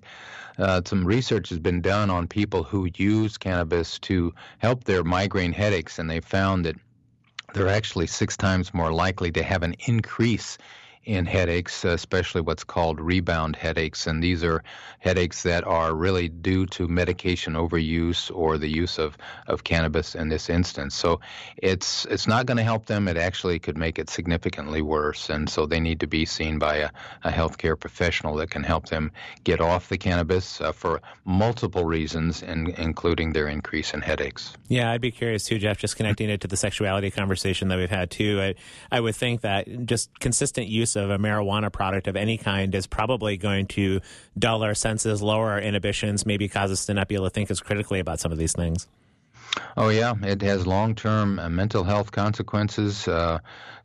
Uh, 0.59 0.81
some 0.85 1.05
research 1.05 1.49
has 1.49 1.59
been 1.59 1.81
done 1.81 2.09
on 2.09 2.27
people 2.27 2.63
who 2.63 2.89
use 2.95 3.37
cannabis 3.37 3.97
to 3.99 4.33
help 4.57 4.83
their 4.83 5.03
migraine 5.03 5.53
headaches, 5.53 5.99
and 5.99 6.09
they 6.09 6.19
found 6.19 6.65
that 6.65 6.75
they're 7.53 7.69
actually 7.69 8.07
six 8.07 8.35
times 8.35 8.73
more 8.73 8.91
likely 8.91 9.31
to 9.31 9.41
have 9.41 9.63
an 9.63 9.73
increase 9.87 10.57
in 11.05 11.25
headaches, 11.25 11.85
especially 11.85 12.41
what's 12.41 12.63
called 12.63 12.99
rebound 12.99 13.55
headaches. 13.55 14.05
And 14.05 14.21
these 14.21 14.43
are 14.43 14.63
headaches 14.99 15.43
that 15.43 15.63
are 15.63 15.95
really 15.95 16.27
due 16.27 16.65
to 16.67 16.87
medication 16.87 17.53
overuse 17.53 18.29
or 18.35 18.57
the 18.57 18.67
use 18.67 18.99
of, 18.99 19.17
of 19.47 19.63
cannabis 19.63 20.13
in 20.13 20.29
this 20.29 20.49
instance. 20.49 20.95
So 20.95 21.21
it's 21.57 22.05
it's 22.05 22.27
not 22.27 22.45
going 22.45 22.57
to 22.57 22.63
help 22.63 22.85
them. 22.85 23.07
It 23.07 23.17
actually 23.17 23.59
could 23.59 23.77
make 23.77 23.97
it 23.97 24.09
significantly 24.09 24.81
worse. 24.81 25.29
And 25.29 25.49
so 25.49 25.65
they 25.65 25.79
need 25.79 26.01
to 26.01 26.07
be 26.07 26.25
seen 26.25 26.59
by 26.59 26.75
a, 26.77 26.89
a 27.23 27.31
healthcare 27.31 27.79
professional 27.79 28.35
that 28.35 28.49
can 28.49 28.63
help 28.63 28.89
them 28.89 29.11
get 29.43 29.61
off 29.61 29.89
the 29.89 29.97
cannabis 29.97 30.59
uh, 30.59 30.73
for 30.73 31.01
multiple 31.25 31.85
reasons, 31.85 32.43
in, 32.43 32.67
including 32.77 33.33
their 33.33 33.47
increase 33.47 33.93
in 33.93 34.01
headaches. 34.01 34.53
Yeah, 34.67 34.91
I'd 34.91 35.01
be 35.01 35.11
curious 35.11 35.45
too, 35.45 35.59
Jeff, 35.59 35.77
just 35.77 35.95
connecting 35.95 36.29
it 36.29 36.41
to 36.41 36.47
the 36.47 36.57
sexuality 36.57 37.09
conversation 37.09 37.69
that 37.69 37.77
we've 37.77 37.89
had 37.89 38.11
too. 38.11 38.39
I, 38.41 38.55
I 38.91 38.99
would 38.99 39.15
think 39.15 39.41
that 39.41 39.85
just 39.85 40.19
consistent 40.19 40.67
use 40.67 40.88
of 40.95 41.09
a 41.09 41.17
marijuana 41.17 41.71
product 41.71 42.07
of 42.07 42.15
any 42.15 42.37
kind 42.37 42.73
is 42.75 42.87
probably 42.87 43.37
going 43.37 43.67
to 43.67 44.01
dull 44.37 44.63
our 44.63 44.75
senses, 44.75 45.21
lower 45.21 45.51
our 45.51 45.61
inhibitions, 45.61 46.25
maybe 46.25 46.47
cause 46.47 46.71
us 46.71 46.85
to 46.85 46.93
not 46.93 47.07
be 47.07 47.15
able 47.15 47.25
to 47.25 47.29
think 47.29 47.51
as 47.51 47.61
critically 47.61 47.99
about 47.99 48.19
some 48.19 48.31
of 48.31 48.37
these 48.37 48.53
things. 48.53 48.87
Oh, 49.75 49.89
yeah. 49.89 50.13
It 50.21 50.41
has 50.41 50.67
long 50.67 50.95
term 50.95 51.39
uh, 51.39 51.49
mental 51.49 51.83
health 51.83 52.11
consequences. 52.11 53.07
Uh, 53.07 53.39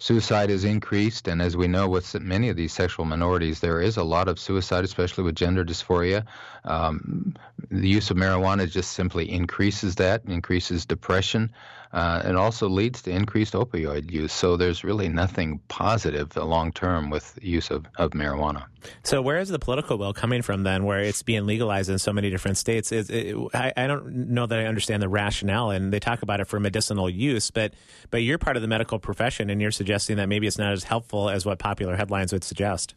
suicide 0.04 0.50
is 0.50 0.64
increased. 0.64 1.28
And 1.28 1.40
as 1.40 1.56
we 1.56 1.66
know, 1.66 1.88
with 1.88 2.14
many 2.20 2.50
of 2.50 2.56
these 2.56 2.74
sexual 2.74 3.06
minorities, 3.06 3.60
there 3.60 3.80
is 3.80 3.96
a 3.96 4.04
lot 4.04 4.28
of 4.28 4.38
suicide, 4.38 4.84
especially 4.84 5.24
with 5.24 5.34
gender 5.34 5.64
dysphoria. 5.64 6.26
Um, 6.64 7.34
the 7.70 7.88
use 7.88 8.10
of 8.10 8.18
marijuana 8.18 8.70
just 8.70 8.92
simply 8.92 9.30
increases 9.30 9.94
that, 9.94 10.22
increases 10.26 10.84
depression, 10.84 11.52
uh, 11.94 12.20
and 12.24 12.36
also 12.36 12.68
leads 12.68 13.02
to 13.02 13.10
increased 13.10 13.54
opioid 13.54 14.10
use. 14.10 14.32
So 14.32 14.56
there's 14.58 14.84
really 14.84 15.08
nothing 15.08 15.60
positive 15.68 16.36
long 16.36 16.72
term 16.72 17.08
with 17.08 17.38
use 17.40 17.70
of, 17.70 17.86
of 17.96 18.10
marijuana. 18.10 18.64
So 19.04 19.22
where 19.22 19.38
is 19.38 19.48
the 19.48 19.58
political 19.58 19.96
will 19.96 20.12
coming 20.12 20.42
from 20.42 20.64
then, 20.64 20.84
where 20.84 21.00
it's 21.00 21.22
being 21.22 21.46
legalized 21.46 21.88
in 21.88 21.98
so 21.98 22.12
many 22.12 22.28
different 22.28 22.58
states? 22.58 22.92
Is 22.92 23.08
it, 23.08 23.34
I, 23.54 23.72
I 23.76 23.86
don't 23.86 24.28
know 24.28 24.44
that 24.44 24.58
I 24.58 24.66
understand 24.66 25.02
the 25.02 25.08
rationale, 25.08 25.70
and 25.70 25.92
they 25.92 26.00
talk 26.00 26.20
about 26.22 26.40
it 26.40 26.46
for 26.46 26.60
medicinal 26.60 27.08
use, 27.08 27.50
but 27.50 27.72
but 28.10 28.18
you're 28.18 28.38
part 28.38 28.56
of 28.56 28.62
the 28.62 28.68
medical 28.68 28.98
profession, 28.98 29.48
and 29.48 29.60
you're 29.62 29.70
suggesting 29.70 29.93
that 29.98 30.28
maybe 30.28 30.46
it's 30.46 30.58
not 30.58 30.72
as 30.72 30.84
helpful 30.84 31.30
as 31.30 31.46
what 31.46 31.58
popular 31.58 31.96
headlines 31.96 32.32
would 32.32 32.44
suggest. 32.44 32.94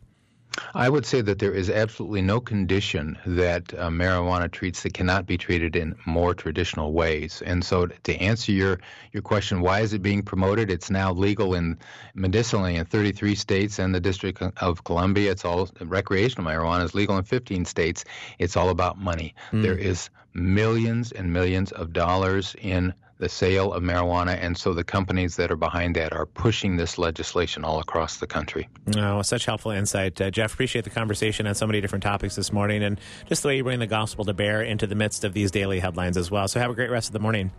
I 0.74 0.90
would 0.90 1.06
say 1.06 1.22
that 1.22 1.40
there 1.40 1.54
is 1.54 1.70
absolutely 1.70 2.22
no 2.22 2.40
condition 2.40 3.18
that 3.26 3.74
uh, 3.74 3.90
marijuana 3.90 4.52
treats 4.52 4.82
that 4.84 4.94
cannot 4.94 5.26
be 5.26 5.38
treated 5.38 5.76
in 5.76 5.96
more 6.06 6.34
traditional 6.34 6.94
ways. 6.94 7.44
And 7.46 7.64
so, 7.64 7.88
to 7.88 8.16
answer 8.16 8.52
your 8.52 8.80
your 9.12 9.22
question, 9.22 9.62
why 9.62 9.82
is 9.82 9.94
it 9.94 10.02
being 10.02 10.24
promoted? 10.24 10.72
It's 10.72 10.90
now 10.90 11.14
legal 11.14 11.54
in 11.54 11.78
medicinally 12.16 12.76
in 12.76 12.86
33 12.86 13.36
states 13.36 13.80
and 13.80 13.94
the 13.94 14.00
District 14.00 14.42
of 14.58 14.84
Columbia. 14.84 15.32
It's 15.32 15.46
all 15.46 15.70
recreational 15.80 16.50
marijuana 16.50 16.86
is 16.86 16.96
legal 16.96 17.18
in 17.18 17.24
15 17.24 17.66
states. 17.66 18.04
It's 18.40 18.58
all 18.58 18.70
about 18.70 18.98
money. 18.98 19.36
There 19.52 19.78
is 19.78 20.10
millions 20.34 21.12
and 21.12 21.34
millions 21.34 21.72
of 21.72 21.94
dollars 21.94 22.56
in 22.62 22.94
the 23.18 23.30
sale 23.30 23.74
of 23.74 23.84
marijuana. 23.84 24.38
And 24.42 24.58
so 24.58 24.74
the 24.74 24.84
companies 24.84 25.36
that 25.38 25.52
are 25.52 25.56
behind 25.56 25.96
that 25.96 26.14
are 26.14 26.26
pushing 26.26 26.78
this 26.78 26.98
legislation 26.98 27.64
all 27.64 27.80
across 27.80 28.18
the 28.18 28.28
country. 28.28 28.68
Oh, 28.96 29.22
such 29.22 29.46
helpful 29.46 29.72
insight. 29.72 30.20
Uh, 30.20 30.30
Jeff, 30.30 30.54
appreciate 30.54 30.84
the 30.84 30.90
conversation 30.90 31.48
on 31.48 31.56
so 31.56 31.66
many 31.66 31.82
different 31.82 32.04
topics 32.04 32.36
this 32.36 32.52
morning 32.52 32.84
and 32.84 33.00
just 33.28 33.42
the 33.42 33.50
way 33.50 33.58
you 33.58 33.64
bring 33.64 33.80
the 33.80 33.88
gospel 33.88 34.26
to 34.26 34.34
bear 34.34 34.62
into 34.62 34.88
the 34.88 34.96
midst 34.96 35.24
of 35.24 35.34
these 35.34 35.52
daily 35.52 35.80
headlines 35.80 36.18
as 36.18 36.30
well. 36.30 36.48
So 36.48 36.60
have 36.60 36.72
a 36.72 36.76
great 36.76 36.92
rest 36.92 37.10
of 37.10 37.14
the 37.14 37.20
morning. 37.20 37.52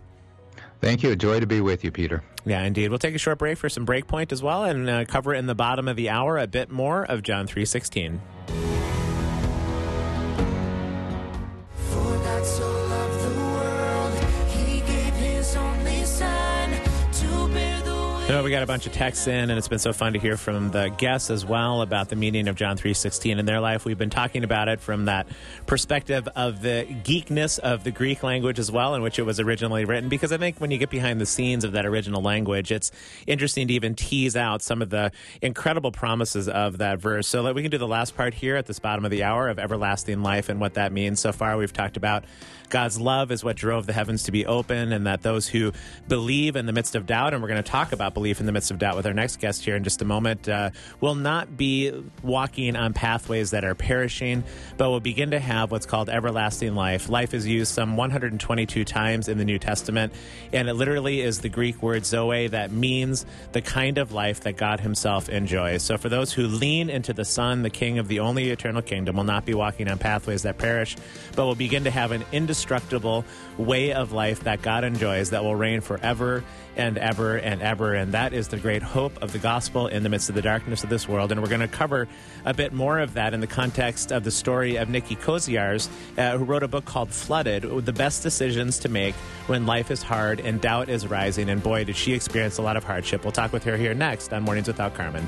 Thank 0.81 1.03
you. 1.03 1.11
A 1.11 1.15
joy 1.15 1.41
to 1.41 1.47
be 1.47 1.59
with 1.59 1.83
you, 1.83 1.91
Peter. 1.91 2.23
Yeah, 2.45 2.63
indeed. 2.63 2.89
We'll 2.89 2.99
take 2.99 3.15
a 3.15 3.19
short 3.19 3.37
break 3.37 3.57
for 3.57 3.67
some 3.67 3.85
breakpoint 3.85 4.31
as 4.31 4.41
well 4.41 4.63
and 4.63 4.89
uh, 4.89 5.05
cover 5.05 5.33
in 5.33 5.45
the 5.45 5.55
bottom 5.55 5.87
of 5.87 5.97
the 5.97 6.09
hour 6.09 6.37
a 6.37 6.47
bit 6.47 6.69
more 6.69 7.03
of 7.03 7.21
John 7.21 7.47
316. 7.47 8.21
You 18.29 18.35
know, 18.35 18.43
we 18.43 18.51
got 18.51 18.61
a 18.61 18.67
bunch 18.67 18.85
of 18.85 18.93
texts 18.93 19.25
in, 19.25 19.49
and 19.49 19.53
it's 19.53 19.67
been 19.67 19.79
so 19.79 19.91
fun 19.91 20.13
to 20.13 20.19
hear 20.19 20.37
from 20.37 20.69
the 20.69 20.89
guests 20.89 21.31
as 21.31 21.43
well 21.43 21.81
about 21.81 22.09
the 22.09 22.15
meaning 22.15 22.47
of 22.47 22.55
John 22.55 22.77
three 22.77 22.93
sixteen 22.93 23.39
in 23.39 23.47
their 23.47 23.59
life. 23.59 23.85
We've 23.85 23.97
been 23.97 24.11
talking 24.11 24.43
about 24.43 24.67
it 24.67 24.79
from 24.79 25.05
that 25.05 25.25
perspective 25.65 26.29
of 26.35 26.61
the 26.61 26.85
geekness 27.03 27.57
of 27.57 27.83
the 27.83 27.89
Greek 27.89 28.21
language 28.21 28.59
as 28.59 28.71
well, 28.71 28.93
in 28.93 29.01
which 29.01 29.17
it 29.17 29.23
was 29.23 29.39
originally 29.39 29.83
written. 29.83 30.09
Because 30.09 30.31
I 30.31 30.37
think 30.37 30.59
when 30.59 30.69
you 30.69 30.77
get 30.77 30.91
behind 30.91 31.19
the 31.19 31.25
scenes 31.25 31.63
of 31.63 31.71
that 31.71 31.87
original 31.87 32.21
language, 32.21 32.71
it's 32.71 32.91
interesting 33.25 33.67
to 33.69 33.73
even 33.73 33.95
tease 33.95 34.35
out 34.35 34.61
some 34.61 34.83
of 34.83 34.91
the 34.91 35.11
incredible 35.41 35.91
promises 35.91 36.47
of 36.47 36.77
that 36.77 36.99
verse. 36.99 37.27
So 37.27 37.41
that 37.41 37.55
we 37.55 37.63
can 37.63 37.71
do 37.71 37.79
the 37.79 37.87
last 37.87 38.15
part 38.15 38.35
here 38.35 38.57
at 38.57 38.67
this 38.67 38.77
bottom 38.77 39.05
of 39.05 39.09
the 39.09 39.23
hour 39.23 39.49
of 39.49 39.57
everlasting 39.57 40.21
life 40.21 40.49
and 40.49 40.59
what 40.59 40.75
that 40.75 40.91
means. 40.91 41.19
So 41.19 41.31
far, 41.31 41.57
we've 41.57 41.73
talked 41.73 41.97
about 41.97 42.25
God's 42.69 42.99
love 42.99 43.31
is 43.31 43.43
what 43.43 43.55
drove 43.55 43.85
the 43.87 43.93
heavens 43.93 44.23
to 44.23 44.31
be 44.31 44.45
open, 44.45 44.93
and 44.93 45.07
that 45.07 45.21
those 45.21 45.47
who 45.47 45.73
believe 46.07 46.55
in 46.55 46.65
the 46.65 46.73
midst 46.73 46.95
of 46.95 47.05
doubt, 47.05 47.33
and 47.33 47.41
we're 47.41 47.49
going 47.49 47.63
to 47.63 47.69
talk 47.69 47.91
about 47.91 48.13
belief 48.13 48.39
in 48.39 48.45
the 48.45 48.51
midst 48.51 48.71
of 48.71 48.79
doubt 48.79 48.95
with 48.95 49.05
our 49.05 49.13
next 49.13 49.39
guest 49.39 49.65
here 49.65 49.75
in 49.75 49.83
just 49.83 50.01
a 50.01 50.05
moment, 50.05 50.47
uh, 50.47 50.69
will 51.01 51.15
not 51.15 51.57
be 51.57 51.91
walking 52.21 52.75
on 52.75 52.93
pathways 52.93 53.51
that 53.51 53.63
are 53.63 53.75
perishing, 53.75 54.43
but 54.77 54.89
will 54.89 54.99
begin 54.99 55.31
to 55.31 55.39
have 55.39 55.71
what's 55.71 55.85
called 55.85 56.09
everlasting 56.09 56.75
life. 56.75 57.09
Life 57.09 57.33
is 57.33 57.47
used 57.47 57.73
some 57.73 57.97
122 57.97 58.85
times 58.85 59.27
in 59.27 59.37
the 59.37 59.45
New 59.45 59.59
Testament, 59.59 60.13
and 60.53 60.69
it 60.69 60.73
literally 60.73 61.21
is 61.21 61.39
the 61.39 61.49
Greek 61.49 61.81
word 61.81 62.05
zoe 62.05 62.47
that 62.47 62.71
means 62.71 63.25
the 63.51 63.61
kind 63.61 63.97
of 63.97 64.11
life 64.11 64.41
that 64.41 64.57
God 64.57 64.79
Himself 64.79 65.29
enjoys. 65.29 65.83
So 65.83 65.97
for 65.97 66.09
those 66.09 66.33
who 66.33 66.47
lean 66.47 66.89
into 66.89 67.13
the 67.13 67.25
Son, 67.25 67.63
the 67.63 67.69
King 67.69 67.97
of 67.99 68.07
the 68.07 68.19
only 68.19 68.49
eternal 68.49 68.81
kingdom, 68.81 69.17
will 69.17 69.23
not 69.23 69.45
be 69.45 69.53
walking 69.53 69.89
on 69.89 69.97
pathways 69.97 70.43
that 70.43 70.57
perish, 70.57 70.95
but 71.35 71.45
will 71.45 71.55
begin 71.55 71.83
to 71.85 71.91
have 71.91 72.11
an 72.11 72.23
indestructible 72.59 73.23
way 73.57 73.93
of 73.93 74.11
life 74.11 74.41
that 74.41 74.61
God 74.61 74.83
enjoys 74.83 75.29
that 75.29 75.43
will 75.43 75.55
reign 75.55 75.79
forever 75.79 76.43
and 76.75 76.97
ever 76.97 77.37
and 77.37 77.61
ever. 77.61 77.93
And 77.93 78.13
that 78.13 78.33
is 78.33 78.49
the 78.49 78.57
great 78.57 78.83
hope 78.83 79.21
of 79.21 79.31
the 79.31 79.39
gospel 79.39 79.87
in 79.87 80.03
the 80.03 80.09
midst 80.09 80.27
of 80.27 80.35
the 80.35 80.41
darkness 80.41 80.83
of 80.83 80.89
this 80.89 81.07
world. 81.07 81.31
And 81.31 81.41
we're 81.41 81.47
going 81.47 81.61
to 81.61 81.67
cover 81.67 82.07
a 82.43 82.53
bit 82.53 82.73
more 82.73 82.99
of 82.99 83.13
that 83.13 83.33
in 83.33 83.39
the 83.39 83.47
context 83.47 84.11
of 84.11 84.25
the 84.25 84.31
story 84.31 84.75
of 84.75 84.89
Nicki 84.89 85.15
Koziarz, 85.15 85.87
uh, 86.17 86.37
who 86.37 86.43
wrote 86.43 86.63
a 86.63 86.67
book 86.67 86.83
called 86.83 87.11
Flooded 87.11 87.63
The 87.85 87.93
Best 87.93 88.23
Decisions 88.23 88.79
to 88.79 88.89
Make 88.89 89.15
When 89.47 89.65
Life 89.65 89.89
is 89.89 90.03
Hard 90.03 90.41
and 90.41 90.59
Doubt 90.59 90.89
is 90.89 91.07
Rising. 91.07 91.49
And 91.49 91.63
boy, 91.63 91.85
did 91.85 91.95
she 91.95 92.13
experience 92.13 92.57
a 92.57 92.61
lot 92.61 92.75
of 92.75 92.83
hardship. 92.83 93.23
We'll 93.23 93.31
talk 93.31 93.53
with 93.53 93.63
her 93.63 93.77
here 93.77 93.93
next 93.93 94.33
on 94.33 94.43
Mornings 94.43 94.67
Without 94.67 94.93
Carmen. 94.93 95.27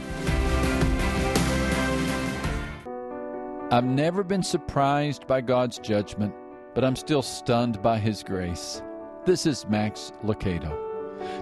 I've 3.72 3.86
never 3.86 4.22
been 4.22 4.44
surprised 4.44 5.28
by 5.28 5.40
God's 5.40 5.80
judgment, 5.80 6.34
but 6.74 6.84
I'm 6.84 6.96
still 6.96 7.22
stunned 7.22 7.82
by 7.82 7.98
His 7.98 8.24
grace. 8.24 8.82
This 9.26 9.46
is 9.46 9.68
Max 9.68 10.12
Lucado. 10.24 10.78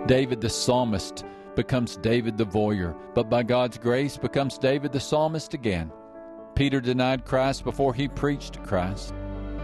David 0.08 0.42
the 0.42 0.50
psalmist 0.50 1.24
becomes 1.56 1.98
David 1.98 2.38
the 2.38 2.46
voyeur, 2.46 2.96
but 3.14 3.30
by 3.30 3.44
God's 3.44 3.78
grace 3.78 4.18
becomes 4.18 4.58
David 4.58 4.92
the 4.92 5.00
psalmist 5.00 5.54
again. 5.54 5.92
Peter 6.56 6.82
denied 6.82 7.26
Christ 7.26 7.64
before 7.64 7.94
he 7.94 8.08
preached 8.08 8.62
Christ. 8.64 9.14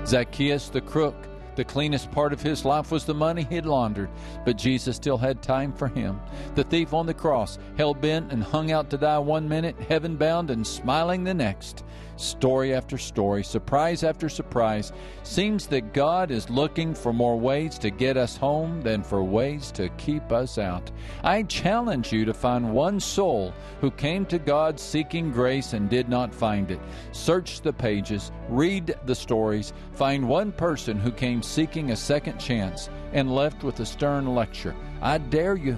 Zacchaeus 0.06 0.69
the 0.69 0.82
crook, 0.82 1.15
the 1.56 1.63
cleanest 1.63 2.12
part 2.12 2.34
of 2.34 2.41
his 2.41 2.65
life 2.65 2.91
was 2.91 3.06
the 3.06 3.13
money 3.13 3.43
he'd 3.49 3.65
laundered, 3.65 4.10
but 4.45 4.58
Jesus 4.58 4.97
still 4.97 5.17
had 5.17 5.41
time 5.41 5.73
for 5.73 5.88
him. 5.88 6.19
The 6.56 6.63
thief 6.65 6.93
on 6.93 7.06
the 7.06 7.13
cross, 7.13 7.58
hell 7.78 7.93
bent 7.93 8.32
and 8.32 8.43
hung 8.43 8.71
out 8.71 8.89
to 8.89 8.97
die 8.97 9.19
one 9.19 9.47
minute, 9.47 9.80
heaven 9.88 10.17
bound 10.17 10.51
and 10.51 10.65
smiling 10.67 11.23
the 11.23 11.34
next. 11.34 11.84
Story 12.17 12.73
after 12.73 12.97
story, 12.97 13.43
surprise 13.43 14.04
after 14.04 14.30
surprise, 14.30 14.93
seems 15.23 15.67
that 15.67 15.93
God 15.93 16.32
is 16.32 16.49
looking 16.49 16.93
for 16.93 17.12
more 17.12 17.38
ways 17.38 17.78
to 17.80 17.89
get 17.89 18.15
us 18.15 18.38
home 18.38 18.82
than 18.82 19.04
for 19.04 19.21
ways 19.21 19.69
to 19.73 19.89
keep 19.97 20.32
us 20.32 20.58
out. 20.58 20.91
I 21.23 21.43
challenge 21.43 22.13
you 22.13 22.23
to 22.23 22.34
find 22.34 22.73
one 22.73 23.01
soul 23.01 23.54
who 23.82 23.91
came 23.91 24.25
to 24.28 24.39
God 24.39 24.80
seeking 24.80 25.32
grace 25.32 25.73
and 25.73 25.89
did 25.89 26.08
not 26.08 26.34
find 26.34 26.71
it. 26.71 26.80
Search 27.12 27.60
the 27.60 27.73
pages, 27.73 28.32
read 28.47 28.95
the 29.06 29.15
stories, 29.15 29.73
find 29.91 30.28
one 30.28 30.54
person 30.54 30.97
who 30.97 31.12
came 31.12 31.43
seeking 31.43 31.91
a 31.91 31.97
second 31.97 32.39
chance 32.39 32.89
and 33.12 33.36
left 33.36 33.63
with 33.63 33.82
a 33.82 33.86
stern 33.86 34.34
lecture. 34.34 34.75
I 35.01 35.17
dare 35.17 35.58
you, 35.58 35.78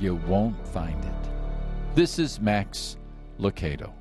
you 0.00 0.14
won't 0.26 0.66
find 0.68 1.04
it. 1.04 1.94
This 1.94 2.18
is 2.18 2.40
Max 2.40 2.96
Lucado. 3.38 3.97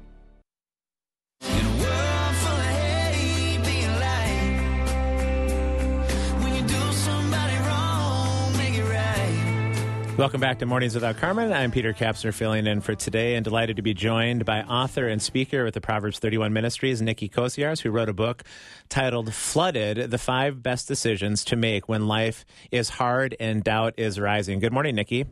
Welcome 10.17 10.41
back 10.41 10.57
to 10.59 10.65
Mornings 10.65 10.95
Without 10.95 11.17
Carmen. 11.17 11.53
I'm 11.53 11.69
Peter 11.69 11.93
Kapsner 11.93 12.33
filling 12.33 12.65
in 12.65 12.81
for 12.81 12.95
today 12.95 13.35
and 13.35 13.43
delighted 13.43 13.75
to 13.75 13.83
be 13.83 13.93
joined 13.93 14.45
by 14.45 14.63
author 14.63 15.07
and 15.07 15.21
speaker 15.21 15.63
with 15.63 15.75
the 15.75 15.79
Proverbs 15.79 16.17
31 16.17 16.51
Ministries, 16.53 17.03
Nicki 17.03 17.29
Koziarz, 17.29 17.81
who 17.81 17.91
wrote 17.91 18.09
a 18.09 18.13
book 18.13 18.41
titled 18.89 19.31
Flooded 19.31 20.09
The 20.09 20.17
Five 20.17 20.63
Best 20.63 20.87
Decisions 20.87 21.45
to 21.45 21.55
Make 21.55 21.87
When 21.87 22.07
Life 22.07 22.45
is 22.71 22.89
Hard 22.89 23.35
and 23.39 23.63
Doubt 23.63 23.93
is 23.97 24.19
Rising. 24.19 24.57
Good 24.57 24.73
morning, 24.73 24.95
Nikki. 24.95 25.27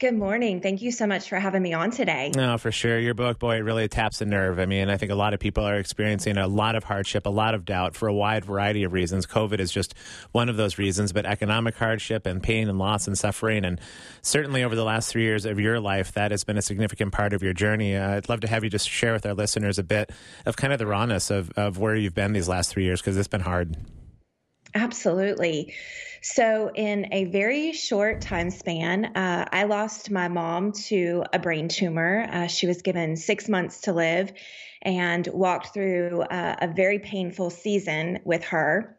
Good 0.00 0.16
morning. 0.16 0.60
Thank 0.60 0.82
you 0.82 0.90
so 0.90 1.06
much 1.06 1.28
for 1.28 1.38
having 1.38 1.62
me 1.62 1.72
on 1.72 1.92
today. 1.92 2.32
No, 2.34 2.58
for 2.58 2.72
sure. 2.72 2.98
Your 2.98 3.14
book, 3.14 3.38
boy, 3.38 3.56
it 3.56 3.60
really 3.60 3.86
taps 3.86 4.20
a 4.20 4.24
nerve. 4.24 4.58
I 4.58 4.66
mean, 4.66 4.90
I 4.90 4.96
think 4.96 5.12
a 5.12 5.14
lot 5.14 5.34
of 5.34 5.40
people 5.40 5.64
are 5.64 5.76
experiencing 5.76 6.36
a 6.36 6.48
lot 6.48 6.74
of 6.74 6.82
hardship, 6.82 7.26
a 7.26 7.30
lot 7.30 7.54
of 7.54 7.64
doubt 7.64 7.94
for 7.94 8.08
a 8.08 8.12
wide 8.12 8.44
variety 8.44 8.82
of 8.82 8.92
reasons. 8.92 9.24
COVID 9.24 9.60
is 9.60 9.70
just 9.70 9.94
one 10.32 10.48
of 10.48 10.56
those 10.56 10.78
reasons, 10.78 11.12
but 11.12 11.26
economic 11.26 11.76
hardship 11.76 12.26
and 12.26 12.42
pain 12.42 12.68
and 12.68 12.76
loss 12.76 13.06
and 13.06 13.16
suffering. 13.16 13.64
And 13.64 13.80
certainly 14.20 14.64
over 14.64 14.74
the 14.74 14.84
last 14.84 15.10
three 15.10 15.22
years 15.22 15.44
of 15.44 15.60
your 15.60 15.78
life, 15.78 16.12
that 16.12 16.32
has 16.32 16.42
been 16.42 16.58
a 16.58 16.62
significant 16.62 17.12
part 17.12 17.32
of 17.32 17.42
your 17.42 17.52
journey. 17.52 17.94
Uh, 17.94 18.16
I'd 18.16 18.28
love 18.28 18.40
to 18.40 18.48
have 18.48 18.64
you 18.64 18.70
just 18.70 18.88
share 18.88 19.12
with 19.12 19.24
our 19.24 19.34
listeners 19.34 19.78
a 19.78 19.84
bit 19.84 20.10
of 20.44 20.56
kind 20.56 20.72
of 20.72 20.80
the 20.80 20.86
rawness 20.86 21.30
of, 21.30 21.50
of 21.56 21.78
where 21.78 21.94
you've 21.94 22.14
been 22.16 22.32
these 22.32 22.48
last 22.48 22.70
three 22.70 22.84
years, 22.84 23.00
because 23.00 23.16
it's 23.16 23.28
been 23.28 23.42
hard. 23.42 23.76
Absolutely. 24.74 25.74
So, 26.20 26.70
in 26.74 27.12
a 27.12 27.26
very 27.26 27.72
short 27.72 28.22
time 28.22 28.50
span, 28.50 29.04
uh, 29.16 29.46
I 29.52 29.64
lost 29.64 30.10
my 30.10 30.28
mom 30.28 30.72
to 30.88 31.24
a 31.32 31.38
brain 31.38 31.68
tumor. 31.68 32.26
Uh, 32.30 32.46
she 32.46 32.66
was 32.66 32.82
given 32.82 33.16
six 33.16 33.48
months 33.48 33.82
to 33.82 33.92
live 33.92 34.32
and 34.82 35.26
walked 35.28 35.74
through 35.74 36.22
uh, 36.22 36.56
a 36.60 36.68
very 36.68 36.98
painful 36.98 37.50
season 37.50 38.20
with 38.24 38.42
her. 38.44 38.96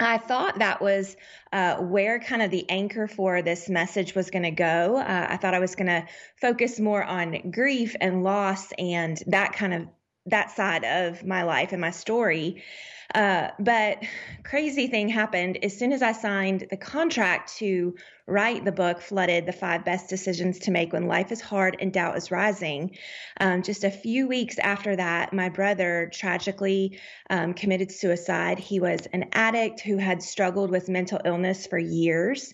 I 0.00 0.18
thought 0.18 0.58
that 0.58 0.82
was 0.82 1.16
uh, 1.52 1.76
where 1.76 2.18
kind 2.18 2.42
of 2.42 2.50
the 2.50 2.68
anchor 2.68 3.06
for 3.06 3.42
this 3.42 3.68
message 3.68 4.14
was 4.14 4.30
going 4.30 4.42
to 4.42 4.50
go. 4.50 4.96
Uh, 4.96 5.26
I 5.30 5.36
thought 5.36 5.54
I 5.54 5.60
was 5.60 5.76
going 5.76 5.86
to 5.86 6.04
focus 6.40 6.80
more 6.80 7.04
on 7.04 7.50
grief 7.52 7.94
and 8.00 8.24
loss 8.24 8.72
and 8.78 9.22
that 9.28 9.52
kind 9.52 9.74
of 9.74 9.86
that 10.26 10.50
side 10.50 10.84
of 10.84 11.24
my 11.24 11.42
life 11.42 11.72
and 11.72 11.80
my 11.80 11.90
story. 11.90 12.64
Uh, 13.14 13.48
but 13.58 14.02
crazy 14.44 14.86
thing 14.86 15.08
happened. 15.08 15.58
As 15.62 15.76
soon 15.76 15.92
as 15.92 16.02
I 16.02 16.12
signed 16.12 16.66
the 16.70 16.76
contract 16.76 17.56
to 17.56 17.94
write 18.26 18.64
the 18.64 18.72
book 18.72 19.00
flooded 19.00 19.46
the 19.46 19.52
five 19.52 19.84
best 19.84 20.08
decisions 20.08 20.58
to 20.60 20.70
make 20.70 20.92
when 20.92 21.06
life 21.06 21.30
is 21.30 21.40
hard 21.40 21.76
and 21.80 21.92
doubt 21.92 22.16
is 22.16 22.30
rising. 22.30 22.96
Um, 23.40 23.62
just 23.62 23.84
a 23.84 23.90
few 23.90 24.26
weeks 24.26 24.58
after 24.58 24.96
that 24.96 25.32
my 25.32 25.48
brother 25.48 26.10
tragically 26.12 26.98
um, 27.30 27.54
committed 27.54 27.92
suicide. 27.92 28.58
He 28.58 28.80
was 28.80 29.06
an 29.12 29.26
addict 29.32 29.80
who 29.80 29.98
had 29.98 30.22
struggled 30.22 30.70
with 30.70 30.88
mental 30.88 31.20
illness 31.24 31.66
for 31.66 31.78
years. 31.78 32.52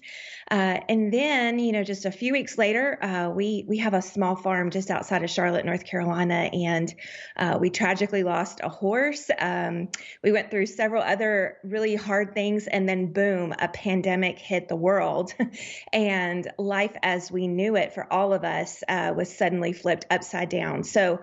Uh, 0.50 0.80
and 0.88 1.12
then, 1.12 1.60
you 1.60 1.70
know, 1.70 1.84
just 1.84 2.06
a 2.06 2.10
few 2.10 2.32
weeks 2.32 2.58
later, 2.58 2.98
uh, 3.04 3.30
we 3.30 3.64
we 3.68 3.78
have 3.78 3.94
a 3.94 4.02
small 4.02 4.34
farm 4.34 4.70
just 4.70 4.90
outside 4.90 5.22
of 5.22 5.30
Charlotte, 5.30 5.64
North 5.64 5.84
Carolina, 5.84 6.50
and 6.52 6.92
uh, 7.36 7.56
we 7.60 7.70
tragically 7.70 8.24
lost 8.24 8.60
a 8.64 8.68
horse. 8.68 9.30
Um, 9.38 9.88
we 10.24 10.32
went 10.32 10.50
through 10.50 10.66
several 10.66 11.04
other 11.04 11.58
really 11.62 11.94
hard 11.94 12.34
things, 12.34 12.66
and 12.66 12.88
then 12.88 13.12
boom, 13.12 13.54
a 13.60 13.68
pandemic 13.68 14.40
hit 14.40 14.68
the 14.68 14.74
world, 14.74 15.32
and 15.92 16.50
life 16.58 16.96
as 17.02 17.30
we 17.30 17.48
knew 17.48 17.76
it 17.76 17.92
for 17.92 18.10
all 18.12 18.32
of 18.32 18.44
us 18.44 18.82
uh, 18.88 19.12
was 19.16 19.34
suddenly 19.34 19.72
flipped 19.72 20.06
upside 20.10 20.48
down. 20.48 20.84
So 20.84 21.20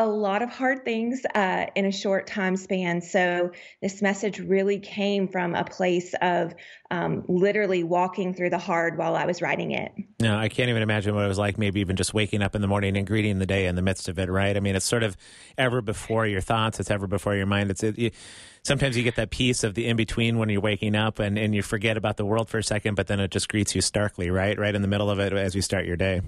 a 0.00 0.06
lot 0.06 0.40
of 0.40 0.48
hard 0.48 0.82
things 0.82 1.26
uh, 1.34 1.66
in 1.74 1.84
a 1.84 1.92
short 1.92 2.26
time 2.26 2.56
span. 2.56 3.02
So 3.02 3.50
this 3.82 4.00
message 4.00 4.38
really 4.38 4.78
came 4.78 5.28
from 5.28 5.54
a 5.54 5.62
place 5.62 6.14
of 6.22 6.54
um, 6.90 7.22
literally 7.28 7.84
walking 7.84 8.32
through 8.32 8.48
the 8.48 8.58
hard 8.58 8.96
while 8.96 9.14
I 9.14 9.26
was 9.26 9.42
writing 9.42 9.72
it. 9.72 9.92
No, 10.18 10.38
I 10.38 10.48
can't 10.48 10.70
even 10.70 10.80
imagine 10.80 11.14
what 11.14 11.26
it 11.26 11.28
was 11.28 11.36
like. 11.36 11.58
Maybe 11.58 11.80
even 11.80 11.96
just 11.96 12.14
waking 12.14 12.40
up 12.40 12.54
in 12.54 12.62
the 12.62 12.66
morning 12.66 12.96
and 12.96 13.06
greeting 13.06 13.38
the 13.38 13.46
day 13.46 13.66
in 13.66 13.76
the 13.76 13.82
midst 13.82 14.08
of 14.08 14.18
it. 14.18 14.30
Right? 14.30 14.56
I 14.56 14.60
mean, 14.60 14.74
it's 14.74 14.86
sort 14.86 15.02
of 15.02 15.18
ever 15.58 15.82
before 15.82 16.26
your 16.26 16.40
thoughts. 16.40 16.80
It's 16.80 16.90
ever 16.90 17.06
before 17.06 17.36
your 17.36 17.46
mind. 17.46 17.70
It's 17.70 17.82
it, 17.82 17.98
you, 17.98 18.10
sometimes 18.62 18.96
you 18.96 19.02
get 19.02 19.16
that 19.16 19.28
piece 19.28 19.64
of 19.64 19.74
the 19.74 19.86
in 19.86 19.96
between 19.96 20.38
when 20.38 20.48
you're 20.48 20.62
waking 20.62 20.96
up 20.96 21.18
and, 21.18 21.38
and 21.38 21.54
you 21.54 21.60
forget 21.60 21.98
about 21.98 22.16
the 22.16 22.24
world 22.24 22.48
for 22.48 22.56
a 22.56 22.64
second, 22.64 22.94
but 22.94 23.06
then 23.06 23.20
it 23.20 23.30
just 23.30 23.50
greets 23.50 23.74
you 23.74 23.82
starkly. 23.82 24.30
Right? 24.30 24.58
Right 24.58 24.74
in 24.74 24.80
the 24.80 24.88
middle 24.88 25.10
of 25.10 25.18
it 25.18 25.34
as 25.34 25.54
you 25.54 25.60
start 25.60 25.84
your 25.84 25.96
day. 25.96 26.22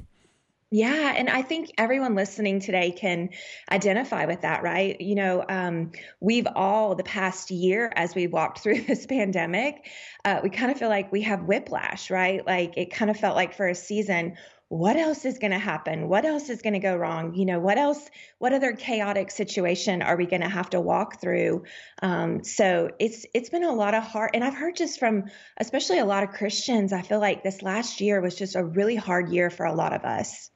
Yeah, 0.74 1.12
and 1.14 1.28
I 1.28 1.42
think 1.42 1.70
everyone 1.76 2.14
listening 2.14 2.60
today 2.60 2.92
can 2.92 3.28
identify 3.70 4.24
with 4.24 4.40
that, 4.40 4.62
right? 4.62 4.98
You 4.98 5.16
know, 5.16 5.44
um, 5.46 5.92
we've 6.18 6.46
all 6.56 6.94
the 6.94 7.04
past 7.04 7.50
year 7.50 7.92
as 7.94 8.14
we 8.14 8.26
walked 8.26 8.60
through 8.60 8.80
this 8.86 9.04
pandemic, 9.04 9.86
uh, 10.24 10.40
we 10.42 10.48
kind 10.48 10.72
of 10.72 10.78
feel 10.78 10.88
like 10.88 11.12
we 11.12 11.20
have 11.22 11.42
whiplash, 11.42 12.10
right? 12.10 12.46
Like 12.46 12.78
it 12.78 12.90
kind 12.90 13.10
of 13.10 13.18
felt 13.18 13.36
like 13.36 13.52
for 13.54 13.68
a 13.68 13.74
season, 13.74 14.38
what 14.68 14.96
else 14.96 15.26
is 15.26 15.38
going 15.38 15.50
to 15.50 15.58
happen? 15.58 16.08
What 16.08 16.24
else 16.24 16.48
is 16.48 16.62
going 16.62 16.72
to 16.72 16.78
go 16.78 16.96
wrong? 16.96 17.34
You 17.34 17.44
know, 17.44 17.60
what 17.60 17.76
else? 17.76 18.00
What 18.38 18.54
other 18.54 18.72
chaotic 18.72 19.30
situation 19.30 20.00
are 20.00 20.16
we 20.16 20.24
going 20.24 20.40
to 20.40 20.48
have 20.48 20.70
to 20.70 20.80
walk 20.80 21.20
through? 21.20 21.64
Um, 22.00 22.44
so 22.44 22.88
it's 22.98 23.26
it's 23.34 23.50
been 23.50 23.64
a 23.64 23.74
lot 23.74 23.92
of 23.92 24.04
hard, 24.04 24.30
and 24.32 24.42
I've 24.42 24.54
heard 24.54 24.76
just 24.76 24.98
from 24.98 25.24
especially 25.58 25.98
a 25.98 26.06
lot 26.06 26.22
of 26.22 26.30
Christians. 26.30 26.94
I 26.94 27.02
feel 27.02 27.20
like 27.20 27.42
this 27.42 27.60
last 27.60 28.00
year 28.00 28.22
was 28.22 28.36
just 28.36 28.56
a 28.56 28.64
really 28.64 28.96
hard 28.96 29.28
year 29.28 29.50
for 29.50 29.66
a 29.66 29.74
lot 29.74 29.92
of 29.92 30.04
us. 30.06 30.48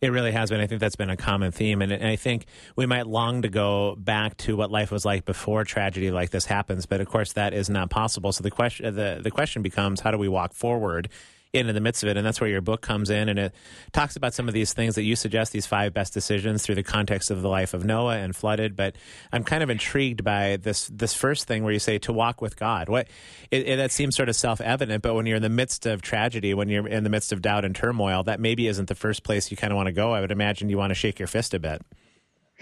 It 0.00 0.12
really 0.12 0.32
has 0.32 0.48
been. 0.48 0.60
I 0.60 0.66
think 0.66 0.80
that's 0.80 0.96
been 0.96 1.10
a 1.10 1.16
common 1.16 1.52
theme, 1.52 1.82
and, 1.82 1.92
and 1.92 2.06
I 2.06 2.16
think 2.16 2.46
we 2.74 2.86
might 2.86 3.06
long 3.06 3.42
to 3.42 3.50
go 3.50 3.96
back 3.96 4.36
to 4.38 4.56
what 4.56 4.70
life 4.70 4.90
was 4.90 5.04
like 5.04 5.26
before 5.26 5.64
tragedy 5.64 6.10
like 6.10 6.30
this 6.30 6.46
happens. 6.46 6.86
But 6.86 7.02
of 7.02 7.08
course, 7.08 7.34
that 7.34 7.52
is 7.52 7.68
not 7.68 7.90
possible. 7.90 8.32
So 8.32 8.42
the 8.42 8.50
question 8.50 8.94
the 8.94 9.20
the 9.22 9.30
question 9.30 9.60
becomes, 9.60 10.00
how 10.00 10.10
do 10.10 10.16
we 10.16 10.28
walk 10.28 10.54
forward? 10.54 11.10
In 11.52 11.68
in 11.68 11.74
the 11.74 11.80
midst 11.80 12.02
of 12.02 12.08
it 12.08 12.16
and 12.16 12.24
that's 12.24 12.40
where 12.40 12.50
your 12.50 12.60
book 12.60 12.80
comes 12.80 13.10
in 13.10 13.28
and 13.28 13.38
it 13.38 13.54
talks 13.92 14.14
about 14.14 14.32
some 14.32 14.46
of 14.46 14.54
these 14.54 14.72
things 14.72 14.94
that 14.94 15.02
you 15.02 15.16
suggest 15.16 15.52
these 15.52 15.66
five 15.66 15.92
best 15.92 16.14
decisions 16.14 16.62
through 16.62 16.76
the 16.76 16.82
context 16.82 17.30
of 17.30 17.42
the 17.42 17.48
life 17.48 17.74
of 17.74 17.84
noah 17.84 18.16
and 18.16 18.36
flooded 18.36 18.76
but 18.76 18.94
i'm 19.32 19.42
kind 19.42 19.62
of 19.62 19.68
intrigued 19.70 20.22
by 20.22 20.56
this 20.58 20.86
this 20.88 21.12
first 21.12 21.48
thing 21.48 21.64
where 21.64 21.72
you 21.72 21.78
say 21.78 21.98
to 21.98 22.12
walk 22.12 22.40
with 22.40 22.56
god. 22.56 22.88
What 22.88 23.08
it, 23.50 23.66
it, 23.66 23.76
that 23.76 23.90
seems 23.90 24.14
sort 24.14 24.28
of 24.28 24.36
self-evident 24.36 25.02
but 25.02 25.14
when 25.14 25.26
you're 25.26 25.36
in 25.36 25.42
the 25.42 25.48
midst 25.48 25.86
of 25.86 26.02
tragedy 26.02 26.54
when 26.54 26.68
you're 26.68 26.86
in 26.86 27.02
the 27.02 27.10
midst 27.10 27.32
of 27.32 27.42
doubt 27.42 27.64
and 27.64 27.74
turmoil 27.74 28.22
that 28.24 28.38
maybe 28.38 28.68
isn't 28.68 28.86
the 28.86 28.94
first 28.94 29.24
place 29.24 29.50
you 29.50 29.56
kind 29.56 29.72
of 29.72 29.76
want 29.76 29.86
to 29.86 29.92
go. 29.92 30.12
I 30.12 30.20
would 30.20 30.32
imagine 30.32 30.68
you 30.68 30.78
want 30.78 30.90
to 30.90 30.94
shake 30.94 31.18
your 31.18 31.28
fist 31.28 31.54
a 31.54 31.58
bit 31.58 31.82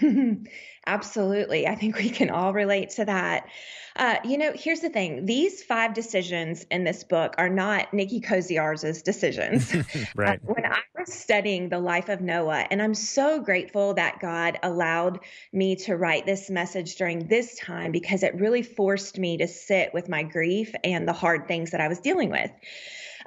Absolutely. 0.89 1.67
I 1.67 1.75
think 1.75 1.97
we 1.97 2.09
can 2.09 2.31
all 2.31 2.51
relate 2.51 2.89
to 2.91 3.05
that. 3.05 3.47
Uh, 3.95 4.15
you 4.23 4.39
know, 4.39 4.51
here's 4.55 4.79
the 4.79 4.89
thing 4.89 5.25
these 5.25 5.61
five 5.61 5.93
decisions 5.93 6.65
in 6.71 6.83
this 6.83 7.03
book 7.03 7.35
are 7.37 7.49
not 7.49 7.93
Nicki 7.93 8.19
Koziarz's 8.19 9.03
decisions. 9.03 9.75
right. 10.15 10.39
Uh, 10.39 10.53
when 10.53 10.65
I 10.65 10.79
was 10.97 11.13
studying 11.13 11.69
the 11.69 11.79
life 11.79 12.09
of 12.09 12.21
Noah, 12.21 12.65
and 12.71 12.81
I'm 12.81 12.95
so 12.95 13.39
grateful 13.39 13.93
that 13.95 14.19
God 14.19 14.57
allowed 14.63 15.19
me 15.53 15.75
to 15.75 15.95
write 15.95 16.25
this 16.25 16.49
message 16.49 16.95
during 16.95 17.27
this 17.27 17.55
time 17.59 17.91
because 17.91 18.23
it 18.23 18.33
really 18.35 18.63
forced 18.63 19.19
me 19.19 19.37
to 19.37 19.47
sit 19.47 19.93
with 19.93 20.09
my 20.09 20.23
grief 20.23 20.73
and 20.83 21.07
the 21.07 21.13
hard 21.13 21.47
things 21.47 21.71
that 21.71 21.81
I 21.81 21.87
was 21.87 21.99
dealing 21.99 22.31
with. 22.31 22.49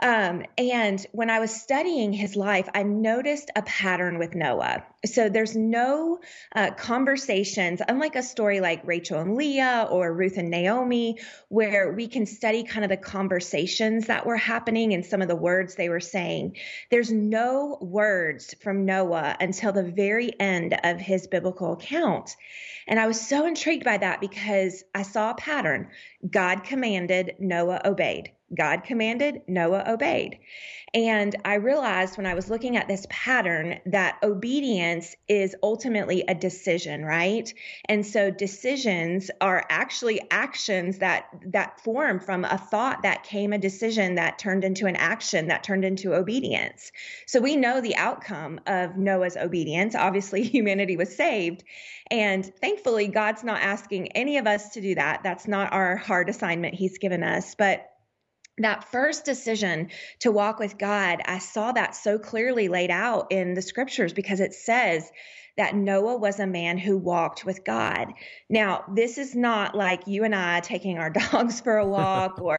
Um, 0.03 0.43
and 0.59 1.07
when 1.13 1.31
I 1.31 1.39
was 1.39 1.55
studying 1.55 2.13
his 2.13 2.35
life, 2.35 2.69
I 2.75 2.83
noticed 2.83 3.53
a 3.55 3.63
pattern 3.63 4.19
with 4.19 4.35
Noah. 4.35 4.83
So 5.07 5.29
there's 5.29 5.55
no 5.57 6.19
uh, 6.57 6.73
conversations, 6.73 7.81
unlike 7.87 8.17
a 8.17 8.23
story 8.25 8.59
like 8.59 8.85
Rachel 8.85 9.21
and 9.21 9.37
Leah 9.37 9.87
or 9.89 10.13
Ruth 10.13 10.39
and 10.39 10.51
Naomi, 10.51 11.19
where 11.49 11.93
we 11.93 12.09
can 12.09 12.27
study 12.27 12.65
kind 12.65 12.85
of 12.85 12.91
the 12.91 12.97
conversations 12.97 14.09
that 14.09 14.27
were 14.27 14.37
happening 14.37 14.93
and 14.93 15.07
some 15.07 15.23
of 15.23 15.29
the 15.29 15.37
words 15.37 15.77
they 15.77 15.89
were 15.89 16.01
saying. 16.01 16.57
There's 16.91 17.13
no 17.13 17.79
words 17.81 18.57
from 18.61 18.85
Noah 18.85 19.37
until 19.39 19.73
the 19.73 19.85
very 19.85 20.33
end 20.41 20.77
of 20.83 20.99
his 20.99 21.29
biblical 21.29 21.75
account. 21.75 22.35
And 22.89 22.99
I 22.99 23.07
was 23.07 23.21
so 23.21 23.47
intrigued 23.47 23.85
by 23.85 23.99
that 23.99 24.21
because 24.21 24.83
I 24.93 25.03
saw 25.03 25.31
a 25.31 25.37
pattern. 25.37 25.91
God 26.29 26.65
commanded, 26.65 27.37
Noah 27.39 27.83
obeyed. 27.85 28.33
God 28.55 28.85
commanded, 28.85 29.43
Noah 29.49 29.85
obeyed. 29.89 30.39
And 30.95 31.35
I 31.45 31.55
realized 31.55 32.19
when 32.19 32.27
I 32.27 32.35
was 32.35 32.51
looking 32.51 32.77
at 32.77 32.87
this 32.87 33.07
pattern 33.09 33.81
that 33.87 34.19
obedience 34.23 35.17
is 35.27 35.57
ultimately 35.63 36.23
a 36.29 36.35
decision, 36.35 37.03
right? 37.03 37.53
And 37.87 38.05
so 38.05 38.31
decisions 38.31 39.31
are 39.41 39.65
actually 39.71 40.21
actions 40.31 40.99
that 40.99 41.29
that 41.47 41.81
form 41.81 42.21
from 42.21 42.45
a 42.45 42.59
thought 42.59 43.03
that 43.05 43.23
came 43.23 43.55
a 43.55 43.59
decision 43.59 44.17
that 44.17 44.39
turned 44.39 44.65
into 44.65 44.87
an 44.87 44.97
action 44.97 45.49
that 45.49 45.65
turned 45.65 45.87
into 45.87 46.15
obedience. 46.15 46.93
So 47.27 47.41
we 47.41 47.57
know 47.57 47.81
the 47.81 47.97
outcome 47.97 48.61
of 48.67 48.97
Noah's 48.97 49.39
obedience. 49.39 49.95
Obviously, 49.95 50.43
humanity 50.43 50.99
was 50.99 51.17
saved. 51.17 51.65
And 52.11 52.45
thankfully, 52.61 53.09
God's 53.09 53.43
not 53.43 53.63
asking 53.63 54.09
any 54.09 54.37
of 54.37 54.47
us 54.47 54.71
to 54.71 54.83
do 54.83 54.95
that. 54.97 55.23
That's 55.23 55.49
not 55.49 55.73
our 55.73 55.97
hard 55.97 56.29
assignment 56.29 56.75
He's 56.75 56.99
given 56.99 57.23
us. 57.23 57.55
But 57.55 57.92
that 58.59 58.85
first 58.85 59.25
decision 59.25 59.89
to 60.21 60.31
walk 60.31 60.59
with 60.59 60.79
God, 60.79 61.21
I 61.25 61.39
saw 61.39 61.73
that 61.73 61.95
so 61.95 62.19
clearly 62.19 62.69
laid 62.69 62.91
out 62.91 63.29
in 63.31 63.55
the 63.55 63.63
scriptures 63.63 64.13
because 64.13 64.41
it 64.41 64.55
says 64.55 65.11
that 65.57 65.75
Noah 65.75 66.17
was 66.17 66.39
a 66.41 66.47
man 66.47 66.79
who 66.79 66.97
walked 66.97 67.45
with 67.45 67.65
God. 67.65 68.13
Now, 68.49 68.85
this 68.95 69.19
is 69.19 69.35
not 69.35 69.75
like 69.75 70.07
you 70.07 70.25
and 70.25 70.35
I 70.35 70.61
taking 70.61 70.99
our 70.99 71.11
dogs 71.31 71.61
for 71.61 71.77
a 71.77 71.87
walk 71.87 72.41
or 72.41 72.59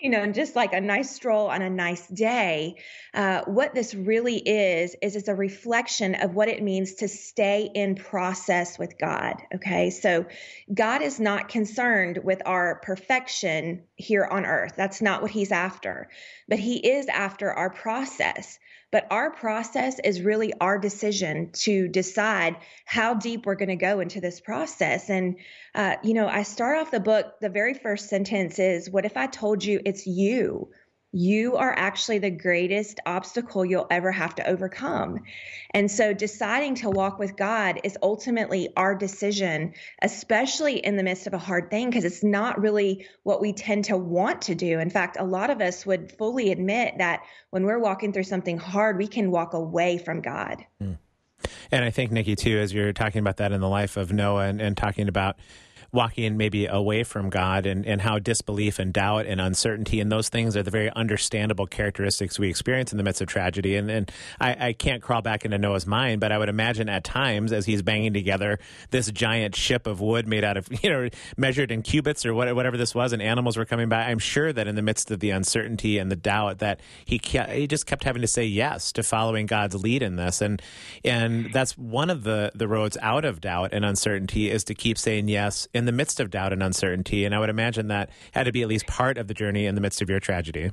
you 0.00 0.10
know, 0.10 0.22
and 0.22 0.34
just 0.34 0.54
like 0.54 0.72
a 0.72 0.80
nice 0.80 1.10
stroll 1.10 1.48
on 1.48 1.62
a 1.62 1.70
nice 1.70 2.06
day. 2.06 2.76
Uh, 3.14 3.42
what 3.46 3.74
this 3.74 3.94
really 3.94 4.36
is, 4.36 4.94
is 5.02 5.16
it's 5.16 5.28
a 5.28 5.34
reflection 5.34 6.14
of 6.14 6.34
what 6.34 6.48
it 6.48 6.62
means 6.62 6.94
to 6.94 7.08
stay 7.08 7.70
in 7.74 7.94
process 7.94 8.78
with 8.78 8.98
God. 8.98 9.34
Okay. 9.54 9.90
So 9.90 10.26
God 10.72 11.02
is 11.02 11.18
not 11.18 11.48
concerned 11.48 12.20
with 12.22 12.42
our 12.46 12.76
perfection 12.76 13.82
here 13.96 14.24
on 14.24 14.46
earth. 14.46 14.74
That's 14.76 15.02
not 15.02 15.22
what 15.22 15.30
he's 15.30 15.52
after, 15.52 16.08
but 16.48 16.58
he 16.58 16.76
is 16.76 17.06
after 17.08 17.52
our 17.52 17.70
process. 17.70 18.58
But 18.90 19.06
our 19.10 19.30
process 19.30 19.98
is 20.02 20.22
really 20.22 20.52
our 20.60 20.78
decision 20.78 21.50
to 21.64 21.88
decide 21.88 22.56
how 22.86 23.14
deep 23.14 23.44
we're 23.44 23.54
going 23.54 23.68
to 23.68 23.76
go 23.76 24.00
into 24.00 24.20
this 24.20 24.40
process. 24.40 25.10
And, 25.10 25.36
uh, 25.74 25.96
you 26.02 26.14
know, 26.14 26.26
I 26.26 26.42
start 26.42 26.78
off 26.78 26.90
the 26.90 27.00
book, 27.00 27.38
the 27.40 27.50
very 27.50 27.74
first 27.74 28.08
sentence 28.08 28.58
is, 28.58 28.88
What 28.90 29.04
if 29.04 29.16
I 29.16 29.26
told 29.26 29.62
you 29.62 29.80
it's 29.84 30.06
you? 30.06 30.70
You 31.12 31.56
are 31.56 31.72
actually 31.74 32.18
the 32.18 32.30
greatest 32.30 33.00
obstacle 33.06 33.64
you'll 33.64 33.86
ever 33.90 34.12
have 34.12 34.34
to 34.34 34.46
overcome. 34.46 35.20
And 35.72 35.90
so 35.90 36.12
deciding 36.12 36.74
to 36.76 36.90
walk 36.90 37.18
with 37.18 37.34
God 37.34 37.80
is 37.82 37.96
ultimately 38.02 38.68
our 38.76 38.94
decision, 38.94 39.72
especially 40.02 40.78
in 40.78 40.96
the 40.96 41.02
midst 41.02 41.26
of 41.26 41.32
a 41.32 41.38
hard 41.38 41.70
thing, 41.70 41.88
because 41.88 42.04
it's 42.04 42.22
not 42.22 42.60
really 42.60 43.06
what 43.22 43.40
we 43.40 43.54
tend 43.54 43.86
to 43.86 43.96
want 43.96 44.42
to 44.42 44.54
do. 44.54 44.78
In 44.78 44.90
fact, 44.90 45.16
a 45.18 45.24
lot 45.24 45.48
of 45.48 45.62
us 45.62 45.86
would 45.86 46.12
fully 46.12 46.52
admit 46.52 46.98
that 46.98 47.22
when 47.50 47.64
we're 47.64 47.78
walking 47.78 48.12
through 48.12 48.24
something 48.24 48.58
hard, 48.58 48.98
we 48.98 49.08
can 49.08 49.30
walk 49.30 49.54
away 49.54 49.96
from 49.96 50.20
God. 50.20 50.64
Hmm. 50.78 50.94
And 51.70 51.84
I 51.84 51.90
think, 51.90 52.10
Nicki, 52.10 52.36
too, 52.36 52.58
as 52.58 52.74
you're 52.74 52.92
talking 52.92 53.20
about 53.20 53.38
that 53.38 53.52
in 53.52 53.60
the 53.60 53.68
life 53.68 53.96
of 53.96 54.12
Noah 54.12 54.46
and, 54.46 54.60
and 54.60 54.76
talking 54.76 55.08
about 55.08 55.36
walking 55.90 56.36
maybe 56.36 56.66
away 56.66 57.02
from 57.02 57.30
God 57.30 57.64
and, 57.64 57.86
and 57.86 58.00
how 58.00 58.18
disbelief 58.18 58.78
and 58.78 58.92
doubt 58.92 59.26
and 59.26 59.40
uncertainty 59.40 60.00
and 60.00 60.12
those 60.12 60.28
things 60.28 60.56
are 60.56 60.62
the 60.62 60.70
very 60.70 60.90
understandable 60.90 61.66
characteristics 61.66 62.38
we 62.38 62.50
experience 62.50 62.92
in 62.92 62.98
the 62.98 63.04
midst 63.04 63.22
of 63.22 63.28
tragedy. 63.28 63.74
And, 63.76 63.90
and 63.90 64.12
I, 64.38 64.68
I 64.68 64.72
can't 64.74 65.02
crawl 65.02 65.22
back 65.22 65.44
into 65.44 65.56
Noah's 65.56 65.86
mind, 65.86 66.20
but 66.20 66.30
I 66.30 66.38
would 66.38 66.50
imagine 66.50 66.88
at 66.90 67.04
times 67.04 67.52
as 67.52 67.64
he's 67.64 67.80
banging 67.80 68.12
together 68.12 68.58
this 68.90 69.10
giant 69.10 69.56
ship 69.56 69.86
of 69.86 70.00
wood 70.00 70.28
made 70.28 70.44
out 70.44 70.58
of, 70.58 70.68
you 70.84 70.90
know, 70.90 71.08
measured 71.36 71.70
in 71.70 71.82
cubits 71.82 72.26
or 72.26 72.34
what, 72.34 72.54
whatever 72.54 72.76
this 72.76 72.94
was, 72.94 73.12
and 73.12 73.22
animals 73.22 73.56
were 73.56 73.64
coming 73.64 73.88
by. 73.88 74.02
I'm 74.02 74.18
sure 74.18 74.52
that 74.52 74.68
in 74.68 74.74
the 74.74 74.82
midst 74.82 75.10
of 75.10 75.20
the 75.20 75.30
uncertainty 75.30 75.98
and 75.98 76.10
the 76.10 76.16
doubt 76.16 76.58
that 76.58 76.80
he, 77.04 77.20
he 77.48 77.66
just 77.66 77.86
kept 77.86 78.04
having 78.04 78.22
to 78.22 78.28
say 78.28 78.44
yes 78.44 78.92
to 78.92 79.02
following 79.02 79.46
God's 79.46 79.74
lead 79.74 80.02
in 80.02 80.16
this. 80.16 80.42
And, 80.42 80.60
and 81.02 81.50
that's 81.52 81.78
one 81.78 82.10
of 82.10 82.24
the, 82.24 82.52
the 82.54 82.68
roads 82.68 82.98
out 83.00 83.24
of 83.24 83.40
doubt 83.40 83.70
and 83.72 83.84
uncertainty 83.84 84.50
is 84.50 84.64
to 84.64 84.74
keep 84.74 84.98
saying 84.98 85.28
yes 85.28 85.66
in 85.78 85.84
the 85.86 85.92
midst 85.92 86.20
of 86.20 86.30
doubt 86.30 86.52
and 86.52 86.62
uncertainty. 86.62 87.24
And 87.24 87.34
I 87.34 87.38
would 87.38 87.48
imagine 87.48 87.88
that 87.88 88.10
had 88.32 88.44
to 88.44 88.52
be 88.52 88.62
at 88.62 88.68
least 88.68 88.86
part 88.86 89.16
of 89.16 89.28
the 89.28 89.34
journey 89.34 89.64
in 89.64 89.74
the 89.74 89.80
midst 89.80 90.02
of 90.02 90.10
your 90.10 90.20
tragedy. 90.20 90.72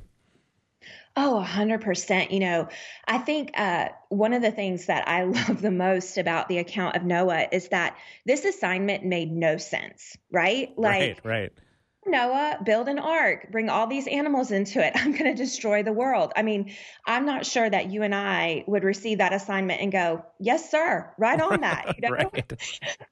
Oh, 1.16 1.42
100%. 1.46 2.30
You 2.30 2.40
know, 2.40 2.68
I 3.06 3.18
think 3.18 3.52
uh, 3.54 3.88
one 4.10 4.34
of 4.34 4.42
the 4.42 4.50
things 4.50 4.86
that 4.86 5.08
I 5.08 5.22
love 5.24 5.62
the 5.62 5.70
most 5.70 6.18
about 6.18 6.48
the 6.48 6.58
account 6.58 6.96
of 6.96 7.04
Noah 7.04 7.46
is 7.50 7.68
that 7.68 7.96
this 8.26 8.44
assignment 8.44 9.04
made 9.04 9.32
no 9.32 9.56
sense, 9.56 10.16
right? 10.30 10.76
Like, 10.76 11.22
right, 11.24 11.24
right. 11.24 11.52
Noah, 12.06 12.58
build 12.64 12.88
an 12.88 12.98
ark, 12.98 13.50
bring 13.50 13.68
all 13.68 13.86
these 13.86 14.06
animals 14.06 14.50
into 14.50 14.84
it. 14.84 14.92
I'm 14.96 15.12
going 15.12 15.24
to 15.24 15.34
destroy 15.34 15.82
the 15.82 15.92
world. 15.92 16.32
I 16.36 16.42
mean, 16.42 16.74
I'm 17.04 17.26
not 17.26 17.46
sure 17.46 17.68
that 17.68 17.90
you 17.90 18.02
and 18.02 18.14
I 18.14 18.64
would 18.66 18.84
receive 18.84 19.18
that 19.18 19.32
assignment 19.32 19.80
and 19.80 19.92
go, 19.92 20.24
yes, 20.38 20.70
sir, 20.70 21.12
right 21.18 21.40
on 21.40 21.60
that. 21.60 21.96
You 21.96 22.08
know? 22.08 22.16
right. 22.16 22.52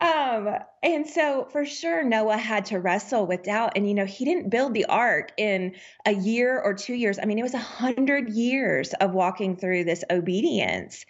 Um, 0.01 0.57
and 0.83 1.09
so 1.09 1.49
for 1.51 1.65
sure, 1.65 2.05
Noah 2.05 2.37
had 2.37 2.67
to 2.67 2.79
wrestle 2.79 3.27
with 3.27 3.45
doubt. 3.45 3.73
And, 3.77 3.89
you 3.89 3.95
know, 3.95 4.05
he 4.05 4.27
didn't 4.27 4.51
build 4.51 4.75
the 4.75 4.85
ark 4.85 5.33
in 5.39 5.77
a 6.05 6.13
year 6.13 6.61
or 6.61 6.75
two 6.75 6.93
years. 6.93 7.19
I 7.19 7.25
mean, 7.25 7.39
it 7.39 7.43
was 7.43 7.55
a 7.55 7.59
hundred 7.59 8.31
years 8.31 8.93
of 8.93 9.13
walking 9.13 9.57
through 9.57 9.85
this 9.85 10.05
obedience. 10.11 11.07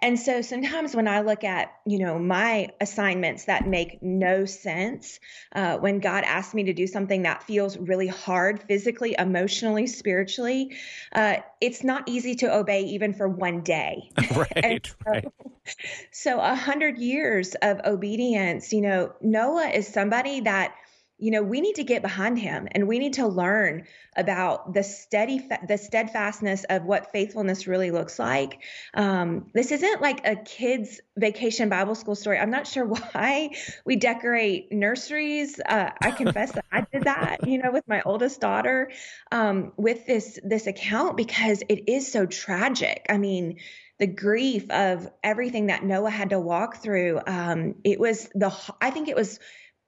And 0.00 0.18
so 0.18 0.40
sometimes 0.40 0.96
when 0.96 1.06
I 1.06 1.20
look 1.20 1.44
at, 1.44 1.72
you 1.84 1.98
know, 1.98 2.18
my 2.18 2.70
assignments 2.80 3.44
that 3.44 3.66
make 3.66 4.02
no 4.02 4.46
sense, 4.46 5.20
uh, 5.54 5.76
when 5.76 6.00
God 6.00 6.24
asks 6.24 6.54
me 6.54 6.64
to 6.64 6.72
do 6.72 6.86
something 6.86 7.19
that 7.22 7.42
feels 7.42 7.76
really 7.76 8.06
hard 8.06 8.62
physically, 8.62 9.14
emotionally, 9.18 9.86
spiritually, 9.86 10.76
uh, 11.12 11.36
it's 11.60 11.84
not 11.84 12.08
easy 12.08 12.34
to 12.36 12.54
obey 12.54 12.82
even 12.82 13.12
for 13.12 13.28
one 13.28 13.62
day. 13.62 14.10
Right, 14.36 14.86
so, 14.86 15.10
right. 15.10 15.24
So 16.12 16.40
a 16.40 16.54
hundred 16.54 16.98
years 16.98 17.54
of 17.62 17.80
obedience, 17.84 18.72
you 18.72 18.80
know, 18.80 19.12
Noah 19.20 19.68
is 19.68 19.86
somebody 19.86 20.40
that, 20.40 20.74
you 21.20 21.30
know, 21.30 21.42
we 21.42 21.60
need 21.60 21.74
to 21.74 21.84
get 21.84 22.02
behind 22.02 22.38
him 22.38 22.66
and 22.72 22.88
we 22.88 22.98
need 22.98 23.14
to 23.14 23.26
learn 23.26 23.86
about 24.16 24.72
the 24.72 24.82
steady, 24.82 25.46
the 25.68 25.76
steadfastness 25.76 26.64
of 26.64 26.84
what 26.84 27.12
faithfulness 27.12 27.66
really 27.66 27.90
looks 27.90 28.18
like. 28.18 28.62
Um, 28.94 29.50
this 29.54 29.70
isn't 29.70 30.00
like 30.00 30.26
a 30.26 30.36
kid's 30.36 31.00
vacation 31.16 31.68
Bible 31.68 31.94
school 31.94 32.14
story. 32.14 32.38
I'm 32.38 32.50
not 32.50 32.66
sure 32.66 32.84
why 33.12 33.50
we 33.84 33.96
decorate 33.96 34.72
nurseries. 34.72 35.60
Uh, 35.60 35.90
I 36.00 36.10
confess 36.10 36.52
that 36.52 36.64
I 36.72 36.86
did 36.92 37.04
that, 37.04 37.46
you 37.46 37.58
know, 37.58 37.70
with 37.70 37.86
my 37.86 38.02
oldest 38.02 38.40
daughter, 38.40 38.90
um, 39.30 39.72
with 39.76 40.06
this, 40.06 40.38
this 40.42 40.66
account 40.66 41.16
because 41.16 41.62
it 41.68 41.88
is 41.88 42.10
so 42.10 42.26
tragic. 42.26 43.06
I 43.08 43.18
mean, 43.18 43.58
the 43.98 44.06
grief 44.06 44.70
of 44.70 45.08
everything 45.22 45.66
that 45.66 45.84
Noah 45.84 46.10
had 46.10 46.30
to 46.30 46.40
walk 46.40 46.82
through. 46.82 47.20
Um, 47.26 47.74
it 47.84 48.00
was 48.00 48.30
the, 48.34 48.50
I 48.80 48.90
think 48.90 49.08
it 49.08 49.14
was, 49.14 49.38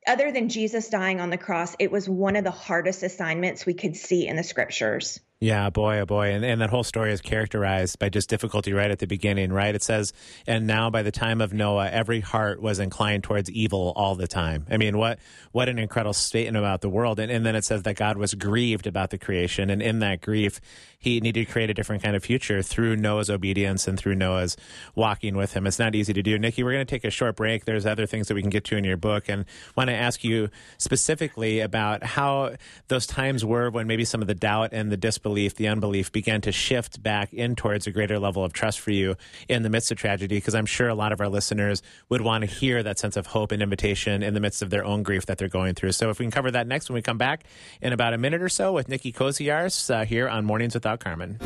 other 0.06 0.32
than 0.32 0.48
Jesus 0.48 0.88
dying 0.88 1.20
on 1.20 1.30
the 1.30 1.38
cross, 1.38 1.76
it 1.78 1.90
was 1.90 2.08
one 2.08 2.36
of 2.36 2.44
the 2.44 2.50
hardest 2.50 3.02
assignments 3.02 3.66
we 3.66 3.74
could 3.74 3.96
see 3.96 4.26
in 4.26 4.36
the 4.36 4.42
scriptures. 4.42 5.20
Yeah, 5.42 5.70
boy, 5.70 5.98
oh 5.98 6.06
boy. 6.06 6.34
And, 6.34 6.44
and 6.44 6.60
that 6.60 6.70
whole 6.70 6.84
story 6.84 7.12
is 7.12 7.20
characterized 7.20 7.98
by 7.98 8.10
just 8.10 8.30
difficulty 8.30 8.72
right 8.72 8.92
at 8.92 9.00
the 9.00 9.08
beginning, 9.08 9.52
right? 9.52 9.74
It 9.74 9.82
says, 9.82 10.12
and 10.46 10.68
now 10.68 10.88
by 10.88 11.02
the 11.02 11.10
time 11.10 11.40
of 11.40 11.52
Noah, 11.52 11.90
every 11.90 12.20
heart 12.20 12.62
was 12.62 12.78
inclined 12.78 13.24
towards 13.24 13.50
evil 13.50 13.92
all 13.96 14.14
the 14.14 14.28
time. 14.28 14.66
I 14.70 14.76
mean, 14.76 14.98
what, 14.98 15.18
what 15.50 15.68
an 15.68 15.80
incredible 15.80 16.12
statement 16.12 16.58
about 16.58 16.80
the 16.80 16.88
world. 16.88 17.18
And, 17.18 17.32
and 17.32 17.44
then 17.44 17.56
it 17.56 17.64
says 17.64 17.82
that 17.82 17.96
God 17.96 18.18
was 18.18 18.34
grieved 18.34 18.86
about 18.86 19.10
the 19.10 19.18
creation. 19.18 19.68
And 19.68 19.82
in 19.82 19.98
that 19.98 20.20
grief, 20.20 20.60
he 20.96 21.18
needed 21.18 21.46
to 21.48 21.52
create 21.52 21.68
a 21.68 21.74
different 21.74 22.04
kind 22.04 22.14
of 22.14 22.22
future 22.22 22.62
through 22.62 22.94
Noah's 22.94 23.28
obedience 23.28 23.88
and 23.88 23.98
through 23.98 24.14
Noah's 24.14 24.56
walking 24.94 25.36
with 25.36 25.54
him. 25.54 25.66
It's 25.66 25.80
not 25.80 25.96
easy 25.96 26.12
to 26.12 26.22
do. 26.22 26.38
Nicki, 26.38 26.62
we're 26.62 26.74
going 26.74 26.86
to 26.86 26.90
take 26.90 27.02
a 27.02 27.10
short 27.10 27.34
break. 27.34 27.64
There's 27.64 27.84
other 27.84 28.06
things 28.06 28.28
that 28.28 28.34
we 28.34 28.42
can 28.42 28.50
get 28.50 28.62
to 28.66 28.76
in 28.76 28.84
your 28.84 28.96
book. 28.96 29.24
And 29.28 29.44
want 29.76 29.90
to 29.90 29.96
ask 29.96 30.22
you 30.22 30.50
specifically 30.78 31.58
about 31.58 32.04
how 32.04 32.54
those 32.86 33.08
times 33.08 33.44
were 33.44 33.70
when 33.70 33.88
maybe 33.88 34.04
some 34.04 34.20
of 34.20 34.28
the 34.28 34.36
doubt 34.36 34.68
and 34.72 34.92
the 34.92 34.96
disbelief, 34.96 35.31
the 35.32 35.68
unbelief 35.68 36.12
began 36.12 36.40
to 36.42 36.52
shift 36.52 37.02
back 37.02 37.32
in 37.32 37.56
towards 37.56 37.86
a 37.86 37.90
greater 37.90 38.18
level 38.18 38.44
of 38.44 38.52
trust 38.52 38.80
for 38.80 38.90
you 38.90 39.16
in 39.48 39.62
the 39.62 39.70
midst 39.70 39.90
of 39.90 39.98
tragedy. 39.98 40.36
Because 40.36 40.54
I'm 40.54 40.66
sure 40.66 40.88
a 40.88 40.94
lot 40.94 41.12
of 41.12 41.20
our 41.20 41.28
listeners 41.28 41.82
would 42.08 42.20
want 42.20 42.42
to 42.42 42.46
hear 42.46 42.82
that 42.82 42.98
sense 42.98 43.16
of 43.16 43.26
hope 43.26 43.52
and 43.52 43.62
invitation 43.62 44.22
in 44.22 44.34
the 44.34 44.40
midst 44.40 44.62
of 44.62 44.70
their 44.70 44.84
own 44.84 45.02
grief 45.02 45.26
that 45.26 45.38
they're 45.38 45.48
going 45.48 45.74
through. 45.74 45.92
So 45.92 46.10
if 46.10 46.18
we 46.18 46.24
can 46.24 46.30
cover 46.30 46.50
that 46.50 46.66
next 46.66 46.88
when 46.88 46.94
we 46.94 47.02
come 47.02 47.18
back 47.18 47.44
in 47.80 47.92
about 47.92 48.14
a 48.14 48.18
minute 48.18 48.42
or 48.42 48.48
so 48.48 48.72
with 48.72 48.88
Nicki 48.88 49.12
Koziarz 49.12 49.92
uh, 49.92 50.04
here 50.04 50.28
on 50.28 50.44
Mornings 50.44 50.74
Without 50.74 51.00
Carmen. 51.00 51.38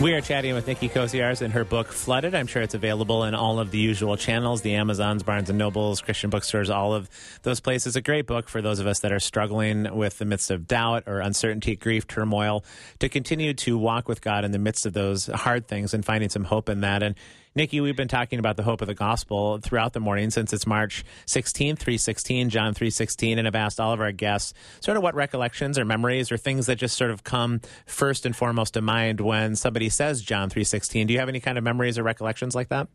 We 0.00 0.14
are 0.14 0.22
chatting 0.22 0.54
with 0.54 0.66
Nicki 0.66 0.88
Koziarz 0.88 1.42
in 1.42 1.50
her 1.50 1.62
book 1.62 1.88
Flooded. 1.88 2.34
I'm 2.34 2.46
sure 2.46 2.62
it's 2.62 2.72
available 2.72 3.24
in 3.24 3.34
all 3.34 3.60
of 3.60 3.70
the 3.70 3.76
usual 3.76 4.16
channels, 4.16 4.62
the 4.62 4.76
Amazons, 4.76 5.22
Barnes 5.22 5.50
and 5.50 5.58
Nobles, 5.58 6.00
Christian 6.00 6.30
bookstores, 6.30 6.70
all 6.70 6.94
of 6.94 7.10
those 7.42 7.60
places. 7.60 7.96
A 7.96 8.00
great 8.00 8.26
book 8.26 8.48
for 8.48 8.62
those 8.62 8.78
of 8.78 8.86
us 8.86 9.00
that 9.00 9.12
are 9.12 9.20
struggling 9.20 9.94
with 9.94 10.16
the 10.16 10.24
midst 10.24 10.50
of 10.50 10.66
doubt 10.66 11.02
or 11.06 11.20
uncertainty, 11.20 11.76
grief, 11.76 12.06
turmoil, 12.06 12.64
to 13.00 13.10
continue 13.10 13.52
to 13.52 13.76
walk 13.76 14.08
with 14.08 14.22
God 14.22 14.46
in 14.46 14.52
the 14.52 14.58
midst 14.58 14.86
of 14.86 14.94
those 14.94 15.26
hard 15.26 15.68
things 15.68 15.92
and 15.92 16.02
finding 16.02 16.30
some 16.30 16.44
hope 16.44 16.70
in 16.70 16.80
that. 16.80 17.02
And 17.02 17.14
Nicki, 17.54 17.80
we've 17.80 17.96
been 17.96 18.08
talking 18.08 18.38
about 18.38 18.56
the 18.56 18.62
hope 18.62 18.80
of 18.80 18.86
the 18.86 18.94
gospel 18.94 19.58
throughout 19.58 19.92
the 19.92 19.98
morning 19.98 20.30
since 20.30 20.52
it's 20.52 20.68
March 20.68 21.04
16th, 21.26 21.78
316, 21.78 22.48
John 22.48 22.74
316, 22.74 23.38
and 23.38 23.48
I've 23.48 23.56
asked 23.56 23.80
all 23.80 23.92
of 23.92 24.00
our 24.00 24.12
guests 24.12 24.54
sort 24.78 24.96
of 24.96 25.02
what 25.02 25.16
recollections 25.16 25.76
or 25.76 25.84
memories 25.84 26.30
or 26.30 26.36
things 26.36 26.66
that 26.66 26.76
just 26.76 26.96
sort 26.96 27.10
of 27.10 27.24
come 27.24 27.60
first 27.86 28.24
and 28.24 28.36
foremost 28.36 28.74
to 28.74 28.82
mind 28.82 29.20
when 29.20 29.56
somebody 29.56 29.88
says 29.88 30.22
John 30.22 30.48
316. 30.48 31.08
Do 31.08 31.12
you 31.12 31.18
have 31.18 31.28
any 31.28 31.40
kind 31.40 31.58
of 31.58 31.64
memories 31.64 31.98
or 31.98 32.04
recollections 32.04 32.54
like 32.54 32.68
that? 32.68 32.86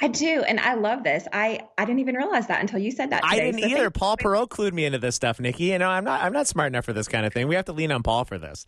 I 0.00 0.08
do, 0.08 0.42
and 0.42 0.58
I 0.58 0.74
love 0.74 1.04
this. 1.04 1.26
I 1.32 1.60
I 1.76 1.84
didn't 1.84 2.00
even 2.00 2.16
realize 2.16 2.48
that 2.48 2.60
until 2.60 2.78
you 2.80 2.90
said 2.90 3.10
that. 3.10 3.24
I 3.24 3.36
didn't 3.36 3.60
so 3.60 3.66
either. 3.66 3.90
Paul 3.90 4.16
Perot 4.16 4.48
clued 4.48 4.72
me 4.72 4.84
into 4.84 4.98
this 4.98 5.16
stuff, 5.16 5.40
Nicki. 5.40 5.64
You 5.64 5.78
know, 5.78 5.88
I'm 5.88 6.04
not 6.04 6.22
I'm 6.22 6.32
not 6.32 6.46
smart 6.46 6.68
enough 6.68 6.84
for 6.84 6.92
this 6.92 7.08
kind 7.08 7.26
of 7.26 7.32
thing. 7.32 7.48
We 7.48 7.56
have 7.56 7.64
to 7.66 7.72
lean 7.72 7.90
on 7.92 8.02
Paul 8.02 8.24
for 8.24 8.38
this. 8.38 8.64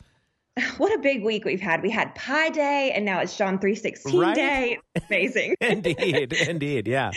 What 0.78 0.92
a 0.94 0.98
big 0.98 1.22
week 1.24 1.44
we've 1.44 1.60
had. 1.60 1.82
We 1.82 1.90
had 1.90 2.14
Pi 2.14 2.50
Day, 2.50 2.92
and 2.94 3.04
now 3.04 3.20
it's 3.20 3.36
John 3.36 3.58
three 3.58 3.74
sixteen 3.74 4.20
Right? 4.20 4.34
Day. 4.34 4.78
It's 4.94 5.06
amazing. 5.10 5.54
Indeed, 5.60 6.32
indeed, 6.32 6.88
yeah. 6.88 7.12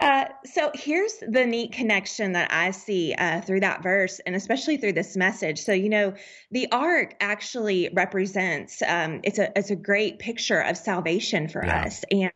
Uh, 0.00 0.26
so 0.44 0.70
here's 0.74 1.14
the 1.26 1.46
neat 1.46 1.72
connection 1.72 2.32
that 2.32 2.52
I 2.52 2.70
see 2.70 3.14
uh, 3.14 3.40
through 3.40 3.60
that 3.60 3.82
verse, 3.82 4.20
and 4.26 4.36
especially 4.36 4.76
through 4.76 4.92
this 4.92 5.16
message. 5.16 5.60
So 5.60 5.72
you 5.72 5.88
know, 5.88 6.14
the 6.50 6.70
ark 6.70 7.14
actually 7.20 7.88
represents 7.92 8.82
um, 8.82 9.20
it's 9.24 9.38
a 9.38 9.56
it's 9.58 9.70
a 9.70 9.76
great 9.76 10.18
picture 10.18 10.60
of 10.60 10.76
salvation 10.76 11.48
for 11.48 11.64
Yeah. 11.64 11.84
us, 11.84 12.04
and 12.10 12.32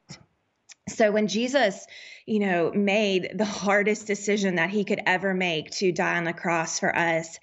so 0.88 1.12
when 1.12 1.29
Jesus, 1.29 1.87
you 2.26 2.38
know, 2.38 2.70
made 2.72 3.33
the 3.35 3.44
hardest 3.44 4.06
decision 4.06 4.56
that 4.56 4.70
he 4.70 4.85
could 4.85 5.00
ever 5.06 5.35
make 5.35 5.70
to 5.70 5.92
die 5.92 6.16
on 6.16 6.24
the 6.24 6.33
cross 6.33 6.78
for 6.78 6.94
us, 6.96 7.38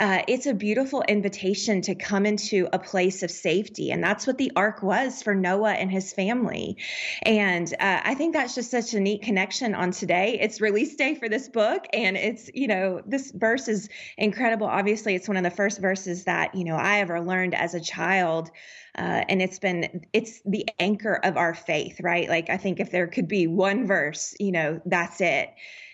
uh, 0.00 0.22
it's 0.28 0.46
a 0.46 0.54
beautiful 0.54 1.02
invitation 1.08 1.80
to 1.82 1.94
come 1.94 2.26
into 2.26 2.68
a 2.72 2.78
place 2.78 3.22
of 3.22 3.30
safety. 3.30 3.90
And 3.90 4.02
that's 4.02 4.26
what 4.26 4.38
the 4.38 4.52
ark 4.54 4.82
was 4.82 5.22
for 5.22 5.34
Noah 5.34 5.72
and 5.72 5.90
his 5.90 6.12
family. 6.12 6.76
And 7.22 7.72
uh, 7.80 8.00
I 8.04 8.14
think 8.14 8.34
that's 8.34 8.54
just 8.54 8.70
such 8.70 8.94
a 8.94 9.00
neat 9.00 9.22
connection 9.22 9.74
on 9.74 9.90
today. 9.90 10.38
It's 10.40 10.60
release 10.60 10.94
day 10.94 11.14
for 11.14 11.28
this 11.28 11.48
book. 11.48 11.86
And 11.92 12.16
it's, 12.16 12.50
you 12.54 12.68
know, 12.68 13.00
this 13.06 13.30
verse 13.32 13.68
is 13.68 13.88
incredible. 14.16 14.66
Obviously, 14.66 15.14
it's 15.14 15.28
one 15.28 15.36
of 15.36 15.44
the 15.44 15.50
first 15.50 15.80
verses 15.80 16.24
that, 16.24 16.54
you 16.54 16.64
know, 16.64 16.76
I 16.76 17.00
ever 17.00 17.20
learned 17.20 17.54
as 17.54 17.74
a 17.74 17.80
child. 17.80 18.50
Uh, 18.96 19.22
and 19.28 19.40
it's 19.40 19.60
been 19.60 20.04
it's 20.12 20.40
the 20.44 20.66
anchor 20.80 21.20
of 21.22 21.36
our 21.36 21.54
faith 21.54 22.00
right 22.00 22.28
like 22.28 22.50
i 22.50 22.56
think 22.56 22.80
if 22.80 22.90
there 22.90 23.06
could 23.06 23.28
be 23.28 23.46
one 23.46 23.86
verse 23.86 24.17
you 24.38 24.52
know 24.52 24.80
that's 24.86 25.20
it 25.20 25.50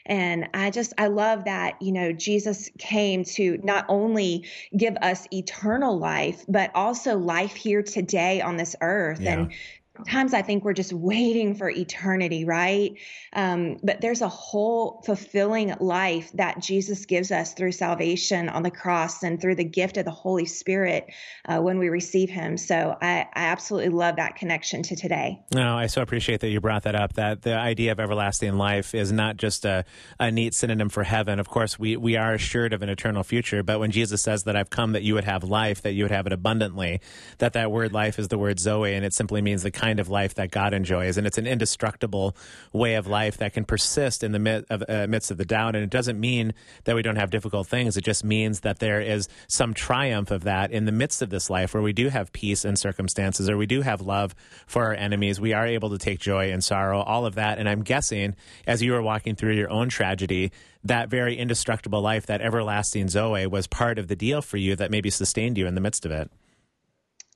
and 0.06 0.48
i 0.54 0.70
just 0.70 0.92
i 0.98 1.06
love 1.06 1.44
that 1.44 1.80
you 1.80 1.92
know 1.92 2.12
jesus 2.12 2.68
came 2.78 3.24
to 3.24 3.58
not 3.62 3.84
only 3.88 4.44
give 4.76 4.96
us 5.02 5.26
eternal 5.32 5.98
life 5.98 6.44
but 6.48 6.70
also 6.74 7.16
life 7.18 7.54
here 7.54 7.82
today 7.82 8.40
on 8.40 8.56
this 8.56 8.76
earth 8.80 9.20
Yeah. 9.20 9.32
and 9.40 9.52
sometimes 9.96 10.35
I 10.35 10.42
think 10.42 10.64
we're 10.64 10.72
just 10.72 10.92
waiting 10.92 11.54
for 11.54 11.70
eternity, 11.70 12.44
right? 12.44 12.96
Um, 13.33 13.78
but 13.83 14.00
there's 14.00 14.22
a 14.22 14.28
whole 14.28 15.02
fulfilling 15.07 15.74
life 15.78 16.33
that 16.35 16.59
Jesus 16.59 17.07
gives 17.07 17.30
us 17.30 17.54
through 17.54 17.72
salvation 17.72 18.48
on 18.48 18.64
the 18.64 18.70
cross 18.70 19.22
and 19.22 19.40
through 19.40 19.54
the 19.54 19.64
gift 19.64 19.96
of 19.96 20.04
the 20.04 20.11
Holy 20.11 20.46
Spirit 20.46 21.12
uh, 21.44 21.61
when 21.61 21.78
we 21.78 21.88
receive 21.88 22.28
Him. 22.28 22.57
So 22.57 22.96
I, 23.00 23.28
I 23.33 23.44
absolutely 23.46 23.90
love 23.90 24.16
that 24.16 24.37
connection 24.37 24.83
to 24.85 24.96
today. 24.96 25.40
No, 25.54 25.76
I 25.76 25.87
so 25.87 26.02
appreciate 26.02 26.40
that 26.40 26.48
you 26.48 26.61
brought 26.61 26.83
that 26.85 26.96
up. 26.96 27.14
That 27.14 27.42
the 27.42 27.54
idea 27.54 27.92
of 27.92 28.00
everlasting 28.00 28.54
life 28.54 28.94
is 28.94 29.12
not 29.12 29.37
just 29.37 29.64
a, 29.64 29.85
a 30.18 30.30
neat 30.30 30.54
synonym 30.54 30.88
for 30.88 31.04
heaven. 31.04 31.38
Of 31.38 31.48
course, 31.48 31.78
we, 31.78 31.96
we 31.96 32.16
are 32.16 32.35
assured 32.35 32.72
of 32.72 32.83
an 32.83 32.88
eternal 32.88 33.22
future, 33.22 33.62
but 33.62 33.78
when 33.78 33.92
Jesus 33.92 34.22
says 34.22 34.44
that 34.44 34.57
I've 34.57 34.70
come 34.70 34.92
that 34.92 35.02
you 35.02 35.14
would 35.14 35.24
have 35.24 35.44
life, 35.44 35.83
that 35.83 35.92
you 35.92 36.02
would 36.04 36.11
have 36.11 36.26
it 36.26 36.33
abundantly, 36.33 37.00
that 37.38 37.52
that 37.52 37.70
word 37.70 37.92
life 37.92 38.18
is 38.18 38.29
the 38.29 38.38
word 38.38 38.58
Zoe, 38.58 38.94
and 38.94 39.04
it 39.04 39.14
simply 39.14 39.40
means 39.40 39.62
the 39.62 39.71
kind 39.85 40.00
of 40.00 40.08
life 40.08 40.35
that 40.35 40.50
God 40.50 40.72
enjoys. 40.72 41.18
And 41.18 41.26
it's 41.26 41.37
an 41.37 41.46
indestructible 41.46 42.35
way 42.72 42.94
of 42.94 43.06
life 43.06 43.37
that 43.37 43.52
can 43.52 43.64
persist 43.64 44.24
in 44.24 44.32
the 44.32 44.38
mid 44.38 44.64
of, 44.70 44.82
uh, 44.88 45.06
midst 45.06 45.30
of 45.30 45.37
the 45.37 45.44
doubt. 45.44 45.74
And 45.76 45.85
it 45.85 45.90
doesn't 45.90 46.18
mean 46.18 46.54
that 46.85 46.96
we 46.96 47.02
don't 47.02 47.16
have 47.16 47.30
difficult 47.30 47.66
things. 47.66 47.96
It 47.98 48.04
just 48.04 48.24
means 48.24 48.60
that 48.60 48.78
there 48.78 49.00
is 49.00 49.28
some 49.46 49.74
triumph 49.74 50.30
of 50.30 50.44
that 50.44 50.70
in 50.70 50.87
the 50.87 50.92
midst 50.92 51.20
of 51.20 51.28
this 51.28 51.50
life 51.50 51.74
where 51.74 51.82
we 51.82 51.92
do 51.92 52.08
have 52.08 52.32
peace 52.32 52.64
in 52.64 52.76
circumstances 52.76 53.50
or 53.50 53.58
we 53.58 53.66
do 53.66 53.82
have 53.82 54.00
love 54.00 54.35
for 54.66 54.85
our 54.85 54.94
enemies. 54.94 55.38
We 55.38 55.52
are 55.52 55.66
able 55.66 55.90
to 55.90 55.98
take 55.98 56.18
joy 56.18 56.50
in 56.50 56.62
sorrow, 56.62 57.02
all 57.02 57.26
of 57.26 57.35
that. 57.35 57.58
And 57.58 57.68
I'm 57.68 57.82
guessing 57.82 58.37
as 58.66 58.82
you 58.82 58.92
were 58.92 59.02
walking 59.02 59.35
through 59.35 59.52
your 59.52 59.70
own 59.70 59.90
tragedy, 59.90 60.50
that 60.82 61.10
very 61.10 61.37
indestructible 61.37 62.00
life, 62.00 62.24
that 62.26 62.40
everlasting 62.40 63.08
Zoe, 63.08 63.46
was 63.46 63.66
part 63.66 63.98
of 63.98 64.08
the 64.08 64.16
deal 64.16 64.40
for 64.40 64.56
you 64.56 64.76
that 64.76 64.90
maybe 64.90 65.10
sustained 65.10 65.58
you 65.58 65.66
in 65.66 65.74
the 65.74 65.80
midst 65.82 66.06
of 66.06 66.12
it. 66.12 66.30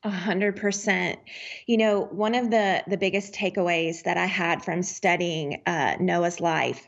A 0.04 0.10
hundred 0.10 0.56
percent. 0.56 1.18
You 1.66 1.76
know, 1.76 2.02
one 2.02 2.34
of 2.34 2.50
the 2.50 2.84
the 2.86 2.96
biggest 2.96 3.34
takeaways 3.34 4.04
that 4.04 4.16
I 4.16 4.26
had 4.26 4.64
from 4.64 4.82
studying 4.82 5.62
uh, 5.66 5.96
Noah's 5.98 6.40
life, 6.40 6.86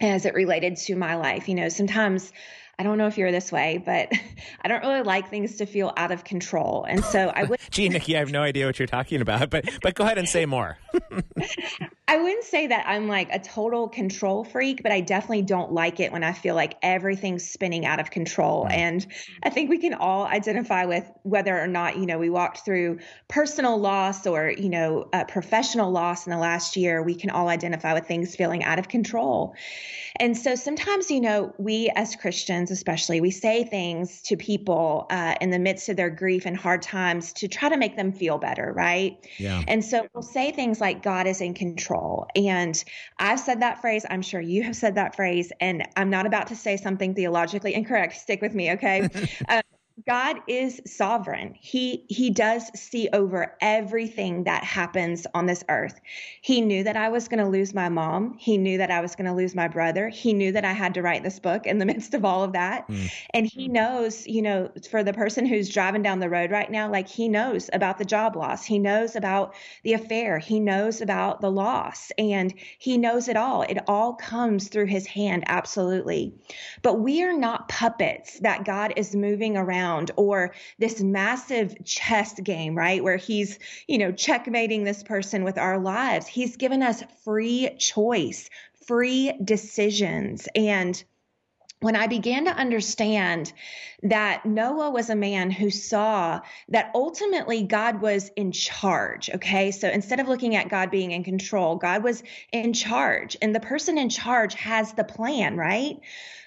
as 0.00 0.24
it 0.24 0.34
related 0.34 0.76
to 0.78 0.96
my 0.96 1.16
life, 1.16 1.48
you 1.48 1.54
know, 1.54 1.68
sometimes 1.68 2.32
I 2.78 2.84
don't 2.84 2.98
know 2.98 3.06
if 3.06 3.18
you're 3.18 3.30
this 3.30 3.52
way, 3.52 3.82
but 3.84 4.10
I 4.62 4.68
don't 4.68 4.82
really 4.82 5.02
like 5.02 5.28
things 5.28 5.56
to 5.56 5.66
feel 5.66 5.92
out 5.96 6.10
of 6.10 6.24
control, 6.24 6.84
and 6.88 7.04
so 7.04 7.28
I 7.28 7.44
would. 7.44 7.60
Gee, 7.70 7.88
Nicki, 7.88 8.16
I 8.16 8.20
have 8.20 8.32
no 8.32 8.42
idea 8.42 8.66
what 8.66 8.78
you're 8.78 8.88
talking 8.88 9.20
about, 9.20 9.50
but 9.50 9.68
but 9.82 9.94
go 9.94 10.04
ahead 10.04 10.18
and 10.18 10.28
say 10.28 10.46
more. 10.46 10.78
I 12.12 12.18
wouldn't 12.18 12.44
say 12.44 12.66
that 12.66 12.84
I'm 12.86 13.08
like 13.08 13.30
a 13.32 13.38
total 13.38 13.88
control 13.88 14.44
freak, 14.44 14.82
but 14.82 14.92
I 14.92 15.00
definitely 15.00 15.40
don't 15.40 15.72
like 15.72 15.98
it 15.98 16.12
when 16.12 16.22
I 16.22 16.34
feel 16.34 16.54
like 16.54 16.76
everything's 16.82 17.48
spinning 17.48 17.86
out 17.86 18.00
of 18.00 18.10
control. 18.10 18.68
And 18.68 19.06
I 19.42 19.48
think 19.48 19.70
we 19.70 19.78
can 19.78 19.94
all 19.94 20.26
identify 20.26 20.84
with 20.84 21.10
whether 21.22 21.58
or 21.58 21.66
not, 21.66 21.96
you 21.96 22.04
know, 22.04 22.18
we 22.18 22.28
walked 22.28 22.66
through 22.66 22.98
personal 23.28 23.78
loss 23.78 24.26
or, 24.26 24.50
you 24.50 24.68
know, 24.68 25.08
uh, 25.14 25.24
professional 25.24 25.90
loss 25.90 26.26
in 26.26 26.32
the 26.32 26.38
last 26.38 26.76
year. 26.76 27.02
We 27.02 27.14
can 27.14 27.30
all 27.30 27.48
identify 27.48 27.94
with 27.94 28.06
things 28.06 28.36
feeling 28.36 28.62
out 28.62 28.78
of 28.78 28.88
control. 28.88 29.54
And 30.16 30.36
so 30.36 30.54
sometimes, 30.54 31.10
you 31.10 31.22
know, 31.22 31.54
we 31.56 31.90
as 31.96 32.14
Christians, 32.14 32.70
especially, 32.70 33.22
we 33.22 33.30
say 33.30 33.64
things 33.64 34.20
to 34.24 34.36
people 34.36 35.06
uh, 35.08 35.36
in 35.40 35.48
the 35.48 35.58
midst 35.58 35.88
of 35.88 35.96
their 35.96 36.10
grief 36.10 36.44
and 36.44 36.58
hard 36.58 36.82
times 36.82 37.32
to 37.32 37.48
try 37.48 37.70
to 37.70 37.78
make 37.78 37.96
them 37.96 38.12
feel 38.12 38.36
better, 38.36 38.70
right? 38.76 39.16
Yeah. 39.38 39.62
And 39.66 39.82
so 39.82 40.06
we'll 40.12 40.22
say 40.22 40.52
things 40.52 40.78
like, 40.78 41.02
God 41.02 41.26
is 41.26 41.40
in 41.40 41.54
control. 41.54 42.01
And 42.36 42.82
I've 43.18 43.40
said 43.40 43.60
that 43.60 43.80
phrase. 43.80 44.04
I'm 44.08 44.22
sure 44.22 44.40
you 44.40 44.62
have 44.62 44.76
said 44.76 44.94
that 44.96 45.16
phrase. 45.16 45.52
And 45.60 45.86
I'm 45.96 46.10
not 46.10 46.26
about 46.26 46.48
to 46.48 46.56
say 46.56 46.76
something 46.76 47.14
theologically 47.14 47.74
incorrect. 47.74 48.16
Stick 48.16 48.42
with 48.42 48.54
me, 48.54 48.72
okay? 48.72 49.08
uh, 49.48 49.62
God 50.06 50.40
is 50.48 50.80
sovereign. 50.86 51.54
He 51.60 52.04
he 52.08 52.30
does 52.30 52.70
see 52.78 53.08
over 53.12 53.56
everything 53.60 54.44
that 54.44 54.64
happens 54.64 55.26
on 55.34 55.46
this 55.46 55.62
earth. 55.68 56.00
He 56.40 56.60
knew 56.60 56.82
that 56.84 56.96
I 56.96 57.08
was 57.08 57.28
going 57.28 57.42
to 57.42 57.48
lose 57.48 57.72
my 57.72 57.88
mom. 57.88 58.36
He 58.38 58.58
knew 58.58 58.78
that 58.78 58.90
I 58.90 59.00
was 59.00 59.14
going 59.14 59.26
to 59.26 59.34
lose 59.34 59.54
my 59.54 59.68
brother. 59.68 60.08
He 60.08 60.32
knew 60.32 60.52
that 60.52 60.64
I 60.64 60.72
had 60.72 60.94
to 60.94 61.02
write 61.02 61.22
this 61.22 61.38
book 61.38 61.66
in 61.66 61.78
the 61.78 61.86
midst 61.92 62.14
of 62.14 62.24
all 62.24 62.42
of 62.42 62.52
that. 62.52 62.88
Mm. 62.88 63.12
And 63.30 63.46
he 63.46 63.68
knows, 63.68 64.26
you 64.26 64.42
know, 64.42 64.70
for 64.90 65.04
the 65.04 65.12
person 65.12 65.46
who's 65.46 65.68
driving 65.68 66.02
down 66.02 66.18
the 66.18 66.30
road 66.30 66.50
right 66.50 66.70
now, 66.70 66.90
like 66.90 67.08
he 67.08 67.28
knows 67.28 67.70
about 67.72 67.98
the 67.98 68.04
job 68.04 68.34
loss. 68.34 68.64
He 68.64 68.78
knows 68.78 69.14
about 69.14 69.54
the 69.84 69.92
affair. 69.92 70.38
He 70.38 70.58
knows 70.58 71.00
about 71.00 71.40
the 71.40 71.50
loss 71.50 72.10
and 72.18 72.52
he 72.78 72.98
knows 72.98 73.28
it 73.28 73.36
all. 73.36 73.62
It 73.62 73.78
all 73.86 74.14
comes 74.14 74.68
through 74.68 74.86
his 74.86 75.06
hand 75.06 75.44
absolutely. 75.46 76.34
But 76.82 77.00
we 77.00 77.22
are 77.22 77.36
not 77.36 77.68
puppets 77.68 78.40
that 78.40 78.64
God 78.64 78.94
is 78.96 79.14
moving 79.14 79.56
around 79.56 79.91
or 80.16 80.54
this 80.78 81.00
massive 81.00 81.84
chess 81.84 82.38
game, 82.40 82.74
right? 82.74 83.02
Where 83.02 83.16
he's, 83.16 83.58
you 83.86 83.98
know, 83.98 84.12
checkmating 84.12 84.84
this 84.84 85.02
person 85.02 85.44
with 85.44 85.58
our 85.58 85.78
lives. 85.78 86.26
He's 86.26 86.56
given 86.56 86.82
us 86.82 87.02
free 87.24 87.76
choice, 87.78 88.48
free 88.86 89.32
decisions. 89.44 90.48
And 90.54 91.02
when 91.82 91.96
I 91.96 92.06
began 92.06 92.44
to 92.44 92.52
understand 92.52 93.52
that 94.04 94.46
Noah 94.46 94.90
was 94.90 95.10
a 95.10 95.16
man 95.16 95.50
who 95.50 95.68
saw 95.68 96.40
that 96.68 96.92
ultimately 96.94 97.64
God 97.64 98.00
was 98.00 98.30
in 98.36 98.52
charge. 98.52 99.28
Okay. 99.30 99.72
So 99.72 99.88
instead 99.88 100.20
of 100.20 100.28
looking 100.28 100.54
at 100.54 100.68
God 100.68 100.90
being 100.90 101.10
in 101.10 101.24
control, 101.24 101.76
God 101.76 102.04
was 102.04 102.22
in 102.52 102.72
charge 102.72 103.36
and 103.42 103.54
the 103.54 103.60
person 103.60 103.98
in 103.98 104.08
charge 104.08 104.54
has 104.54 104.92
the 104.92 105.04
plan, 105.04 105.56
right? 105.56 105.98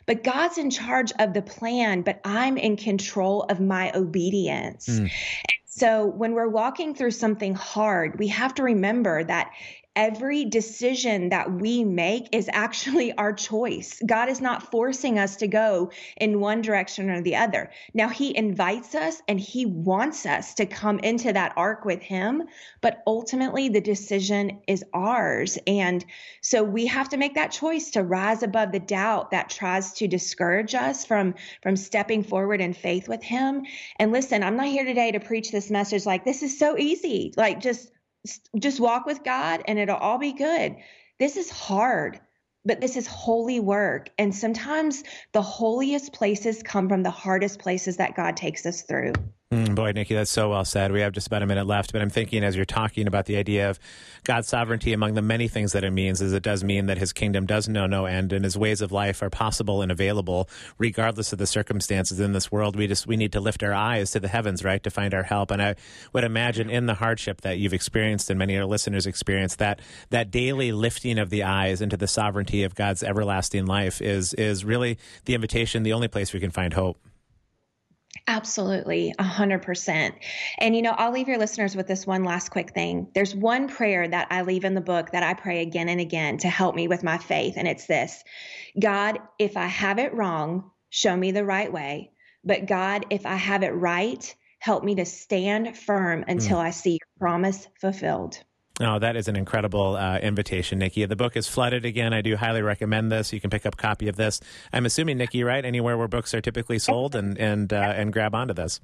But 0.05 0.23
God's 0.23 0.57
in 0.57 0.69
charge 0.69 1.11
of 1.19 1.33
the 1.33 1.41
plan, 1.41 2.01
but 2.01 2.21
I'm 2.23 2.57
in 2.57 2.77
control 2.77 3.43
of 3.43 3.59
my 3.59 3.91
obedience. 3.93 4.85
Hmm. 4.85 5.03
And 5.03 5.11
so 5.65 6.05
when 6.05 6.33
we're 6.33 6.49
walking 6.49 6.95
through 6.95 7.11
something 7.11 7.55
hard, 7.55 8.19
we 8.19 8.27
have 8.27 8.53
to 8.55 8.63
remember 8.63 9.23
that 9.23 9.51
every 9.95 10.45
decision 10.45 11.29
that 11.29 11.51
we 11.51 11.83
make 11.83 12.29
is 12.31 12.49
actually 12.51 13.13
our 13.17 13.33
choice. 13.33 14.01
God 14.05 14.29
is 14.29 14.41
not 14.41 14.71
forcing 14.71 15.17
us 15.17 15.37
to 15.37 15.47
go 15.47 15.91
in 16.17 16.39
one 16.39 16.61
direction 16.61 17.09
or 17.09 17.21
the 17.21 17.35
other. 17.35 17.71
Now, 17.93 18.09
He 18.09 18.35
invites 18.35 18.95
us 18.95 19.21
and 19.27 19.39
He 19.39 19.65
wants 19.65 20.25
us 20.25 20.53
to 20.55 20.65
come 20.65 20.99
into 20.99 21.31
that 21.33 21.53
ark 21.55 21.85
with 21.85 22.01
Him, 22.01 22.43
but 22.81 23.01
ultimately 23.07 23.69
the 23.69 23.81
decision 23.81 24.61
is 24.67 24.83
ours. 24.93 25.57
And 25.67 26.03
so 26.41 26.63
we 26.63 26.85
have 26.87 27.09
to 27.09 27.17
make 27.17 27.35
that 27.35 27.51
choice 27.51 27.91
to 27.91 28.03
rise 28.03 28.43
above 28.43 28.71
the 28.71 28.79
doubt 28.79 29.31
that 29.31 29.49
tries 29.49 29.93
to 29.93 30.07
discourage 30.07 30.75
us 30.75 31.05
from, 31.05 31.35
from 31.61 31.75
stepping 31.75 32.23
forward 32.23 32.61
in 32.61 32.73
faith 32.73 33.07
with 33.07 33.23
Him. 33.23 33.63
And 33.97 34.11
listen, 34.11 34.43
I'm 34.43 34.57
not 34.57 34.67
here 34.67 34.85
today 34.85 35.11
to 35.11 35.19
preach 35.19 35.51
this 35.51 35.71
message 35.71 36.05
like 36.05 36.25
this 36.25 36.43
is 36.43 36.57
so 36.59 36.77
easy. 36.77 37.33
Like 37.37 37.61
just 37.61 37.91
just 38.57 38.79
walk 38.79 39.05
with 39.05 39.23
God 39.23 39.63
and 39.67 39.79
it'll 39.79 39.97
all 39.97 40.17
be 40.17 40.33
good. 40.33 40.75
This 41.19 41.37
is 41.37 41.49
hard, 41.49 42.19
but 42.65 42.81
this 42.81 42.97
is 42.97 43.07
holy 43.07 43.59
work. 43.59 44.09
And 44.17 44.35
sometimes 44.35 45.03
the 45.31 45.41
holiest 45.41 46.13
places 46.13 46.63
come 46.63 46.89
from 46.89 47.03
the 47.03 47.11
hardest 47.11 47.59
places 47.59 47.97
that 47.97 48.15
God 48.15 48.37
takes 48.37 48.65
us 48.65 48.81
through. 48.81 49.13
Mm, 49.51 49.75
boy, 49.75 49.91
Nicki, 49.91 50.15
that's 50.15 50.31
so 50.31 50.49
well 50.49 50.65
said. 50.65 50.91
We 50.91 51.01
have 51.01 51.13
just 51.13 51.27
about 51.27 51.43
a 51.43 51.45
minute 51.45 51.67
left, 51.67 51.93
but 51.93 52.01
I'm 52.01 52.09
thinking 52.09 52.43
as 52.43 52.55
you're 52.55 52.65
talking 52.65 53.05
about 53.05 53.27
the 53.27 53.37
idea 53.37 53.69
of 53.69 53.79
God's 54.23 54.47
sovereignty, 54.47 54.91
among 54.91 55.13
the 55.13 55.21
many 55.21 55.47
things 55.47 55.73
that 55.73 55.83
it 55.83 55.91
means 55.91 56.19
is 56.19 56.33
it 56.33 56.41
does 56.41 56.63
mean 56.63 56.87
that 56.87 56.97
His 56.97 57.13
kingdom 57.13 57.45
does 57.45 57.69
know 57.69 57.85
no 57.85 58.05
end, 58.05 58.33
and 58.33 58.43
His 58.43 58.57
ways 58.57 58.81
of 58.81 58.91
life 58.91 59.21
are 59.21 59.29
possible 59.29 59.83
and 59.83 59.91
available, 59.91 60.49
regardless 60.79 61.31
of 61.31 61.37
the 61.37 61.45
circumstances 61.45 62.19
in 62.19 62.33
this 62.33 62.51
world. 62.51 62.75
We 62.75 62.87
just 62.87 63.05
we 63.05 63.17
need 63.17 63.33
to 63.33 63.39
lift 63.39 63.61
our 63.61 63.71
eyes 63.71 64.09
to 64.11 64.19
the 64.19 64.27
heavens, 64.27 64.63
right, 64.63 64.81
to 64.81 64.89
find 64.89 65.13
our 65.13 65.21
help. 65.21 65.51
And 65.51 65.61
I 65.61 65.75
would 66.11 66.23
imagine 66.23 66.71
in 66.71 66.87
the 66.87 66.95
hardship 66.95 67.41
that 67.41 67.59
you've 67.59 67.73
experienced, 67.73 68.31
and 68.31 68.39
many 68.39 68.55
of 68.55 68.63
our 68.63 68.67
listeners 68.67 69.05
experience, 69.05 69.57
that 69.57 69.79
that 70.09 70.31
daily 70.31 70.71
lifting 70.71 71.19
of 71.19 71.29
the 71.29 71.43
eyes 71.43 71.81
into 71.81 71.97
the 71.97 72.07
sovereignty 72.07 72.63
of 72.63 72.73
God's 72.73 73.03
everlasting 73.03 73.67
life 73.67 74.01
is 74.01 74.33
is 74.33 74.65
really 74.65 74.97
the 75.25 75.35
invitation, 75.35 75.83
the 75.83 75.93
only 75.93 76.07
place 76.07 76.33
we 76.33 76.39
can 76.39 76.49
find 76.49 76.73
hope. 76.73 76.97
Absolutely, 78.27 79.13
a 79.19 79.23
hundred 79.23 79.61
percent. 79.61 80.15
And 80.57 80.75
you 80.75 80.81
know, 80.81 80.95
I'll 80.97 81.11
leave 81.11 81.27
your 81.27 81.37
listeners 81.37 81.75
with 81.75 81.87
this 81.87 82.07
one 82.07 82.23
last 82.23 82.49
quick 82.49 82.71
thing. 82.71 83.07
There's 83.13 83.35
one 83.35 83.67
prayer 83.67 84.07
that 84.07 84.27
I 84.31 84.41
leave 84.41 84.65
in 84.65 84.73
the 84.73 84.81
book 84.81 85.11
that 85.11 85.21
I 85.21 85.35
pray 85.35 85.61
again 85.61 85.89
and 85.89 86.01
again 86.01 86.39
to 86.39 86.49
help 86.49 86.75
me 86.75 86.87
with 86.87 87.03
my 87.03 87.19
faith, 87.19 87.53
and 87.55 87.67
it's 87.67 87.85
this: 87.85 88.23
God, 88.79 89.19
if 89.37 89.57
I 89.57 89.67
have 89.67 89.99
it 89.99 90.13
wrong, 90.13 90.71
show 90.89 91.15
me 91.15 91.31
the 91.31 91.45
right 91.45 91.71
way. 91.71 92.11
But 92.43 92.65
God, 92.65 93.05
if 93.11 93.27
I 93.27 93.35
have 93.35 93.61
it 93.61 93.71
right, 93.71 94.35
help 94.59 94.83
me 94.83 94.95
to 94.95 95.05
stand 95.05 95.77
firm 95.77 96.23
hmm. 96.23 96.29
until 96.29 96.57
I 96.57 96.71
see 96.71 96.91
your 96.91 97.07
promise 97.19 97.67
fulfilled. 97.79 98.39
Oh, 98.81 98.99
that 98.99 99.15
is 99.15 99.29
an 99.29 99.37
incredible 99.37 99.95
uh, 99.95 100.17
invitation, 100.17 100.79
Nicki. 100.79 101.05
The 101.05 101.15
book 101.15 101.37
is 101.37 101.47
flooded 101.47 101.85
again. 101.85 102.13
I 102.13 102.21
do 102.21 102.35
highly 102.35 102.61
recommend 102.61 103.09
this. 103.09 103.31
You 103.31 103.39
can 103.39 103.49
pick 103.49 103.65
up 103.65 103.75
a 103.75 103.77
copy 103.77 104.09
of 104.09 104.17
this. 104.17 104.41
I'm 104.73 104.85
assuming, 104.85 105.17
Nicki, 105.17 105.45
right? 105.45 105.63
Anywhere 105.63 105.97
where 105.97 106.09
books 106.09 106.33
are 106.33 106.41
typically 106.41 106.79
sold 106.79 107.15
and 107.15 107.37
and 107.37 107.71
uh, 107.71 107.93
and 107.95 108.11
grab 108.11 108.35
onto 108.35 108.53
this. 108.53 108.81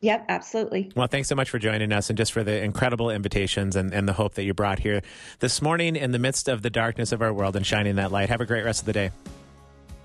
Yep, 0.00 0.26
absolutely. 0.28 0.90
Well, 0.96 1.06
thanks 1.06 1.28
so 1.28 1.36
much 1.36 1.48
for 1.48 1.60
joining 1.60 1.92
us 1.92 2.10
and 2.10 2.16
just 2.16 2.32
for 2.32 2.42
the 2.42 2.62
incredible 2.62 3.08
invitations 3.08 3.76
and, 3.76 3.94
and 3.94 4.08
the 4.08 4.12
hope 4.12 4.34
that 4.34 4.42
you 4.42 4.52
brought 4.52 4.80
here 4.80 5.00
this 5.38 5.62
morning 5.62 5.94
in 5.94 6.10
the 6.10 6.18
midst 6.18 6.48
of 6.48 6.62
the 6.62 6.70
darkness 6.70 7.12
of 7.12 7.22
our 7.22 7.32
world 7.32 7.54
and 7.54 7.64
shining 7.64 7.94
that 7.96 8.10
light. 8.10 8.28
Have 8.28 8.40
a 8.40 8.46
great 8.46 8.64
rest 8.64 8.80
of 8.80 8.86
the 8.86 8.92
day. 8.92 9.10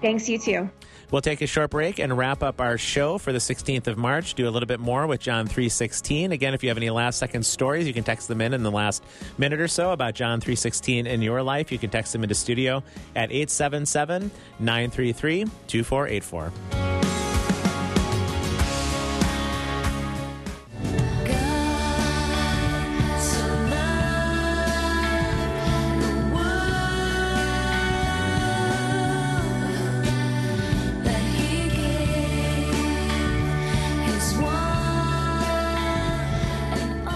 Thanks, 0.01 0.29
you 0.29 0.37
too. 0.37 0.69
We'll 1.09 1.21
take 1.21 1.41
a 1.41 1.47
short 1.47 1.69
break 1.69 1.99
and 1.99 2.17
wrap 2.17 2.43
up 2.43 2.59
our 2.59 2.77
show 2.77 3.17
for 3.17 3.31
the 3.31 3.39
16th 3.39 3.87
of 3.87 3.97
March. 3.97 4.33
Do 4.33 4.47
a 4.47 4.51
little 4.51 4.67
bit 4.67 4.81
more 4.81 5.07
with 5.07 5.21
John 5.21 5.47
316. 5.47 6.33
Again, 6.33 6.53
if 6.53 6.63
you 6.63 6.69
have 6.69 6.77
any 6.77 6.89
last 6.89 7.17
second 7.17 7.45
stories, 7.45 7.87
you 7.87 7.93
can 7.93 8.03
text 8.03 8.27
them 8.27 8.41
in 8.41 8.53
in 8.53 8.61
the 8.61 8.71
last 8.71 9.03
minute 9.37 9.61
or 9.61 9.69
so 9.69 9.91
about 9.91 10.15
John 10.15 10.41
316 10.41 11.07
in 11.07 11.21
your 11.21 11.41
life. 11.41 11.71
You 11.71 11.79
can 11.79 11.89
text 11.89 12.11
them 12.11 12.23
into 12.23 12.35
studio 12.35 12.83
at 13.15 13.31
877 13.31 14.29
933 14.59 15.45
2484. 15.67 16.96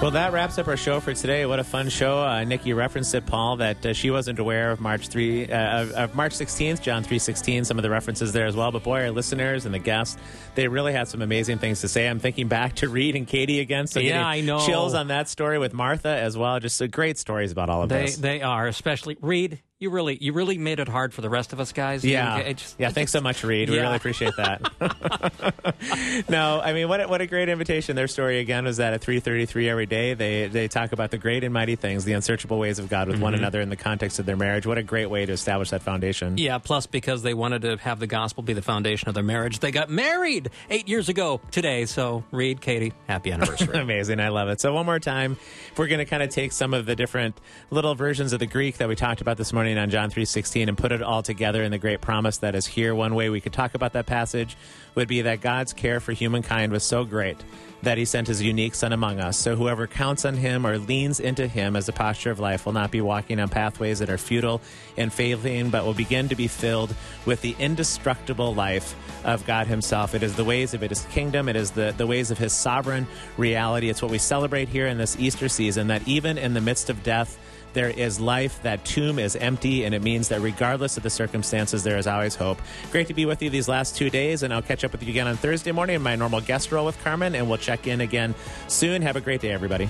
Well, 0.01 0.09
that 0.11 0.33
wraps 0.33 0.57
up 0.57 0.67
our 0.67 0.77
show 0.77 0.99
for 0.99 1.13
today. 1.13 1.45
What 1.45 1.59
a 1.59 1.63
fun 1.63 1.87
show! 1.87 2.17
Uh, 2.23 2.43
Nicki 2.43 2.73
referenced 2.73 3.13
it, 3.13 3.27
Paul, 3.27 3.57
that 3.57 3.85
uh, 3.85 3.93
she 3.93 4.09
wasn't 4.09 4.39
aware 4.39 4.71
of 4.71 4.81
March 4.81 5.09
three 5.09 5.45
uh, 5.47 5.81
of, 5.83 5.91
of 5.91 6.15
March 6.15 6.33
sixteenth, 6.33 6.81
John 6.81 7.03
three 7.03 7.19
sixteen. 7.19 7.63
Some 7.65 7.77
of 7.77 7.83
the 7.83 7.89
references 7.91 8.33
there 8.33 8.47
as 8.47 8.55
well. 8.55 8.71
But 8.71 8.81
boy, 8.81 9.01
our 9.03 9.11
listeners 9.11 9.65
and 9.67 9.75
the 9.75 9.79
guests, 9.79 10.17
they 10.55 10.67
really 10.67 10.91
had 10.91 11.07
some 11.07 11.21
amazing 11.21 11.59
things 11.59 11.81
to 11.81 11.87
say. 11.87 12.07
I'm 12.09 12.17
thinking 12.17 12.47
back 12.47 12.73
to 12.77 12.89
Reed 12.89 13.15
and 13.15 13.27
Katie 13.27 13.59
again. 13.59 13.85
So 13.85 13.99
Yeah, 13.99 14.25
I 14.25 14.41
know. 14.41 14.65
chills 14.65 14.95
on 14.95 15.09
that 15.09 15.29
story 15.29 15.59
with 15.59 15.71
Martha 15.71 16.09
as 16.09 16.35
well. 16.35 16.59
Just 16.59 16.81
uh, 16.81 16.87
great 16.87 17.19
stories 17.19 17.51
about 17.51 17.69
all 17.69 17.83
of 17.83 17.89
They 17.89 18.05
this. 18.07 18.17
they 18.17 18.41
are, 18.41 18.65
especially 18.65 19.17
Reed. 19.21 19.61
You 19.81 19.89
really 19.89 20.15
you 20.21 20.31
really 20.31 20.57
made 20.59 20.79
it 20.79 20.87
hard 20.87 21.11
for 21.11 21.21
the 21.21 21.29
rest 21.29 21.53
of 21.53 21.59
us 21.59 21.73
guys. 21.73 22.05
Yeah, 22.05 22.37
You- 22.47 22.53
just- 22.53 22.75
yeah. 22.79 22.91
Thanks 22.91 23.11
so 23.11 23.19
much, 23.19 23.43
Reed. 23.43 23.67
We 23.69 23.79
really 23.79 23.95
appreciate 23.95 24.35
that. 24.37 24.71
no, 26.29 26.61
I 26.63 26.73
mean, 26.73 26.87
what 26.87 27.01
a, 27.01 27.07
what 27.07 27.19
a 27.21 27.25
great 27.27 27.49
invitation. 27.49 27.95
Their 27.95 28.07
story 28.07 28.39
again 28.39 28.65
was 28.65 28.77
that 28.77 28.93
at 28.93 29.01
three 29.01 29.19
thirty 29.19 29.45
three 29.47 29.67
every 29.69 29.87
day 29.87 30.13
they 30.13 30.47
they 30.47 30.67
talk 30.67 30.91
about 30.91 31.09
the 31.11 31.17
great 31.17 31.43
and 31.43 31.53
mighty 31.53 31.75
things, 31.75 32.05
the 32.05 32.13
unsearchable 32.13 32.59
ways 32.59 32.77
of 32.79 32.89
God 32.89 33.07
with 33.07 33.19
one 33.19 33.31
Mm-hmm. 33.33 33.41
another 33.43 33.61
in 33.61 33.69
the 33.69 33.75
context 33.75 34.19
of 34.19 34.25
their 34.25 34.35
marriage. 34.35 34.67
What 34.67 34.77
a 34.77 34.83
great 34.83 35.05
way 35.09 35.25
to 35.25 35.31
establish 35.33 35.69
that 35.71 35.81
foundation. 35.81 36.37
Yeah, 36.37 36.57
plus 36.59 36.85
because 36.85 37.23
they 37.23 37.33
wanted 37.33 37.63
to 37.63 37.77
have 37.77 37.99
the 37.99 38.07
gospel 38.07 38.43
be 38.43 38.53
the 38.53 38.61
foundation 38.61 39.07
of 39.07 39.15
their 39.15 39.23
marriage, 39.23 39.59
they 39.59 39.71
got 39.71 39.89
married 39.89 40.49
eight 40.69 40.87
years 40.89 41.09
ago 41.09 41.41
today. 41.49 41.85
So, 41.85 42.23
Reed, 42.31 42.61
Katie, 42.61 42.93
happy 43.07 43.31
anniversary. 43.31 43.79
Amazing. 43.81 44.19
I 44.19 44.27
love 44.29 44.49
it. 44.49 44.59
So, 44.61 44.73
one 44.73 44.85
more 44.85 44.99
time, 44.99 45.37
if 45.71 45.79
we're 45.79 45.87
going 45.87 45.99
to 45.99 46.05
kind 46.05 46.21
of 46.21 46.29
take 46.29 46.51
some 46.51 46.73
of 46.75 46.85
the 46.85 46.95
different 46.95 47.39
little 47.71 47.95
versions 47.95 48.33
of 48.33 48.39
the 48.39 48.45
Greek 48.45 48.77
that 48.77 48.87
we 48.87 48.95
talked 48.95 49.21
about 49.21 49.37
this 49.37 49.51
morning 49.53 49.70
on 49.77 49.89
John 49.89 50.09
3.16 50.09 50.67
and 50.67 50.77
put 50.77 50.91
it 50.91 51.01
all 51.01 51.23
together 51.23 51.63
in 51.63 51.71
the 51.71 51.77
great 51.77 52.01
promise 52.01 52.37
that 52.39 52.55
is 52.55 52.65
here, 52.65 52.93
one 52.95 53.15
way 53.15 53.29
we 53.29 53.41
could 53.41 53.53
talk 53.53 53.73
about 53.75 53.93
that 53.93 54.05
passage 54.05 54.57
would 54.95 55.07
be 55.07 55.21
that 55.21 55.41
God's 55.41 55.73
care 55.73 55.99
for 55.99 56.11
humankind 56.11 56.71
was 56.71 56.83
so 56.83 57.03
great 57.05 57.37
that 57.83 57.97
he 57.97 58.05
sent 58.05 58.27
his 58.27 58.41
unique 58.41 58.75
son 58.75 58.93
among 58.93 59.19
us. 59.19 59.37
So 59.37 59.55
whoever 59.55 59.87
counts 59.87 60.25
on 60.25 60.35
him 60.35 60.65
or 60.67 60.77
leans 60.77 61.19
into 61.19 61.47
him 61.47 61.75
as 61.75 61.89
a 61.89 61.93
posture 61.93 62.31
of 62.31 62.39
life 62.39 62.65
will 62.65 62.73
not 62.73 62.91
be 62.91 63.01
walking 63.01 63.39
on 63.39 63.49
pathways 63.49 63.99
that 63.99 64.09
are 64.09 64.17
futile 64.17 64.61
and 64.97 65.11
failing, 65.11 65.69
but 65.69 65.83
will 65.83 65.93
begin 65.93 66.29
to 66.29 66.35
be 66.35 66.47
filled 66.47 66.93
with 67.25 67.41
the 67.41 67.55
indestructible 67.57 68.53
life 68.53 68.95
of 69.25 69.45
God 69.45 69.67
himself. 69.67 70.13
It 70.13 70.23
is 70.23 70.35
the 70.35 70.43
ways 70.43 70.73
of 70.73 70.81
his 70.81 71.05
kingdom. 71.05 71.49
It 71.49 71.55
is 71.55 71.71
the, 71.71 71.93
the 71.97 72.07
ways 72.07 72.29
of 72.29 72.37
his 72.37 72.53
sovereign 72.53 73.07
reality. 73.37 73.89
It's 73.89 74.01
what 74.01 74.11
we 74.11 74.19
celebrate 74.19 74.69
here 74.69 74.87
in 74.87 74.97
this 74.97 75.17
Easter 75.19 75.49
season, 75.49 75.87
that 75.87 76.07
even 76.07 76.37
in 76.37 76.53
the 76.53 76.61
midst 76.61 76.89
of 76.89 77.01
death, 77.03 77.39
there 77.73 77.89
is 77.89 78.19
life. 78.19 78.61
That 78.63 78.83
tomb 78.85 79.19
is 79.19 79.35
empty, 79.35 79.85
and 79.85 79.95
it 79.95 80.01
means 80.01 80.29
that 80.29 80.41
regardless 80.41 80.97
of 80.97 81.03
the 81.03 81.09
circumstances, 81.09 81.83
there 81.83 81.97
is 81.97 82.07
always 82.07 82.35
hope. 82.35 82.61
Great 82.91 83.07
to 83.07 83.13
be 83.13 83.25
with 83.25 83.41
you 83.41 83.49
these 83.49 83.67
last 83.67 83.95
two 83.95 84.09
days, 84.09 84.43
and 84.43 84.53
I'll 84.53 84.61
catch 84.61 84.83
up 84.83 84.91
with 84.91 85.03
you 85.03 85.09
again 85.09 85.27
on 85.27 85.37
Thursday 85.37 85.71
morning 85.71 85.95
in 85.95 86.01
my 86.01 86.15
normal 86.15 86.41
guest 86.41 86.71
role 86.71 86.85
with 86.85 87.01
Carmen, 87.03 87.35
and 87.35 87.47
we'll 87.47 87.57
check 87.57 87.87
in 87.87 88.01
again 88.01 88.35
soon. 88.67 89.01
Have 89.01 89.15
a 89.15 89.21
great 89.21 89.41
day, 89.41 89.51
everybody. 89.51 89.89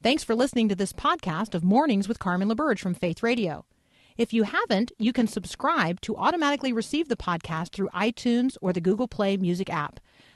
Thanks 0.00 0.22
for 0.22 0.34
listening 0.34 0.68
to 0.68 0.76
this 0.76 0.92
podcast 0.92 1.54
of 1.54 1.64
Mornings 1.64 2.06
with 2.06 2.18
Carmen 2.18 2.48
LaBerge 2.48 2.78
from 2.78 2.94
Faith 2.94 3.22
Radio. 3.22 3.64
If 4.16 4.32
you 4.32 4.44
haven't, 4.44 4.90
you 4.98 5.12
can 5.12 5.26
subscribe 5.28 6.00
to 6.00 6.16
automatically 6.16 6.72
receive 6.72 7.08
the 7.08 7.16
podcast 7.16 7.70
through 7.70 7.88
iTunes 7.90 8.56
or 8.60 8.72
the 8.72 8.80
Google 8.80 9.06
Play 9.06 9.36
Music 9.36 9.70
app. 9.70 10.00